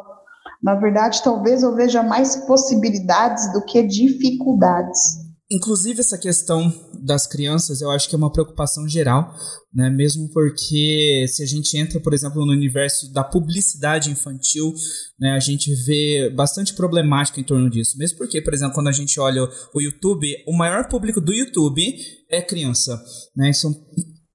na 0.65 0.75
verdade, 0.75 1.23
talvez 1.23 1.63
eu 1.63 1.75
veja 1.75 2.03
mais 2.03 2.37
possibilidades 2.47 3.53
do 3.53 3.63
que 3.67 3.83
dificuldades. 3.83 5.23
Inclusive, 5.53 6.01
essa 6.01 6.17
questão 6.17 6.73
das 7.03 7.27
crianças, 7.27 7.83
eu 7.83 7.91
acho 7.91 8.09
que 8.09 8.15
é 8.15 8.19
uma 8.19 8.33
preocupação 8.33 8.89
geral, 8.89 9.31
né? 9.75 9.91
Mesmo 9.91 10.27
porque 10.33 11.27
se 11.29 11.43
a 11.43 11.47
gente 11.47 11.77
entra, 11.77 12.01
por 12.01 12.15
exemplo, 12.15 12.47
no 12.47 12.53
universo 12.53 13.13
da 13.13 13.23
publicidade 13.23 14.11
infantil, 14.11 14.73
né, 15.21 15.33
a 15.33 15.39
gente 15.39 15.71
vê 15.85 16.33
bastante 16.35 16.73
problemática 16.73 17.39
em 17.39 17.45
torno 17.45 17.69
disso. 17.69 17.99
Mesmo 17.99 18.17
porque, 18.17 18.41
por 18.41 18.55
exemplo, 18.55 18.75
quando 18.75 18.89
a 18.89 18.93
gente 18.93 19.21
olha 19.21 19.47
o 19.75 19.81
YouTube, 19.83 20.35
o 20.49 20.57
maior 20.57 20.89
público 20.89 21.21
do 21.21 21.33
YouTube 21.33 21.95
é 22.31 22.41
criança, 22.41 22.99
né? 23.37 23.53
São 23.53 23.71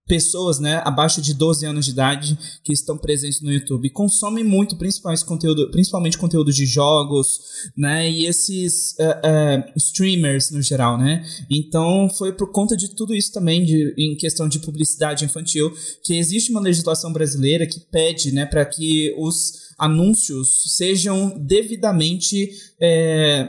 pessoas, 0.10 0.60
né, 0.60 0.82
abaixo 0.84 1.22
de 1.22 1.36
12 1.36 1.67
anos 1.67 1.86
de 1.86 1.91
idade 1.91 2.38
que 2.63 2.74
estão 2.74 2.98
presentes 2.98 3.41
no 3.41 3.54
YouTube 3.54 3.91
consomem 3.91 4.43
muito, 4.43 4.76
principalmente 4.76 5.24
conteúdo, 5.24 5.69
principalmente 5.69 6.17
conteúdo 6.17 6.52
de 6.52 6.65
jogos, 6.65 7.39
né, 7.78 8.10
e 8.10 8.26
esses 8.26 8.93
uh, 8.93 9.04
uh, 9.04 9.72
streamers 9.78 10.50
no 10.50 10.63
geral, 10.63 10.98
né. 10.98 11.24
Então 11.48 12.10
foi 12.10 12.34
por 12.34 12.52
conta 12.52 12.76
de 12.76 12.95
tudo 12.95 13.13
isso 13.13 13.32
também, 13.32 13.63
de, 13.63 13.93
em 13.98 14.17
questão 14.17 14.50
de 14.50 14.58
publicidade 14.58 15.24
infantil, 15.24 15.72
que 16.04 16.17
existe 16.17 16.50
uma 16.50 16.60
legislação 16.60 17.13
brasileira 17.13 17.67
que 17.67 17.80
pede, 17.80 18.34
né, 18.34 18.48
para 18.48 18.65
que 18.65 19.13
os 19.15 19.69
anúncios 19.78 20.76
sejam 20.76 21.39
devidamente 21.45 22.50
é, 22.82 23.48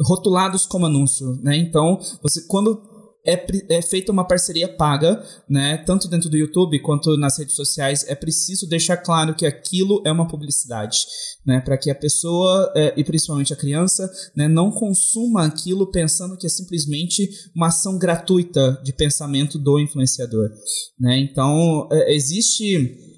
rotulados 0.00 0.64
como 0.64 0.86
anúncio, 0.86 1.38
né? 1.42 1.56
Então, 1.56 2.00
você 2.22 2.44
quando 2.48 2.89
é, 3.26 3.76
é 3.76 3.82
feita 3.82 4.10
uma 4.10 4.26
parceria 4.26 4.68
paga, 4.68 5.22
né? 5.48 5.78
Tanto 5.78 6.08
dentro 6.08 6.30
do 6.30 6.36
YouTube 6.36 6.80
quanto 6.80 7.16
nas 7.16 7.38
redes 7.38 7.54
sociais. 7.54 8.04
É 8.08 8.14
preciso 8.14 8.66
deixar 8.66 8.96
claro 8.96 9.34
que 9.34 9.46
aquilo 9.46 10.02
é 10.06 10.12
uma 10.12 10.26
publicidade, 10.26 11.06
né? 11.44 11.60
Para 11.60 11.76
que 11.76 11.90
a 11.90 11.94
pessoa, 11.94 12.72
é, 12.74 12.94
e 12.96 13.04
principalmente 13.04 13.52
a 13.52 13.56
criança, 13.56 14.10
né, 14.36 14.48
não 14.48 14.70
consuma 14.70 15.44
aquilo 15.44 15.90
pensando 15.90 16.36
que 16.36 16.46
é 16.46 16.50
simplesmente 16.50 17.28
uma 17.54 17.68
ação 17.68 17.98
gratuita 17.98 18.80
de 18.82 18.92
pensamento 18.92 19.58
do 19.58 19.78
influenciador, 19.78 20.50
né? 20.98 21.18
Então, 21.18 21.88
é, 21.92 22.14
existe. 22.14 23.08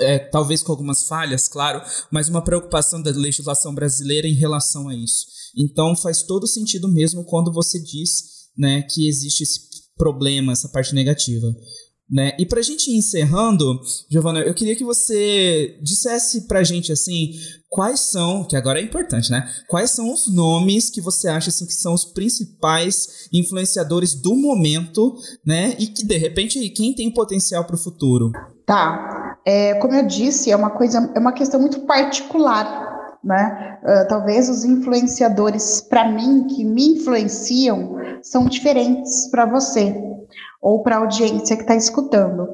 É, 0.00 0.18
talvez 0.18 0.62
com 0.62 0.72
algumas 0.72 1.06
falhas, 1.06 1.48
claro, 1.48 1.82
mas 2.10 2.26
uma 2.26 2.42
preocupação 2.42 3.02
da 3.02 3.10
legislação 3.10 3.74
brasileira 3.74 4.26
em 4.26 4.32
relação 4.32 4.88
a 4.88 4.94
isso. 4.94 5.26
Então 5.54 5.94
faz 5.94 6.22
todo 6.22 6.46
sentido 6.46 6.88
mesmo 6.88 7.26
quando 7.26 7.52
você 7.52 7.78
diz 7.78 8.31
né, 8.56 8.82
que 8.82 9.08
existe 9.08 9.42
esse 9.42 9.60
problema, 9.96 10.52
essa 10.52 10.68
parte 10.68 10.94
negativa. 10.94 11.46
Né? 12.10 12.32
E 12.38 12.44
pra 12.44 12.60
gente 12.60 12.90
ir 12.90 12.96
encerrando, 12.96 13.80
Giovana, 14.10 14.40
eu 14.40 14.52
queria 14.52 14.76
que 14.76 14.84
você 14.84 15.78
dissesse 15.82 16.46
pra 16.46 16.62
gente 16.62 16.92
assim, 16.92 17.30
quais 17.70 18.00
são, 18.00 18.44
que 18.44 18.54
agora 18.54 18.78
é 18.78 18.82
importante, 18.82 19.30
né? 19.30 19.50
Quais 19.66 19.92
são 19.92 20.12
os 20.12 20.28
nomes 20.28 20.90
que 20.90 21.00
você 21.00 21.26
acha 21.26 21.48
assim, 21.48 21.64
que 21.64 21.72
são 21.72 21.94
os 21.94 22.04
principais 22.04 23.28
influenciadores 23.32 24.14
do 24.14 24.36
momento, 24.36 25.14
né? 25.46 25.74
E 25.78 25.86
que 25.86 26.04
de 26.04 26.18
repente 26.18 26.68
quem 26.68 26.94
tem 26.94 27.10
potencial 27.10 27.64
para 27.64 27.76
o 27.76 27.82
futuro? 27.82 28.30
Tá. 28.66 29.38
É, 29.46 29.74
como 29.76 29.94
eu 29.94 30.06
disse, 30.06 30.50
é 30.50 30.56
uma 30.56 30.70
coisa, 30.70 31.10
é 31.14 31.18
uma 31.18 31.32
questão 31.32 31.58
muito 31.58 31.80
particular 31.80 32.91
né? 33.22 33.78
Uh, 33.82 34.08
talvez 34.08 34.48
os 34.48 34.64
influenciadores, 34.64 35.80
para 35.80 36.08
mim, 36.08 36.46
que 36.48 36.64
me 36.64 36.98
influenciam, 36.98 37.96
são 38.22 38.46
diferentes 38.46 39.28
para 39.30 39.46
você 39.46 39.94
ou 40.60 40.82
para 40.82 40.96
a 40.96 40.98
audiência 41.00 41.56
que 41.56 41.62
está 41.62 41.74
escutando. 41.74 42.48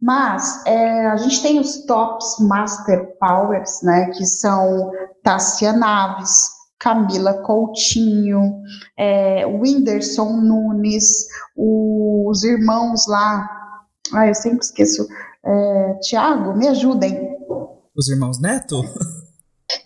Mas 0.00 0.64
é, 0.64 1.06
a 1.06 1.16
gente 1.16 1.42
tem 1.42 1.60
os 1.60 1.84
tops 1.84 2.36
Master 2.40 3.16
Powers, 3.18 3.82
né? 3.82 4.10
Que 4.16 4.24
são 4.24 4.90
Tássia 5.22 5.74
Naves, 5.74 6.48
Camila 6.78 7.34
Coutinho, 7.42 8.62
é, 8.96 9.44
Whindersson 9.46 10.40
Nunes, 10.40 11.26
os 11.54 12.42
irmãos 12.42 13.06
lá. 13.06 13.46
Ah, 14.14 14.26
eu 14.26 14.34
sempre 14.34 14.60
esqueço. 14.60 15.06
É, 15.44 15.94
Tiago, 16.00 16.56
me 16.56 16.66
ajudem. 16.68 17.36
Os 17.94 18.08
irmãos 18.08 18.40
Neto? 18.40 18.82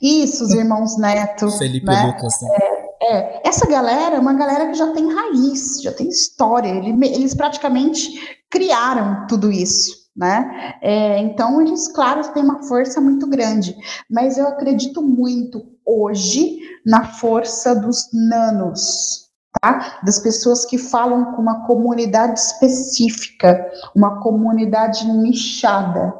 Isso, 0.01 0.45
os 0.45 0.53
irmãos 0.53 0.99
Neto. 0.99 1.51
Felipe 1.59 1.87
né? 1.87 2.07
Lucas. 2.07 2.41
Né? 2.43 2.49
É, 2.61 3.17
é, 3.17 3.43
essa 3.45 3.67
galera 3.67 4.17
é 4.17 4.19
uma 4.19 4.35
galera 4.35 4.67
que 4.67 4.75
já 4.75 4.91
tem 4.93 5.13
raiz, 5.13 5.83
já 5.83 5.93
tem 5.93 6.09
história. 6.09 6.69
Eles 6.69 7.35
praticamente 7.35 8.39
criaram 8.51 9.27
tudo 9.27 9.51
isso. 9.51 10.05
Né? 10.17 10.75
É, 10.81 11.19
então, 11.19 11.61
eles, 11.61 11.89
claro, 11.89 12.23
têm 12.33 12.45
uma 12.45 12.63
força 12.63 13.01
muito 13.01 13.27
grande, 13.27 13.77
mas 14.09 14.39
eu 14.39 14.47
acredito 14.47 15.03
muito 15.03 15.67
hoje 15.85 16.61
na 16.87 17.05
força 17.05 17.75
dos 17.75 18.11
nanos, 18.13 19.29
tá? 19.61 19.99
Das 20.05 20.21
pessoas 20.21 20.65
que 20.65 20.79
falam 20.79 21.33
com 21.33 21.43
uma 21.43 21.67
comunidade 21.67 22.39
específica, 22.39 23.69
uma 23.95 24.21
comunidade 24.21 25.05
nichada, 25.11 26.15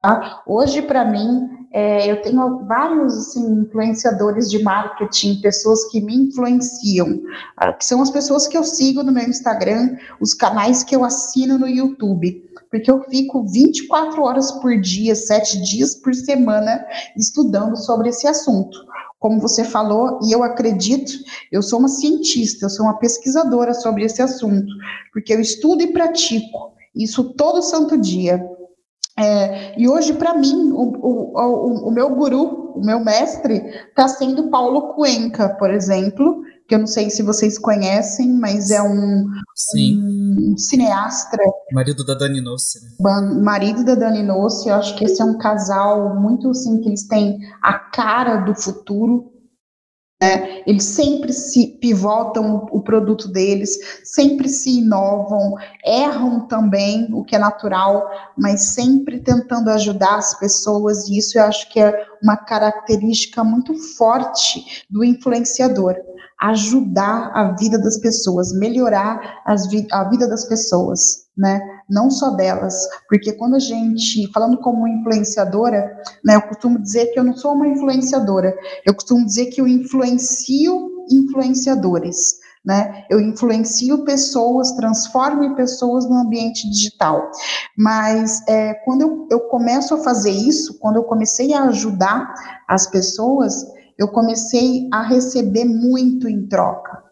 tá? 0.00 0.42
Hoje, 0.46 0.80
para 0.80 1.04
mim, 1.04 1.53
é, 1.74 2.08
eu 2.08 2.22
tenho 2.22 2.64
vários 2.66 3.12
assim, 3.18 3.62
influenciadores 3.62 4.48
de 4.48 4.62
marketing, 4.62 5.40
pessoas 5.40 5.84
que 5.90 6.00
me 6.00 6.14
influenciam, 6.14 7.20
ah, 7.56 7.72
que 7.72 7.84
são 7.84 8.00
as 8.00 8.10
pessoas 8.10 8.46
que 8.46 8.56
eu 8.56 8.62
sigo 8.62 9.02
no 9.02 9.10
meu 9.10 9.24
Instagram, 9.24 9.96
os 10.20 10.32
canais 10.32 10.84
que 10.84 10.94
eu 10.94 11.04
assino 11.04 11.58
no 11.58 11.66
YouTube, 11.66 12.48
porque 12.70 12.88
eu 12.88 13.02
fico 13.10 13.44
24 13.48 14.22
horas 14.22 14.52
por 14.52 14.80
dia, 14.80 15.16
7 15.16 15.60
dias 15.62 15.96
por 15.96 16.14
semana, 16.14 16.86
estudando 17.16 17.76
sobre 17.76 18.10
esse 18.10 18.28
assunto. 18.28 18.78
Como 19.18 19.40
você 19.40 19.64
falou, 19.64 20.20
e 20.22 20.30
eu 20.30 20.44
acredito, 20.44 21.12
eu 21.50 21.60
sou 21.60 21.80
uma 21.80 21.88
cientista, 21.88 22.66
eu 22.66 22.70
sou 22.70 22.86
uma 22.86 22.98
pesquisadora 22.98 23.74
sobre 23.74 24.04
esse 24.04 24.22
assunto, 24.22 24.72
porque 25.12 25.34
eu 25.34 25.40
estudo 25.40 25.82
e 25.82 25.92
pratico 25.92 26.72
isso 26.94 27.24
todo 27.34 27.60
santo 27.62 27.98
dia. 27.98 28.40
É, 29.16 29.80
e 29.80 29.88
hoje, 29.88 30.14
para 30.14 30.34
mim, 30.34 30.72
o, 30.72 30.82
o, 30.82 31.38
o, 31.38 31.88
o, 31.88 31.90
meu 31.92 32.10
guru, 32.10 32.72
o 32.74 32.84
meu 32.84 32.98
mestre, 32.98 33.62
está 33.88 34.08
sendo 34.08 34.50
Paulo 34.50 34.94
Cuenca, 34.94 35.50
por 35.50 35.70
exemplo, 35.70 36.42
que 36.66 36.74
eu 36.74 36.80
não 36.80 36.86
sei 36.86 37.10
se 37.10 37.22
vocês 37.22 37.56
conhecem, 37.56 38.32
mas 38.32 38.70
é 38.70 38.82
um, 38.82 39.24
um 39.24 40.56
cineasta. 40.56 41.36
Marido 41.72 42.04
da 42.04 42.14
Dani 42.14 42.40
Nossi. 42.40 42.80
Né? 42.82 43.40
Marido 43.40 43.84
da 43.84 43.94
Dani 43.94 44.22
Nossi, 44.22 44.68
eu 44.68 44.74
acho 44.74 44.96
que 44.96 45.04
esse 45.04 45.22
é 45.22 45.24
um 45.24 45.38
casal 45.38 46.20
muito 46.20 46.50
assim, 46.50 46.80
que 46.80 46.88
eles 46.88 47.06
têm 47.06 47.38
a 47.62 47.74
cara 47.74 48.38
do 48.38 48.54
futuro, 48.54 49.33
né? 50.22 50.62
Eles 50.66 50.84
sempre 50.84 51.32
se 51.32 51.78
pivotam 51.80 52.66
o 52.70 52.80
produto 52.80 53.28
deles, 53.28 53.76
sempre 54.02 54.48
se 54.48 54.78
inovam, 54.78 55.54
erram 55.84 56.46
também, 56.46 57.08
o 57.12 57.24
que 57.24 57.36
é 57.36 57.38
natural, 57.38 58.08
mas 58.36 58.74
sempre 58.74 59.20
tentando 59.20 59.68
ajudar 59.70 60.16
as 60.16 60.38
pessoas, 60.38 61.08
e 61.08 61.18
isso 61.18 61.38
eu 61.38 61.44
acho 61.44 61.70
que 61.70 61.80
é 61.80 62.06
uma 62.22 62.36
característica 62.36 63.44
muito 63.44 63.74
forte 63.96 64.84
do 64.88 65.04
influenciador 65.04 65.94
ajudar 66.40 67.30
a 67.32 67.52
vida 67.52 67.78
das 67.78 67.96
pessoas, 67.98 68.52
melhorar 68.52 69.42
vi 69.70 69.86
a 69.90 70.04
vida 70.04 70.28
das 70.28 70.44
pessoas, 70.44 71.26
né? 71.36 71.60
Não 71.88 72.10
só 72.10 72.30
delas, 72.30 72.74
porque 73.08 73.32
quando 73.32 73.56
a 73.56 73.58
gente, 73.58 74.30
falando 74.32 74.58
como 74.58 74.88
influenciadora, 74.88 76.00
né, 76.24 76.36
eu 76.36 76.42
costumo 76.42 76.78
dizer 76.80 77.06
que 77.06 77.18
eu 77.18 77.24
não 77.24 77.36
sou 77.36 77.52
uma 77.52 77.68
influenciadora, 77.68 78.56
eu 78.86 78.94
costumo 78.94 79.26
dizer 79.26 79.46
que 79.46 79.60
eu 79.60 79.68
influencio 79.68 81.04
influenciadores. 81.10 82.42
Né? 82.64 83.04
Eu 83.10 83.20
influencio 83.20 84.04
pessoas, 84.04 84.72
transformo 84.72 85.54
pessoas 85.54 86.08
no 86.08 86.16
ambiente 86.16 86.66
digital. 86.70 87.30
Mas 87.76 88.40
é, 88.48 88.72
quando 88.86 89.02
eu, 89.02 89.28
eu 89.30 89.40
começo 89.48 89.94
a 89.94 90.02
fazer 90.02 90.30
isso, 90.30 90.78
quando 90.78 90.96
eu 90.96 91.04
comecei 91.04 91.52
a 91.52 91.64
ajudar 91.64 92.32
as 92.66 92.86
pessoas, 92.86 93.66
eu 93.98 94.08
comecei 94.08 94.88
a 94.90 95.02
receber 95.02 95.66
muito 95.66 96.26
em 96.26 96.46
troca. 96.48 97.03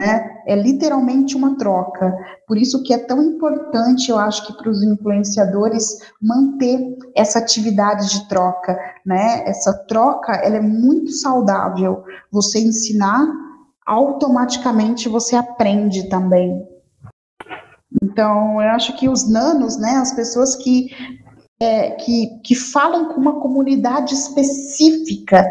Né? 0.00 0.42
É 0.46 0.56
literalmente 0.56 1.36
uma 1.36 1.56
troca. 1.56 2.12
Por 2.46 2.58
isso 2.58 2.82
que 2.82 2.92
é 2.92 2.98
tão 2.98 3.22
importante, 3.22 4.10
eu 4.10 4.18
acho 4.18 4.46
que 4.46 4.56
para 4.56 4.68
os 4.68 4.82
influenciadores 4.82 5.98
manter 6.20 6.96
essa 7.16 7.38
atividade 7.38 8.10
de 8.10 8.28
troca, 8.28 8.76
né? 9.06 9.44
Essa 9.46 9.72
troca, 9.86 10.32
ela 10.32 10.56
é 10.56 10.60
muito 10.60 11.12
saudável. 11.12 12.02
Você 12.32 12.58
ensinar, 12.58 13.24
automaticamente 13.86 15.08
você 15.08 15.36
aprende 15.36 16.08
também. 16.08 16.66
Então, 18.02 18.60
eu 18.60 18.70
acho 18.70 18.96
que 18.96 19.08
os 19.08 19.30
nanos, 19.30 19.78
né, 19.78 19.90
as 19.96 20.12
pessoas 20.12 20.56
que 20.56 20.88
é, 21.60 21.92
que, 21.92 22.40
que 22.42 22.54
falam 22.54 23.08
com 23.08 23.20
uma 23.20 23.40
comunidade 23.40 24.12
específica. 24.14 25.46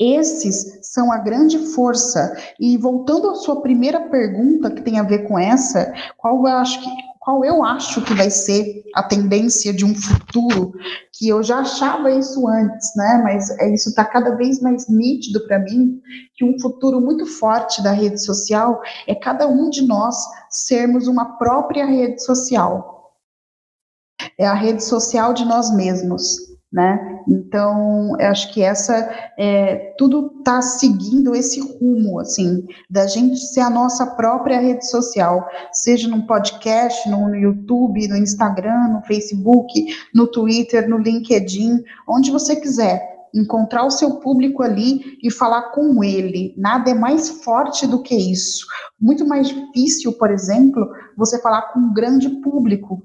Esses 0.00 0.78
são 0.80 1.12
a 1.12 1.18
grande 1.18 1.58
força. 1.74 2.34
E 2.58 2.78
voltando 2.78 3.28
à 3.28 3.34
sua 3.34 3.60
primeira 3.60 4.00
pergunta, 4.08 4.70
que 4.70 4.80
tem 4.80 4.98
a 4.98 5.02
ver 5.02 5.28
com 5.28 5.38
essa, 5.38 5.92
qual 6.16 6.36
eu 6.38 6.46
acho 6.46 6.80
que, 6.80 6.88
qual 7.18 7.44
eu 7.44 7.62
acho 7.62 8.00
que 8.02 8.14
vai 8.14 8.30
ser 8.30 8.82
a 8.94 9.02
tendência 9.02 9.74
de 9.74 9.84
um 9.84 9.94
futuro, 9.94 10.72
que 11.12 11.28
eu 11.28 11.42
já 11.42 11.58
achava 11.58 12.10
isso 12.10 12.48
antes, 12.48 12.96
né? 12.96 13.20
Mas 13.22 13.50
é, 13.60 13.74
isso 13.74 13.90
está 13.90 14.04
cada 14.04 14.34
vez 14.36 14.58
mais 14.62 14.88
nítido 14.88 15.46
para 15.46 15.58
mim, 15.58 16.00
que 16.34 16.46
um 16.46 16.58
futuro 16.58 16.98
muito 16.98 17.26
forte 17.26 17.82
da 17.82 17.92
rede 17.92 18.24
social 18.24 18.80
é 19.06 19.14
cada 19.14 19.46
um 19.46 19.68
de 19.68 19.86
nós 19.86 20.16
sermos 20.48 21.06
uma 21.06 21.36
própria 21.36 21.84
rede 21.84 22.24
social 22.24 23.00
é 24.38 24.46
a 24.46 24.54
rede 24.54 24.84
social 24.84 25.32
de 25.32 25.44
nós 25.44 25.74
mesmos, 25.74 26.36
né? 26.72 27.20
Então, 27.28 28.16
eu 28.18 28.28
acho 28.28 28.52
que 28.52 28.62
essa 28.62 28.94
é, 29.36 29.94
tudo 29.98 30.32
está 30.38 30.62
seguindo 30.62 31.34
esse 31.34 31.60
rumo, 31.60 32.20
assim, 32.20 32.64
da 32.88 33.06
gente 33.06 33.38
ser 33.38 33.60
a 33.60 33.70
nossa 33.70 34.06
própria 34.06 34.60
rede 34.60 34.88
social, 34.88 35.48
seja 35.72 36.08
num 36.08 36.26
podcast, 36.26 37.08
no 37.08 37.34
YouTube, 37.34 38.06
no 38.06 38.16
Instagram, 38.16 38.88
no 38.88 39.02
Facebook, 39.02 39.72
no 40.14 40.28
Twitter, 40.28 40.88
no 40.88 40.98
LinkedIn, 40.98 41.82
onde 42.08 42.30
você 42.30 42.54
quiser 42.54 43.10
encontrar 43.34 43.84
o 43.84 43.90
seu 43.90 44.16
público 44.16 44.62
ali 44.62 45.18
e 45.22 45.30
falar 45.30 45.70
com 45.70 46.02
ele. 46.02 46.54
Nada 46.56 46.90
é 46.90 46.94
mais 46.94 47.28
forte 47.28 47.86
do 47.86 48.02
que 48.02 48.14
isso. 48.14 48.66
Muito 49.00 49.26
mais 49.26 49.48
difícil, 49.48 50.12
por 50.12 50.30
exemplo, 50.30 50.90
você 51.20 51.40
falar 51.40 51.72
com 51.72 51.78
um 51.78 51.94
grande 51.94 52.28
público, 52.40 53.02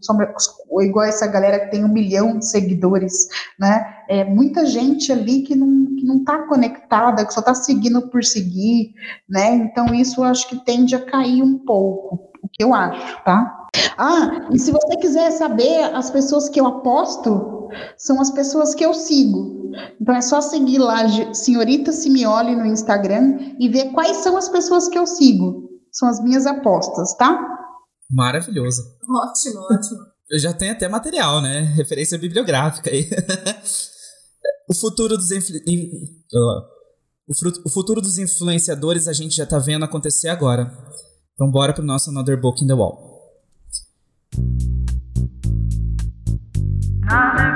igual 0.82 1.06
essa 1.06 1.28
galera 1.28 1.60
que 1.60 1.72
tem 1.72 1.86
um 1.86 1.94
milhão 1.94 2.40
de 2.40 2.48
seguidores, 2.48 3.28
né? 3.60 3.86
É 4.10 4.24
muita 4.24 4.66
gente 4.66 5.12
ali 5.12 5.44
que 5.44 5.56
não 5.56 5.86
que 5.96 6.06
não 6.06 6.18
está 6.18 6.40
conectada, 6.48 7.26
que 7.26 7.34
só 7.34 7.40
está 7.40 7.54
seguindo 7.54 8.10
por 8.10 8.24
seguir, 8.24 8.94
né? 9.30 9.56
Então 9.56 9.94
isso 9.94 10.22
eu 10.22 10.26
acho 10.26 10.50
que 10.50 10.64
tende 10.66 10.96
a 10.96 11.06
cair 11.06 11.44
um 11.44 11.60
pouco, 11.60 12.32
o 12.42 12.50
que 12.52 12.64
eu 12.64 12.74
acho, 12.74 13.24
tá? 13.24 13.68
Ah, 13.98 14.48
e 14.52 14.58
se 14.58 14.72
você 14.72 14.98
quiser 14.98 15.32
saber 15.32 15.84
as 15.94 16.10
pessoas 16.10 16.50
que 16.50 16.60
eu 16.60 16.66
aposto, 16.66 17.70
são 17.98 18.22
as 18.22 18.32
pessoas 18.32 18.74
que 18.74 18.86
eu 18.86 18.94
sigo. 18.94 19.72
Então 20.00 20.16
é 20.16 20.22
só 20.22 20.40
seguir 20.42 20.78
lá 20.78 21.08
Senhorita 21.34 21.92
Simioli 21.92 22.56
no 22.56 22.66
Instagram 22.66 23.38
e 23.60 23.68
ver 23.68 23.92
quais 23.92 24.18
são 24.18 24.38
as 24.38 24.50
pessoas 24.50 24.88
que 24.88 24.98
eu 24.98 25.06
sigo. 25.06 25.70
São 25.92 26.10
as 26.10 26.22
minhas 26.22 26.46
apostas, 26.46 27.14
tá? 27.16 27.65
Maravilhoso. 28.16 28.82
Ótimo, 29.04 29.60
ótimo. 29.70 30.00
Eu 30.30 30.40
já 30.40 30.54
tenho 30.54 30.72
até 30.72 30.88
material, 30.88 31.42
né? 31.42 31.60
Referência 31.76 32.18
bibliográfica 32.18 32.90
aí. 32.90 33.10
o 34.72 34.74
futuro 34.74 35.18
dos 35.18 35.30
influ... 35.32 35.60
o 37.66 37.70
futuro 37.70 38.02
dos 38.02 38.18
influenciadores 38.18 39.10
a 39.10 39.14
gente 39.14 39.36
já 39.36 39.46
tá 39.46 39.60
vendo 39.60 39.84
acontecer 39.84 40.30
agora. 40.30 40.72
Então 41.34 41.52
bora 41.52 41.74
pro 41.74 41.84
nosso 41.84 42.10
Another 42.10 42.40
Book 42.40 42.64
in 42.64 42.68
the 42.68 42.74
Wall. 42.74 43.14
Another 47.08 47.55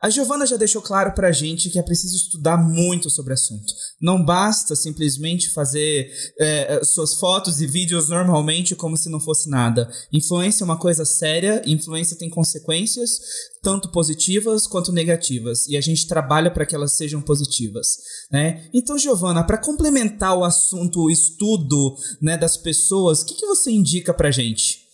A 0.00 0.08
Giovana 0.10 0.46
já 0.46 0.56
deixou 0.56 0.80
claro 0.80 1.12
pra 1.12 1.32
gente 1.32 1.70
que 1.70 1.78
é 1.78 1.82
preciso 1.82 2.14
estudar 2.14 2.56
muito 2.56 3.10
sobre 3.10 3.32
o 3.32 3.34
assunto. 3.34 3.72
Não 4.00 4.24
basta 4.24 4.76
simplesmente 4.76 5.50
fazer 5.50 6.08
é, 6.38 6.84
suas 6.84 7.14
fotos 7.14 7.60
e 7.60 7.66
vídeos 7.66 8.08
normalmente 8.08 8.76
como 8.76 8.96
se 8.96 9.10
não 9.10 9.18
fosse 9.18 9.50
nada. 9.50 9.90
Influência 10.12 10.62
é 10.62 10.66
uma 10.66 10.78
coisa 10.78 11.04
séria, 11.04 11.62
influência 11.66 12.16
tem 12.16 12.30
consequências, 12.30 13.18
tanto 13.60 13.90
positivas 13.90 14.68
quanto 14.68 14.92
negativas, 14.92 15.66
e 15.66 15.76
a 15.76 15.80
gente 15.80 16.06
trabalha 16.06 16.50
para 16.50 16.64
que 16.64 16.76
elas 16.76 16.96
sejam 16.96 17.20
positivas. 17.20 17.98
Né? 18.30 18.68
Então, 18.72 18.96
Giovana, 18.96 19.42
para 19.42 19.58
complementar 19.58 20.38
o 20.38 20.44
assunto, 20.44 21.02
o 21.02 21.10
estudo 21.10 21.96
né, 22.22 22.38
das 22.38 22.56
pessoas, 22.56 23.22
o 23.22 23.26
que, 23.26 23.34
que 23.34 23.46
você 23.46 23.72
indica 23.72 24.14
pra 24.14 24.30
gente? 24.30 24.87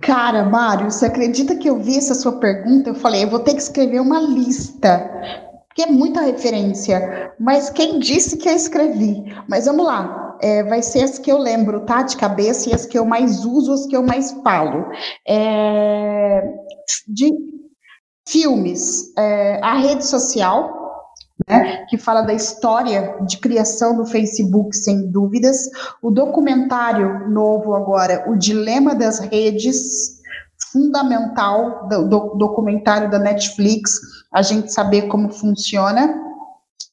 Cara, 0.00 0.44
Mário, 0.44 0.90
você 0.90 1.06
acredita 1.06 1.56
que 1.56 1.68
eu 1.68 1.78
vi 1.78 1.96
essa 1.96 2.14
sua 2.14 2.38
pergunta? 2.38 2.90
Eu 2.90 2.94
falei, 2.94 3.24
eu 3.24 3.30
vou 3.30 3.40
ter 3.40 3.52
que 3.52 3.60
escrever 3.60 4.00
uma 4.00 4.20
lista, 4.20 5.10
porque 5.68 5.82
é 5.82 5.86
muita 5.86 6.22
referência. 6.22 7.34
Mas 7.38 7.70
quem 7.70 7.98
disse 7.98 8.36
que 8.38 8.48
eu 8.48 8.54
escrevi? 8.54 9.24
Mas 9.48 9.66
vamos 9.66 9.84
lá. 9.84 10.36
É, 10.40 10.62
vai 10.64 10.82
ser 10.82 11.02
as 11.02 11.18
que 11.18 11.30
eu 11.30 11.38
lembro, 11.38 11.84
tá? 11.86 12.02
De 12.02 12.16
cabeça, 12.16 12.68
e 12.68 12.74
as 12.74 12.86
que 12.86 12.98
eu 12.98 13.04
mais 13.04 13.44
uso, 13.44 13.72
as 13.72 13.86
que 13.86 13.96
eu 13.96 14.02
mais 14.02 14.32
falo. 14.42 14.86
É, 15.26 16.42
de 17.08 17.32
filmes, 18.28 19.14
é, 19.16 19.60
a 19.62 19.74
rede 19.74 20.04
social, 20.06 20.85
né, 21.48 21.84
que 21.88 21.98
fala 21.98 22.22
da 22.22 22.32
história 22.32 23.16
de 23.26 23.38
criação 23.38 23.96
do 23.96 24.06
Facebook, 24.06 24.74
sem 24.76 25.10
dúvidas. 25.10 25.68
O 26.02 26.10
documentário 26.10 27.28
novo 27.28 27.74
agora, 27.74 28.24
O 28.28 28.36
Dilema 28.36 28.94
das 28.94 29.18
Redes, 29.18 30.16
fundamental 30.72 31.88
do, 31.88 32.08
do 32.08 32.34
documentário 32.36 33.10
da 33.10 33.18
Netflix, 33.18 33.98
a 34.32 34.42
gente 34.42 34.72
saber 34.72 35.08
como 35.08 35.30
funciona. 35.30 36.22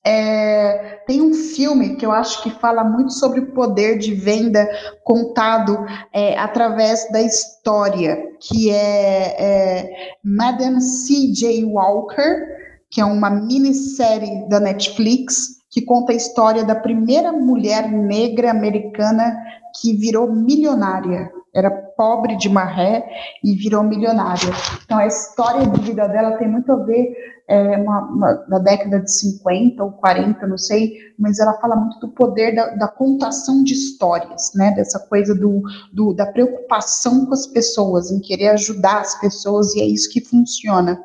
É, 0.05 1.01
tem 1.07 1.21
um 1.21 1.33
filme 1.33 1.95
que 1.95 2.05
eu 2.05 2.11
acho 2.11 2.43
que 2.43 2.49
fala 2.49 2.83
muito 2.83 3.13
sobre 3.13 3.39
o 3.39 3.53
poder 3.53 3.97
de 3.97 4.13
venda 4.13 4.67
contado 5.01 5.85
é, 6.11 6.37
através 6.37 7.09
da 7.09 7.21
história, 7.21 8.21
que 8.41 8.69
é, 8.69 9.35
é 9.41 9.89
Madame 10.21 10.81
C.J. 10.81 11.63
Walker, 11.63 12.62
que 12.93 13.01
é 13.01 13.05
uma 13.05 13.29
minissérie 13.31 14.47
da 14.47 14.59
Netflix 14.59 15.63
que 15.71 15.81
conta 15.81 16.13
a 16.13 16.15
história 16.15 16.63
da 16.63 16.75
primeira 16.75 17.31
mulher 17.31 17.91
negra 17.91 18.51
americana 18.51 19.35
que 19.81 19.93
virou 19.93 20.31
milionária. 20.31 21.31
Era 21.51 21.71
pobre 22.03 22.35
de 22.35 22.49
maré 22.49 23.07
e 23.41 23.55
virou 23.55 23.81
milionária. 23.81 24.51
Então, 24.83 24.97
a 24.97 25.07
história 25.07 25.65
de 25.65 25.79
vida 25.79 26.05
dela 26.09 26.35
tem 26.37 26.49
muito 26.49 26.69
a 26.69 26.75
ver 26.75 27.15
é, 27.47 27.77
uma, 27.77 28.01
uma, 28.01 28.33
da 28.49 28.59
década 28.59 28.99
de 28.99 29.09
50 29.09 29.81
ou 29.81 29.93
40, 29.93 30.45
não 30.45 30.57
sei, 30.57 30.97
mas 31.17 31.39
ela 31.39 31.53
fala 31.61 31.77
muito 31.77 31.97
do 32.01 32.09
poder 32.09 32.53
da, 32.55 32.75
da 32.75 32.89
contação 32.89 33.63
de 33.63 33.73
histórias, 33.73 34.51
né? 34.53 34.71
Dessa 34.71 34.99
coisa 34.99 35.33
do, 35.33 35.61
do, 35.93 36.13
da 36.13 36.25
preocupação 36.25 37.25
com 37.25 37.33
as 37.33 37.47
pessoas, 37.47 38.11
em 38.11 38.19
querer 38.19 38.49
ajudar 38.49 38.99
as 38.99 39.17
pessoas, 39.21 39.73
e 39.73 39.81
é 39.81 39.85
isso 39.85 40.11
que 40.11 40.19
funciona. 40.19 41.01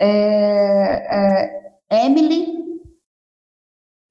É, 0.00 1.46
é, 1.92 2.06
Emily 2.06 2.53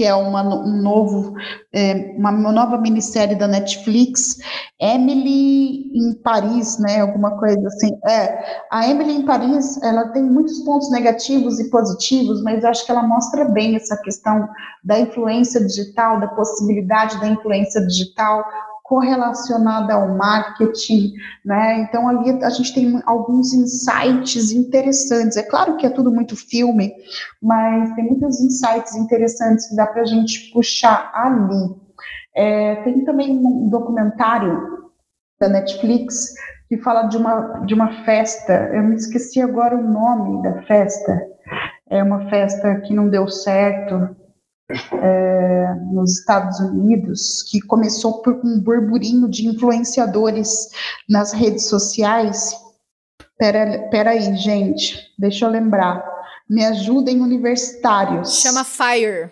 que 0.03 0.07
é 0.07 0.13
uma, 0.13 0.43
um 0.43 0.81
novo, 0.81 1.33
é, 1.71 2.13
uma, 2.17 2.29
nova 2.29 2.77
minissérie 2.77 3.37
da 3.37 3.47
Netflix, 3.47 4.37
Emily 4.77 5.89
em 5.97 6.13
Paris, 6.21 6.77
né, 6.77 6.99
alguma 6.99 7.39
coisa 7.39 7.65
assim. 7.65 7.97
É, 8.05 8.61
a 8.69 8.85
Emily 8.85 9.13
em 9.13 9.25
Paris, 9.25 9.81
ela 9.81 10.09
tem 10.09 10.21
muitos 10.21 10.59
pontos 10.65 10.91
negativos 10.91 11.57
e 11.57 11.69
positivos, 11.69 12.43
mas 12.43 12.65
acho 12.65 12.85
que 12.85 12.91
ela 12.91 13.03
mostra 13.03 13.45
bem 13.45 13.77
essa 13.77 13.95
questão 13.95 14.45
da 14.83 14.99
influência 14.99 15.65
digital, 15.65 16.19
da 16.19 16.27
possibilidade 16.27 17.21
da 17.21 17.27
influência 17.29 17.79
digital, 17.87 18.43
correlacionada 18.83 19.93
ao 19.93 20.15
marketing, 20.15 21.13
né? 21.43 21.79
Então 21.79 22.07
ali 22.07 22.43
a 22.43 22.49
gente 22.49 22.73
tem 22.73 23.01
alguns 23.05 23.53
insights 23.53 24.51
interessantes. 24.51 25.37
É 25.37 25.43
claro 25.43 25.77
que 25.77 25.85
é 25.85 25.89
tudo 25.89 26.11
muito 26.11 26.35
filme, 26.35 26.93
mas 27.41 27.95
tem 27.95 28.05
muitos 28.05 28.41
insights 28.41 28.93
interessantes 28.95 29.69
que 29.69 29.75
dá 29.75 29.87
para 29.87 30.01
a 30.01 30.05
gente 30.05 30.51
puxar 30.51 31.11
ali. 31.15 31.75
É, 32.35 32.75
tem 32.83 33.05
também 33.05 33.31
um 33.31 33.69
documentário 33.69 34.83
da 35.39 35.47
Netflix 35.47 36.33
que 36.67 36.77
fala 36.79 37.03
de 37.03 37.15
uma 37.15 37.59
de 37.65 37.73
uma 37.73 38.03
festa. 38.03 38.69
Eu 38.73 38.83
me 38.83 38.95
esqueci 38.95 39.41
agora 39.41 39.77
o 39.77 39.81
nome 39.81 40.43
da 40.43 40.61
festa. 40.63 41.21
É 41.89 42.03
uma 42.03 42.29
festa 42.29 42.81
que 42.81 42.93
não 42.93 43.07
deu 43.07 43.29
certo 43.29 44.22
é, 45.01 45.75
nos 45.91 46.19
Estados 46.19 46.59
Unidos, 46.59 47.43
que 47.49 47.61
começou 47.61 48.21
por 48.21 48.39
um 48.43 48.59
burburinho 48.59 49.29
de 49.29 49.47
influenciadores 49.47 50.69
nas 51.09 51.31
redes 51.31 51.67
sociais. 51.67 52.51
Pera, 53.37 53.87
pera 53.89 54.11
aí, 54.11 54.35
gente, 54.35 54.97
deixa 55.17 55.45
eu 55.45 55.49
lembrar. 55.49 56.03
Me 56.49 56.65
ajudem, 56.65 57.21
universitários. 57.21 58.41
Chama 58.41 58.63
Fire. 58.63 59.31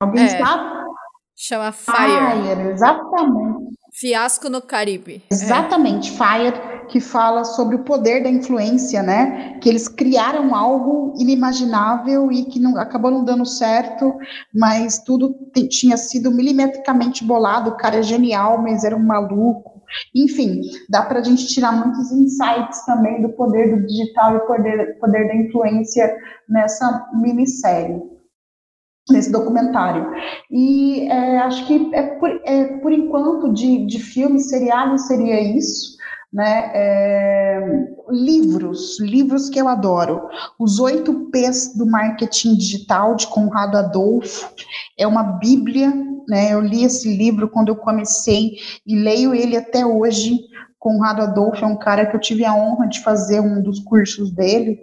Alguém 0.00 0.24
é. 0.24 0.38
sabe? 0.38 0.86
Chama 1.34 1.72
Fire. 1.72 1.96
Fire, 1.96 2.68
exatamente. 2.70 3.76
Fiasco 3.92 4.48
no 4.50 4.60
Caribe. 4.60 5.24
Exatamente, 5.30 6.10
é. 6.10 6.12
Fire 6.12 6.75
que 6.86 7.00
fala 7.00 7.44
sobre 7.44 7.76
o 7.76 7.84
poder 7.84 8.22
da 8.22 8.30
influência, 8.30 9.02
né? 9.02 9.58
Que 9.60 9.68
eles 9.68 9.88
criaram 9.88 10.54
algo 10.54 11.14
inimaginável 11.18 12.30
e 12.32 12.44
que 12.44 12.58
não, 12.58 12.76
acabou 12.78 13.10
não 13.10 13.24
dando 13.24 13.44
certo, 13.44 14.14
mas 14.54 14.98
tudo 14.98 15.34
tinha 15.68 15.96
sido 15.96 16.30
milimetricamente 16.30 17.24
bolado. 17.24 17.70
O 17.70 17.76
cara 17.76 17.98
é 17.98 18.02
genial, 18.02 18.62
mas 18.62 18.84
era 18.84 18.96
um 18.96 19.04
maluco. 19.04 19.82
Enfim, 20.14 20.60
dá 20.88 21.02
para 21.02 21.20
a 21.20 21.22
gente 21.22 21.46
tirar 21.46 21.72
muitos 21.72 22.10
insights 22.10 22.84
também 22.84 23.22
do 23.22 23.30
poder 23.30 23.74
do 23.74 23.86
digital 23.86 24.36
e 24.36 24.40
poder, 24.40 24.98
poder 24.98 25.28
da 25.28 25.34
influência 25.36 26.16
nessa 26.48 27.08
minissérie 27.14 28.16
nesse 29.08 29.30
documentário. 29.30 30.04
E 30.50 31.08
é, 31.08 31.38
acho 31.38 31.64
que 31.66 31.94
é 31.94 32.02
por, 32.02 32.28
é, 32.44 32.64
por 32.78 32.92
enquanto 32.92 33.52
de, 33.52 33.86
de 33.86 34.00
filme, 34.00 34.40
seriado 34.40 34.98
seria 34.98 35.40
isso 35.40 35.95
né? 36.36 36.70
É, 36.74 37.86
livros, 38.10 39.00
livros 39.00 39.48
que 39.48 39.58
eu 39.58 39.66
adoro. 39.66 40.28
Os 40.58 40.78
oito 40.78 41.30
P's 41.30 41.74
do 41.74 41.86
marketing 41.86 42.56
digital 42.56 43.14
de 43.14 43.26
Conrado 43.26 43.78
Adolfo 43.78 44.46
é 44.98 45.06
uma 45.06 45.22
bíblia, 45.22 45.90
né? 46.28 46.52
Eu 46.52 46.60
li 46.60 46.84
esse 46.84 47.16
livro 47.16 47.48
quando 47.48 47.68
eu 47.68 47.76
comecei 47.76 48.58
e 48.86 48.94
leio 48.96 49.34
ele 49.34 49.56
até 49.56 49.86
hoje. 49.86 50.38
Conrado 50.78 51.22
Adolfo 51.22 51.64
é 51.64 51.66
um 51.66 51.78
cara 51.78 52.04
que 52.04 52.14
eu 52.14 52.20
tive 52.20 52.44
a 52.44 52.54
honra 52.54 52.86
de 52.86 53.00
fazer 53.00 53.40
um 53.40 53.62
dos 53.62 53.80
cursos 53.80 54.30
dele. 54.30 54.78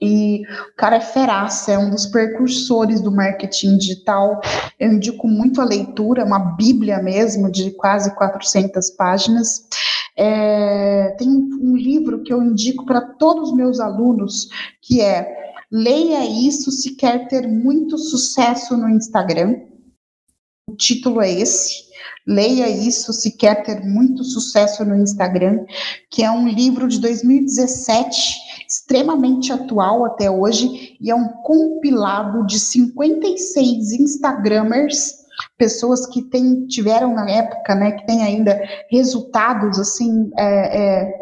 E 0.00 0.44
o 0.72 0.76
cara 0.78 0.96
é 0.96 1.00
feraça, 1.00 1.72
é 1.72 1.78
um 1.78 1.90
dos 1.90 2.06
precursores 2.06 3.02
do 3.02 3.12
marketing 3.12 3.76
digital. 3.76 4.40
Eu 4.78 4.94
indico 4.94 5.28
muito 5.28 5.60
a 5.60 5.64
leitura, 5.66 6.24
uma 6.24 6.38
bíblia 6.56 7.02
mesmo, 7.02 7.50
de 7.52 7.70
quase 7.72 8.14
400 8.14 8.88
páginas. 8.92 9.68
É, 10.16 11.14
tem 11.18 11.28
um, 11.28 11.76
livro 11.76 12.22
que 12.22 12.32
eu 12.32 12.42
indico 12.42 12.84
para 12.84 13.00
todos 13.00 13.50
os 13.50 13.56
meus 13.56 13.80
alunos, 13.80 14.48
que 14.82 15.00
é 15.00 15.38
Leia 15.70 16.24
Isso 16.24 16.70
se 16.70 16.96
quer 16.96 17.28
ter 17.28 17.46
muito 17.46 17.96
sucesso 17.96 18.76
no 18.76 18.88
Instagram. 18.88 19.56
O 20.68 20.74
título 20.74 21.20
é 21.20 21.32
esse. 21.32 21.90
Leia 22.26 22.68
isso 22.68 23.12
se 23.12 23.36
quer 23.36 23.62
ter 23.62 23.84
muito 23.84 24.22
sucesso 24.22 24.84
no 24.84 24.94
Instagram, 24.94 25.64
que 26.10 26.22
é 26.22 26.30
um 26.30 26.46
livro 26.46 26.86
de 26.86 27.00
2017, 27.00 28.36
extremamente 28.68 29.52
atual 29.52 30.04
até 30.04 30.30
hoje, 30.30 30.96
e 31.00 31.10
é 31.10 31.14
um 31.14 31.28
compilado 31.42 32.46
de 32.46 32.60
56 32.60 33.92
Instagramers 33.92 35.19
pessoas 35.60 36.06
que 36.06 36.22
tem, 36.22 36.66
tiveram 36.66 37.14
na 37.14 37.30
época, 37.30 37.74
né, 37.74 37.92
que 37.92 38.06
tem 38.06 38.22
ainda 38.22 38.58
resultados 38.90 39.78
assim 39.78 40.30
é, 40.38 40.78
é, 40.78 41.20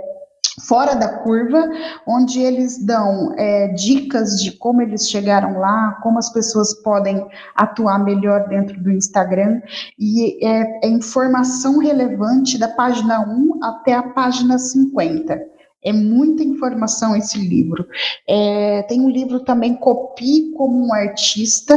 fora 0.68 0.95
da 0.95 1.18
curva, 1.18 1.68
onde 2.07 2.41
eles 2.41 2.84
dão 2.86 3.34
é, 3.36 3.66
dicas 3.72 4.41
de 4.41 4.53
como 4.53 4.80
eles 4.80 5.11
chegaram 5.11 5.59
lá, 5.59 5.99
como 6.05 6.20
as 6.20 6.32
pessoas 6.32 6.72
podem 6.84 7.26
atuar 7.57 7.99
melhor 7.99 8.49
dentro 8.49 8.80
do 8.80 8.93
Instagram, 8.93 9.61
e 9.99 10.47
é, 10.47 10.86
é 10.86 10.89
informação 10.89 11.78
relevante 11.78 12.57
da 12.57 12.68
página 12.68 13.20
1 13.20 13.59
até 13.61 13.95
a 13.95 14.05
página 14.05 14.57
50. 14.57 15.36
É 15.84 15.93
muita 15.93 16.45
informação 16.45 17.16
esse 17.16 17.39
livro. 17.39 17.86
É, 18.28 18.82
tem 18.82 19.01
um 19.01 19.11
livro 19.11 19.41
também, 19.41 19.74
Copie 19.74 20.53
como 20.53 20.86
um 20.86 20.95
Artista, 20.95 21.76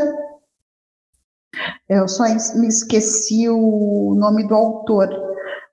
eu 1.91 2.07
só 2.07 2.23
me 2.55 2.67
esqueci 2.69 3.49
o 3.49 4.15
nome 4.17 4.47
do 4.47 4.55
autor, 4.55 5.09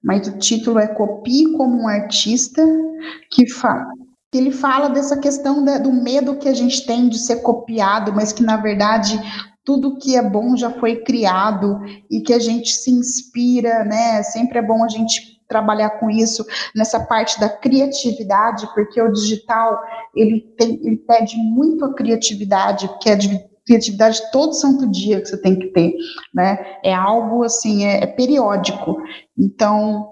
mas 0.02 0.26
o 0.26 0.36
título 0.36 0.80
é 0.80 0.88
Copie 0.88 1.52
como 1.52 1.82
um 1.82 1.86
artista 1.86 2.60
que 3.30 3.48
fala. 3.48 3.86
ele 4.34 4.50
fala 4.50 4.88
dessa 4.88 5.16
questão 5.16 5.64
da, 5.64 5.78
do 5.78 5.92
medo 5.92 6.36
que 6.36 6.48
a 6.48 6.54
gente 6.54 6.84
tem 6.84 7.08
de 7.08 7.20
ser 7.20 7.36
copiado, 7.36 8.12
mas 8.12 8.32
que 8.32 8.42
na 8.42 8.56
verdade 8.56 9.16
tudo 9.64 9.96
que 9.96 10.16
é 10.16 10.22
bom 10.22 10.56
já 10.56 10.72
foi 10.72 10.96
criado 11.04 11.78
e 12.10 12.20
que 12.20 12.32
a 12.32 12.40
gente 12.40 12.72
se 12.72 12.90
inspira, 12.90 13.84
né? 13.84 14.20
Sempre 14.24 14.58
é 14.58 14.62
bom 14.62 14.82
a 14.82 14.88
gente 14.88 15.38
trabalhar 15.46 15.90
com 16.00 16.10
isso 16.10 16.44
nessa 16.74 16.98
parte 16.98 17.38
da 17.38 17.48
criatividade, 17.48 18.68
porque 18.74 19.00
o 19.00 19.12
digital 19.12 19.80
ele, 20.16 20.40
tem, 20.58 20.80
ele 20.82 20.96
pede 20.96 21.36
muito 21.36 21.84
a 21.84 21.94
criatividade, 21.94 22.90
que 23.00 23.08
é 23.08 23.14
de 23.14 23.47
criatividade 23.68 24.20
todo 24.32 24.54
santo 24.54 24.88
dia 24.88 25.20
que 25.20 25.28
você 25.28 25.36
tem 25.36 25.56
que 25.58 25.66
ter, 25.68 25.94
né? 26.34 26.58
É 26.82 26.94
algo 26.94 27.44
assim, 27.44 27.84
é, 27.84 28.02
é 28.02 28.06
periódico. 28.06 28.96
Então, 29.36 30.08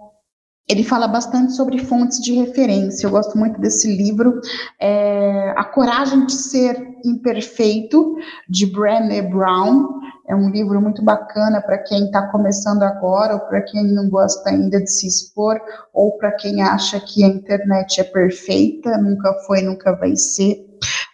ele 0.69 0.85
fala 0.85 1.09
bastante 1.09 1.53
sobre 1.53 1.79
fontes 1.79 2.21
de 2.21 2.35
referência. 2.35 3.07
Eu 3.07 3.11
gosto 3.11 3.39
muito 3.39 3.59
desse 3.61 3.97
livro, 3.97 4.41
é, 4.81 5.55
A 5.57 5.65
Coragem 5.65 6.27
de 6.27 6.33
Ser 6.33 6.77
Imperfeito, 7.05 8.17
de 8.49 8.67
Brené 8.67 9.23
Brown. 9.23 10.01
É 10.29 10.35
um 10.35 10.51
livro 10.51 10.81
muito 10.83 11.05
bacana 11.05 11.63
para 11.63 11.79
quem 11.79 12.07
está 12.07 12.27
começando 12.33 12.83
agora, 12.83 13.35
ou 13.35 13.41
para 13.41 13.63
quem 13.63 13.85
não 13.85 14.11
gosta 14.11 14.51
ainda 14.51 14.81
de 14.81 14.91
se 14.91 15.07
expor, 15.07 15.59
ou 15.95 16.19
para 16.19 16.33
quem 16.33 16.61
acha 16.61 16.99
que 16.99 17.23
a 17.23 17.29
internet 17.29 18.01
é 18.01 18.05
perfeita, 18.05 18.99
nunca 18.99 19.33
foi, 19.47 19.63
nunca 19.63 19.95
vai 19.97 20.17
ser 20.17 20.66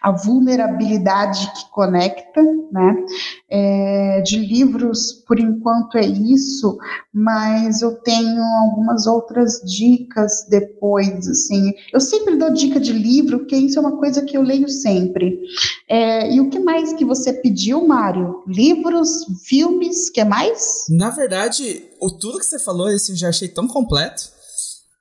a 0.03 0.11
vulnerabilidade 0.11 1.49
que 1.53 1.71
conecta, 1.71 2.41
né? 2.73 3.05
É, 3.49 4.21
de 4.21 4.37
livros, 4.37 5.13
por 5.25 5.39
enquanto 5.39 5.97
é 5.97 6.05
isso, 6.05 6.77
mas 7.13 7.81
eu 7.81 7.95
tenho 8.01 8.43
algumas 8.43 9.07
outras 9.07 9.61
dicas 9.61 10.45
depois, 10.49 11.25
assim. 11.29 11.71
Eu 11.93 12.01
sempre 12.01 12.35
dou 12.35 12.51
dica 12.51 12.81
de 12.81 12.91
livro, 12.91 13.39
porque 13.39 13.55
isso 13.55 13.79
é 13.79 13.81
uma 13.81 13.97
coisa 13.97 14.25
que 14.25 14.35
eu 14.35 14.41
leio 14.41 14.67
sempre. 14.67 15.39
É, 15.87 16.33
e 16.33 16.41
o 16.41 16.49
que 16.49 16.59
mais 16.59 16.91
que 16.91 17.05
você 17.05 17.31
pediu, 17.31 17.87
Mário? 17.87 18.43
Livros, 18.45 19.25
filmes, 19.47 20.09
que 20.09 20.25
mais? 20.25 20.83
Na 20.89 21.11
verdade, 21.11 21.81
o 22.01 22.11
tudo 22.11 22.39
que 22.39 22.45
você 22.45 22.59
falou, 22.59 22.87
assim, 22.87 23.15
já 23.15 23.29
achei 23.29 23.47
tão 23.47 23.69
completo, 23.69 24.23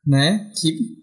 né? 0.06 0.48
Que 0.60 1.02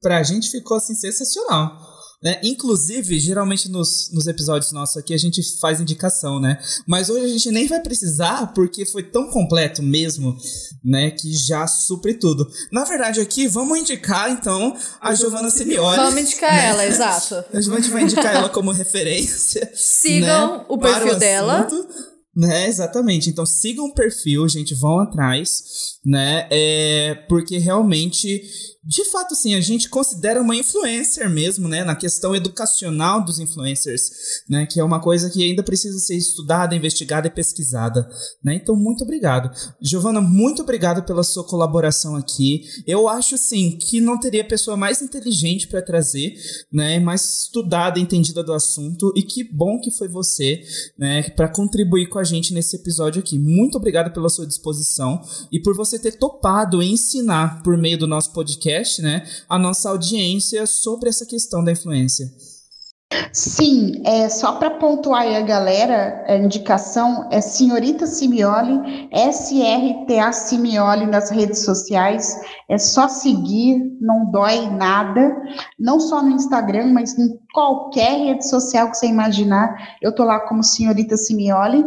pra 0.00 0.22
gente 0.22 0.50
ficou 0.50 0.78
assim 0.78 0.94
sensacional. 0.94 1.97
Né? 2.20 2.40
Inclusive, 2.42 3.20
geralmente 3.20 3.68
nos, 3.68 4.10
nos 4.12 4.26
episódios 4.26 4.72
nossos 4.72 4.96
aqui 4.96 5.14
a 5.14 5.18
gente 5.18 5.40
faz 5.60 5.80
indicação, 5.80 6.40
né? 6.40 6.58
Mas 6.84 7.08
hoje 7.08 7.24
a 7.24 7.28
gente 7.28 7.48
nem 7.52 7.68
vai 7.68 7.80
precisar 7.80 8.52
porque 8.54 8.84
foi 8.84 9.04
tão 9.04 9.30
completo 9.30 9.84
mesmo, 9.84 10.36
né? 10.84 11.12
Que 11.12 11.32
já 11.32 11.64
supre 11.68 12.14
tudo. 12.14 12.50
Na 12.72 12.84
verdade, 12.84 13.20
aqui 13.20 13.46
vamos 13.46 13.78
indicar 13.78 14.32
então 14.32 14.76
a 15.00 15.14
Giovanna 15.14 15.48
Simioli. 15.48 15.96
Vamos 15.96 16.20
indicar 16.20 16.52
né? 16.52 16.66
ela, 16.66 16.86
exato. 16.86 17.36
A 17.54 17.60
gente 17.60 17.90
vai 17.90 18.02
indicar 18.02 18.34
ela 18.34 18.48
como 18.48 18.72
referência. 18.72 19.70
Sigam 19.74 20.58
né? 20.58 20.64
o 20.68 20.78
perfil 20.78 21.14
o 21.14 21.18
dela. 21.18 21.68
Né, 22.34 22.68
exatamente. 22.68 23.28
Então 23.30 23.44
sigam 23.44 23.86
o 23.86 23.94
perfil, 23.94 24.48
gente, 24.48 24.74
vão 24.74 25.00
atrás, 25.00 25.97
né? 26.08 26.46
É, 26.50 27.14
porque 27.28 27.58
realmente 27.58 28.42
de 28.88 29.04
fato, 29.04 29.34
sim, 29.34 29.54
a 29.54 29.60
gente 29.60 29.86
considera 29.90 30.40
uma 30.40 30.56
influencer 30.56 31.28
mesmo, 31.28 31.68
né, 31.68 31.84
na 31.84 31.94
questão 31.94 32.34
educacional 32.34 33.22
dos 33.22 33.38
influencers, 33.38 34.10
né, 34.48 34.64
que 34.64 34.80
é 34.80 34.84
uma 34.84 34.98
coisa 34.98 35.28
que 35.28 35.44
ainda 35.44 35.62
precisa 35.62 35.98
ser 35.98 36.16
estudada, 36.16 36.74
investigada 36.74 37.26
e 37.26 37.30
pesquisada, 37.30 38.08
né? 38.42 38.54
Então, 38.54 38.74
muito 38.74 39.04
obrigado. 39.04 39.50
Giovana, 39.78 40.22
muito 40.22 40.62
obrigado 40.62 41.04
pela 41.04 41.22
sua 41.22 41.44
colaboração 41.44 42.16
aqui. 42.16 42.62
Eu 42.86 43.10
acho, 43.10 43.36
sim, 43.36 43.72
que 43.72 44.00
não 44.00 44.18
teria 44.18 44.42
pessoa 44.42 44.74
mais 44.74 45.02
inteligente 45.02 45.68
para 45.68 45.82
trazer, 45.82 46.34
né, 46.72 46.98
mais 46.98 47.42
estudada, 47.42 48.00
entendida 48.00 48.42
do 48.42 48.54
assunto, 48.54 49.12
e 49.14 49.22
que 49.22 49.44
bom 49.44 49.78
que 49.80 49.90
foi 49.90 50.08
você, 50.08 50.62
né, 50.98 51.24
para 51.30 51.48
contribuir 51.48 52.08
com 52.08 52.18
a 52.18 52.24
gente 52.24 52.54
nesse 52.54 52.76
episódio 52.76 53.20
aqui. 53.20 53.38
Muito 53.38 53.76
obrigado 53.76 54.14
pela 54.14 54.30
sua 54.30 54.46
disposição 54.46 55.20
e 55.52 55.60
por 55.60 55.76
você 55.76 55.97
ter 55.98 56.12
topado 56.12 56.82
ensinar 56.82 57.62
por 57.62 57.76
meio 57.76 57.98
do 57.98 58.06
nosso 58.06 58.32
podcast, 58.32 59.02
né, 59.02 59.26
a 59.48 59.58
nossa 59.58 59.90
audiência 59.90 60.66
sobre 60.66 61.08
essa 61.08 61.26
questão 61.26 61.62
da 61.62 61.72
influência. 61.72 62.32
Sim, 63.32 64.02
é 64.04 64.28
só 64.28 64.52
para 64.58 64.72
pontuar 64.72 65.22
aí 65.22 65.36
a 65.36 65.40
galera, 65.40 66.24
a 66.26 66.36
indicação 66.36 67.28
é 67.30 67.40
Senhorita 67.40 68.06
Simioli, 68.06 69.08
SRTA 69.12 70.30
Simioli 70.32 71.06
nas 71.06 71.30
redes 71.30 71.64
sociais. 71.64 72.38
É 72.68 72.76
só 72.76 73.08
seguir, 73.08 73.96
não 74.00 74.30
dói 74.30 74.68
nada. 74.70 75.34
Não 75.78 75.98
só 76.00 76.22
no 76.22 76.30
Instagram, 76.30 76.92
mas 76.92 77.18
em 77.18 77.38
qualquer 77.52 78.18
rede 78.26 78.46
social 78.46 78.90
que 78.90 78.98
você 78.98 79.06
imaginar. 79.06 79.96
Eu 80.02 80.14
tô 80.14 80.24
lá 80.24 80.40
como 80.40 80.62
Senhorita 80.62 81.16
Simioli. 81.16 81.84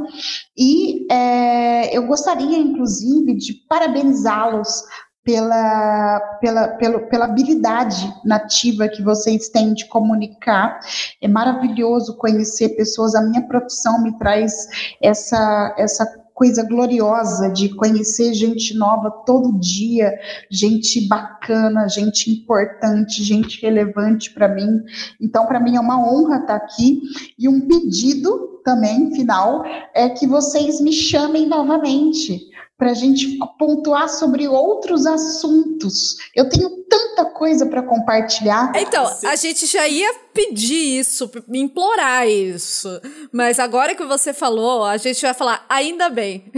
E 0.57 1.05
é, 1.11 1.95
eu 1.95 2.07
gostaria, 2.07 2.57
inclusive, 2.57 3.35
de 3.35 3.53
parabenizá-los 3.69 4.83
pela, 5.23 6.19
pela, 6.41 6.67
pela, 6.69 6.99
pela 7.01 7.25
habilidade 7.25 8.11
nativa 8.25 8.87
que 8.87 9.03
vocês 9.03 9.49
têm 9.49 9.73
de 9.73 9.85
comunicar. 9.87 10.79
É 11.21 11.27
maravilhoso 11.27 12.17
conhecer 12.17 12.69
pessoas. 12.69 13.13
A 13.15 13.21
minha 13.21 13.43
profissão 13.47 14.01
me 14.01 14.17
traz 14.17 14.67
essa, 15.01 15.75
essa 15.77 16.05
coisa 16.33 16.63
gloriosa 16.63 17.49
de 17.49 17.69
conhecer 17.69 18.33
gente 18.33 18.75
nova 18.75 19.11
todo 19.27 19.59
dia, 19.59 20.11
gente 20.49 21.07
bacana, 21.07 21.87
gente 21.87 22.31
importante, 22.31 23.23
gente 23.23 23.61
relevante 23.61 24.33
para 24.33 24.47
mim. 24.47 24.81
Então, 25.21 25.45
para 25.45 25.59
mim 25.59 25.75
é 25.75 25.79
uma 25.79 25.99
honra 25.99 26.37
estar 26.37 26.55
aqui 26.55 26.99
e 27.37 27.47
um 27.47 27.67
pedido 27.67 28.59
também 28.63 29.13
final 29.13 29.63
é 29.93 30.09
que 30.09 30.25
vocês 30.25 30.81
me 30.81 30.91
chamem 30.91 31.47
novamente 31.47 32.50
para 32.81 32.89
a 32.89 32.95
gente 32.95 33.37
pontuar 33.59 34.09
sobre 34.09 34.47
outros 34.47 35.05
assuntos. 35.05 36.17
Eu 36.35 36.49
tenho 36.49 36.67
tanta 36.89 37.25
coisa 37.25 37.67
para 37.67 37.83
compartilhar. 37.83 38.71
Então, 38.75 39.07
a 39.23 39.35
gente 39.35 39.67
já 39.67 39.87
ia 39.87 40.11
pedir 40.33 40.97
isso, 40.99 41.29
implorar 41.53 42.27
isso. 42.27 42.89
Mas 43.31 43.59
agora 43.59 43.93
que 43.93 44.03
você 44.03 44.33
falou, 44.33 44.83
a 44.83 44.97
gente 44.97 45.21
vai 45.21 45.31
falar 45.35 45.63
ainda 45.69 46.09
bem. 46.09 46.51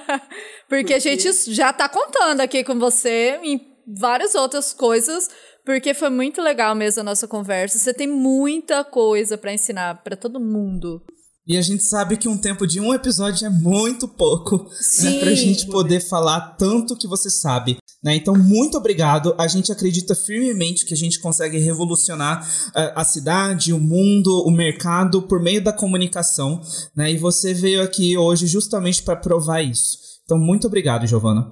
porque 0.66 0.94
a 0.94 0.98
gente 0.98 1.30
já 1.52 1.68
está 1.68 1.90
contando 1.90 2.40
aqui 2.40 2.64
com 2.64 2.78
você 2.78 3.38
em 3.42 3.60
várias 3.86 4.34
outras 4.34 4.72
coisas. 4.72 5.28
Porque 5.62 5.92
foi 5.92 6.08
muito 6.08 6.40
legal 6.40 6.74
mesmo 6.74 7.02
a 7.02 7.04
nossa 7.04 7.28
conversa. 7.28 7.76
Você 7.76 7.92
tem 7.92 8.06
muita 8.06 8.82
coisa 8.82 9.36
para 9.36 9.52
ensinar 9.52 10.02
para 10.02 10.16
todo 10.16 10.40
mundo. 10.40 11.04
E 11.50 11.56
a 11.56 11.62
gente 11.62 11.82
sabe 11.82 12.16
que 12.16 12.28
um 12.28 12.38
tempo 12.38 12.64
de 12.64 12.78
um 12.78 12.94
episódio 12.94 13.44
é 13.44 13.50
muito 13.50 14.06
pouco 14.06 14.58
né, 14.58 14.68
Sim. 14.80 15.14
né, 15.14 15.18
pra 15.18 15.34
gente 15.34 15.66
poder 15.66 15.98
falar 15.98 16.54
tanto 16.56 16.94
que 16.94 17.08
você 17.08 17.28
sabe. 17.28 17.76
Né? 18.00 18.14
Então, 18.14 18.36
muito 18.36 18.78
obrigado. 18.78 19.34
A 19.36 19.48
gente 19.48 19.72
acredita 19.72 20.14
firmemente 20.14 20.86
que 20.86 20.94
a 20.94 20.96
gente 20.96 21.18
consegue 21.18 21.58
revolucionar 21.58 22.48
uh, 22.68 22.92
a 22.94 23.02
cidade, 23.02 23.72
o 23.72 23.80
mundo, 23.80 24.44
o 24.46 24.50
mercado 24.52 25.22
por 25.22 25.42
meio 25.42 25.60
da 25.60 25.72
comunicação. 25.72 26.60
Né? 26.94 27.10
E 27.10 27.18
você 27.18 27.52
veio 27.52 27.82
aqui 27.82 28.16
hoje 28.16 28.46
justamente 28.46 29.02
para 29.02 29.16
provar 29.16 29.60
isso. 29.60 29.98
Então, 30.22 30.38
muito 30.38 30.68
obrigado, 30.68 31.04
Giovana. 31.04 31.50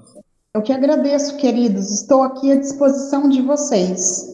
Eu 0.55 0.63
que 0.63 0.73
agradeço, 0.73 1.37
queridos. 1.39 1.91
Estou 1.91 2.23
aqui 2.23 2.53
à 2.53 2.55
disposição 2.55 3.29
de 3.29 3.43
vocês. 3.43 4.28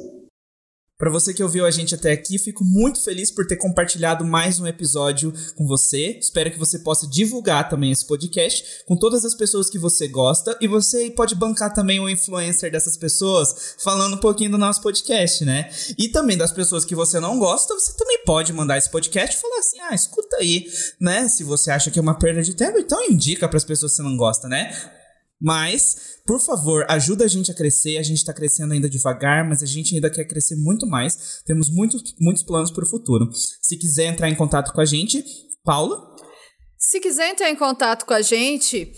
Para 0.96 1.10
você 1.10 1.34
que 1.34 1.42
ouviu 1.42 1.66
a 1.66 1.72
gente 1.72 1.92
até 1.92 2.12
aqui, 2.12 2.38
fico 2.38 2.64
muito 2.64 3.02
feliz 3.02 3.28
por 3.28 3.44
ter 3.48 3.56
compartilhado 3.56 4.24
mais 4.24 4.60
um 4.60 4.66
episódio 4.66 5.34
com 5.56 5.66
você. 5.66 6.16
Espero 6.20 6.52
que 6.52 6.58
você 6.58 6.78
possa 6.78 7.04
divulgar 7.08 7.68
também 7.68 7.90
esse 7.90 8.06
podcast 8.06 8.84
com 8.86 8.96
todas 8.96 9.24
as 9.24 9.34
pessoas 9.34 9.68
que 9.68 9.76
você 9.76 10.06
gosta 10.06 10.56
e 10.60 10.68
você 10.68 11.10
pode 11.10 11.34
bancar 11.34 11.74
também 11.74 11.98
o 11.98 12.08
influencer 12.08 12.70
dessas 12.70 12.96
pessoas 12.96 13.74
falando 13.82 14.14
um 14.14 14.20
pouquinho 14.20 14.52
do 14.52 14.58
nosso 14.58 14.80
podcast, 14.82 15.44
né? 15.44 15.68
E 15.98 16.08
também 16.10 16.38
das 16.38 16.52
pessoas 16.52 16.84
que 16.84 16.94
você 16.94 17.18
não 17.18 17.40
gosta, 17.40 17.74
você 17.74 17.92
também 17.96 18.22
pode 18.24 18.52
mandar 18.52 18.78
esse 18.78 18.88
podcast 18.88 19.36
e 19.36 19.40
falar 19.40 19.58
assim: 19.58 19.80
"Ah, 19.80 19.94
escuta 19.96 20.36
aí", 20.36 20.64
né? 21.00 21.28
Se 21.28 21.42
você 21.42 21.72
acha 21.72 21.90
que 21.90 21.98
é 21.98 22.02
uma 22.02 22.16
perda 22.16 22.40
de 22.40 22.54
tempo, 22.54 22.78
então 22.78 23.02
indica 23.10 23.48
para 23.48 23.56
as 23.56 23.64
pessoas 23.64 23.90
que 23.90 23.96
você 23.96 24.02
não 24.04 24.16
gosta, 24.16 24.46
né? 24.46 24.72
Mas, 25.40 26.20
por 26.26 26.40
favor, 26.40 26.86
ajuda 26.88 27.24
a 27.24 27.28
gente 27.28 27.50
a 27.50 27.54
crescer. 27.54 27.98
A 27.98 28.02
gente 28.02 28.18
está 28.18 28.32
crescendo 28.32 28.72
ainda 28.72 28.88
devagar, 28.88 29.46
mas 29.48 29.62
a 29.62 29.66
gente 29.66 29.94
ainda 29.94 30.10
quer 30.10 30.24
crescer 30.24 30.56
muito 30.56 30.86
mais. 30.86 31.42
Temos 31.44 31.70
muitos, 31.70 32.14
muitos 32.20 32.42
planos 32.42 32.70
para 32.70 32.84
o 32.84 32.88
futuro. 32.88 33.28
Se 33.32 33.76
quiser 33.76 34.06
entrar 34.06 34.28
em 34.28 34.34
contato 34.34 34.72
com 34.72 34.80
a 34.80 34.84
gente, 34.84 35.24
Paula? 35.64 36.14
Se 36.78 37.00
quiser 37.00 37.30
entrar 37.30 37.50
em 37.50 37.56
contato 37.56 38.04
com 38.04 38.14
a 38.14 38.22
gente, 38.22 38.92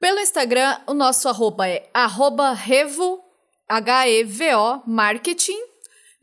pelo 0.00 0.20
Instagram, 0.20 0.78
o 0.86 0.94
nosso 0.94 1.28
arroba 1.28 1.68
é 1.68 1.88
arroba 1.92 2.52
revo, 2.52 3.20
H-E-V-O, 3.68 4.82
marketing. 4.86 5.58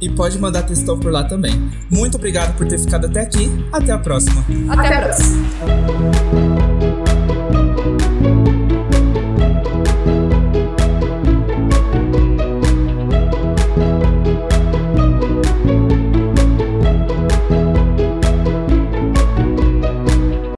E 0.00 0.08
pode 0.08 0.38
mandar 0.38 0.62
textão 0.62 0.98
por 0.98 1.12
lá 1.12 1.24
também. 1.24 1.52
Muito 1.90 2.16
obrigado 2.16 2.56
por 2.56 2.66
ter 2.66 2.78
ficado 2.78 3.08
até 3.08 3.20
aqui. 3.20 3.46
Até 3.70 3.92
a 3.92 3.98
próxima. 3.98 4.42
Até, 4.70 4.86
até 4.86 4.96
a 4.96 5.02
próxima. 5.02 5.36
próxima. 5.58 6.49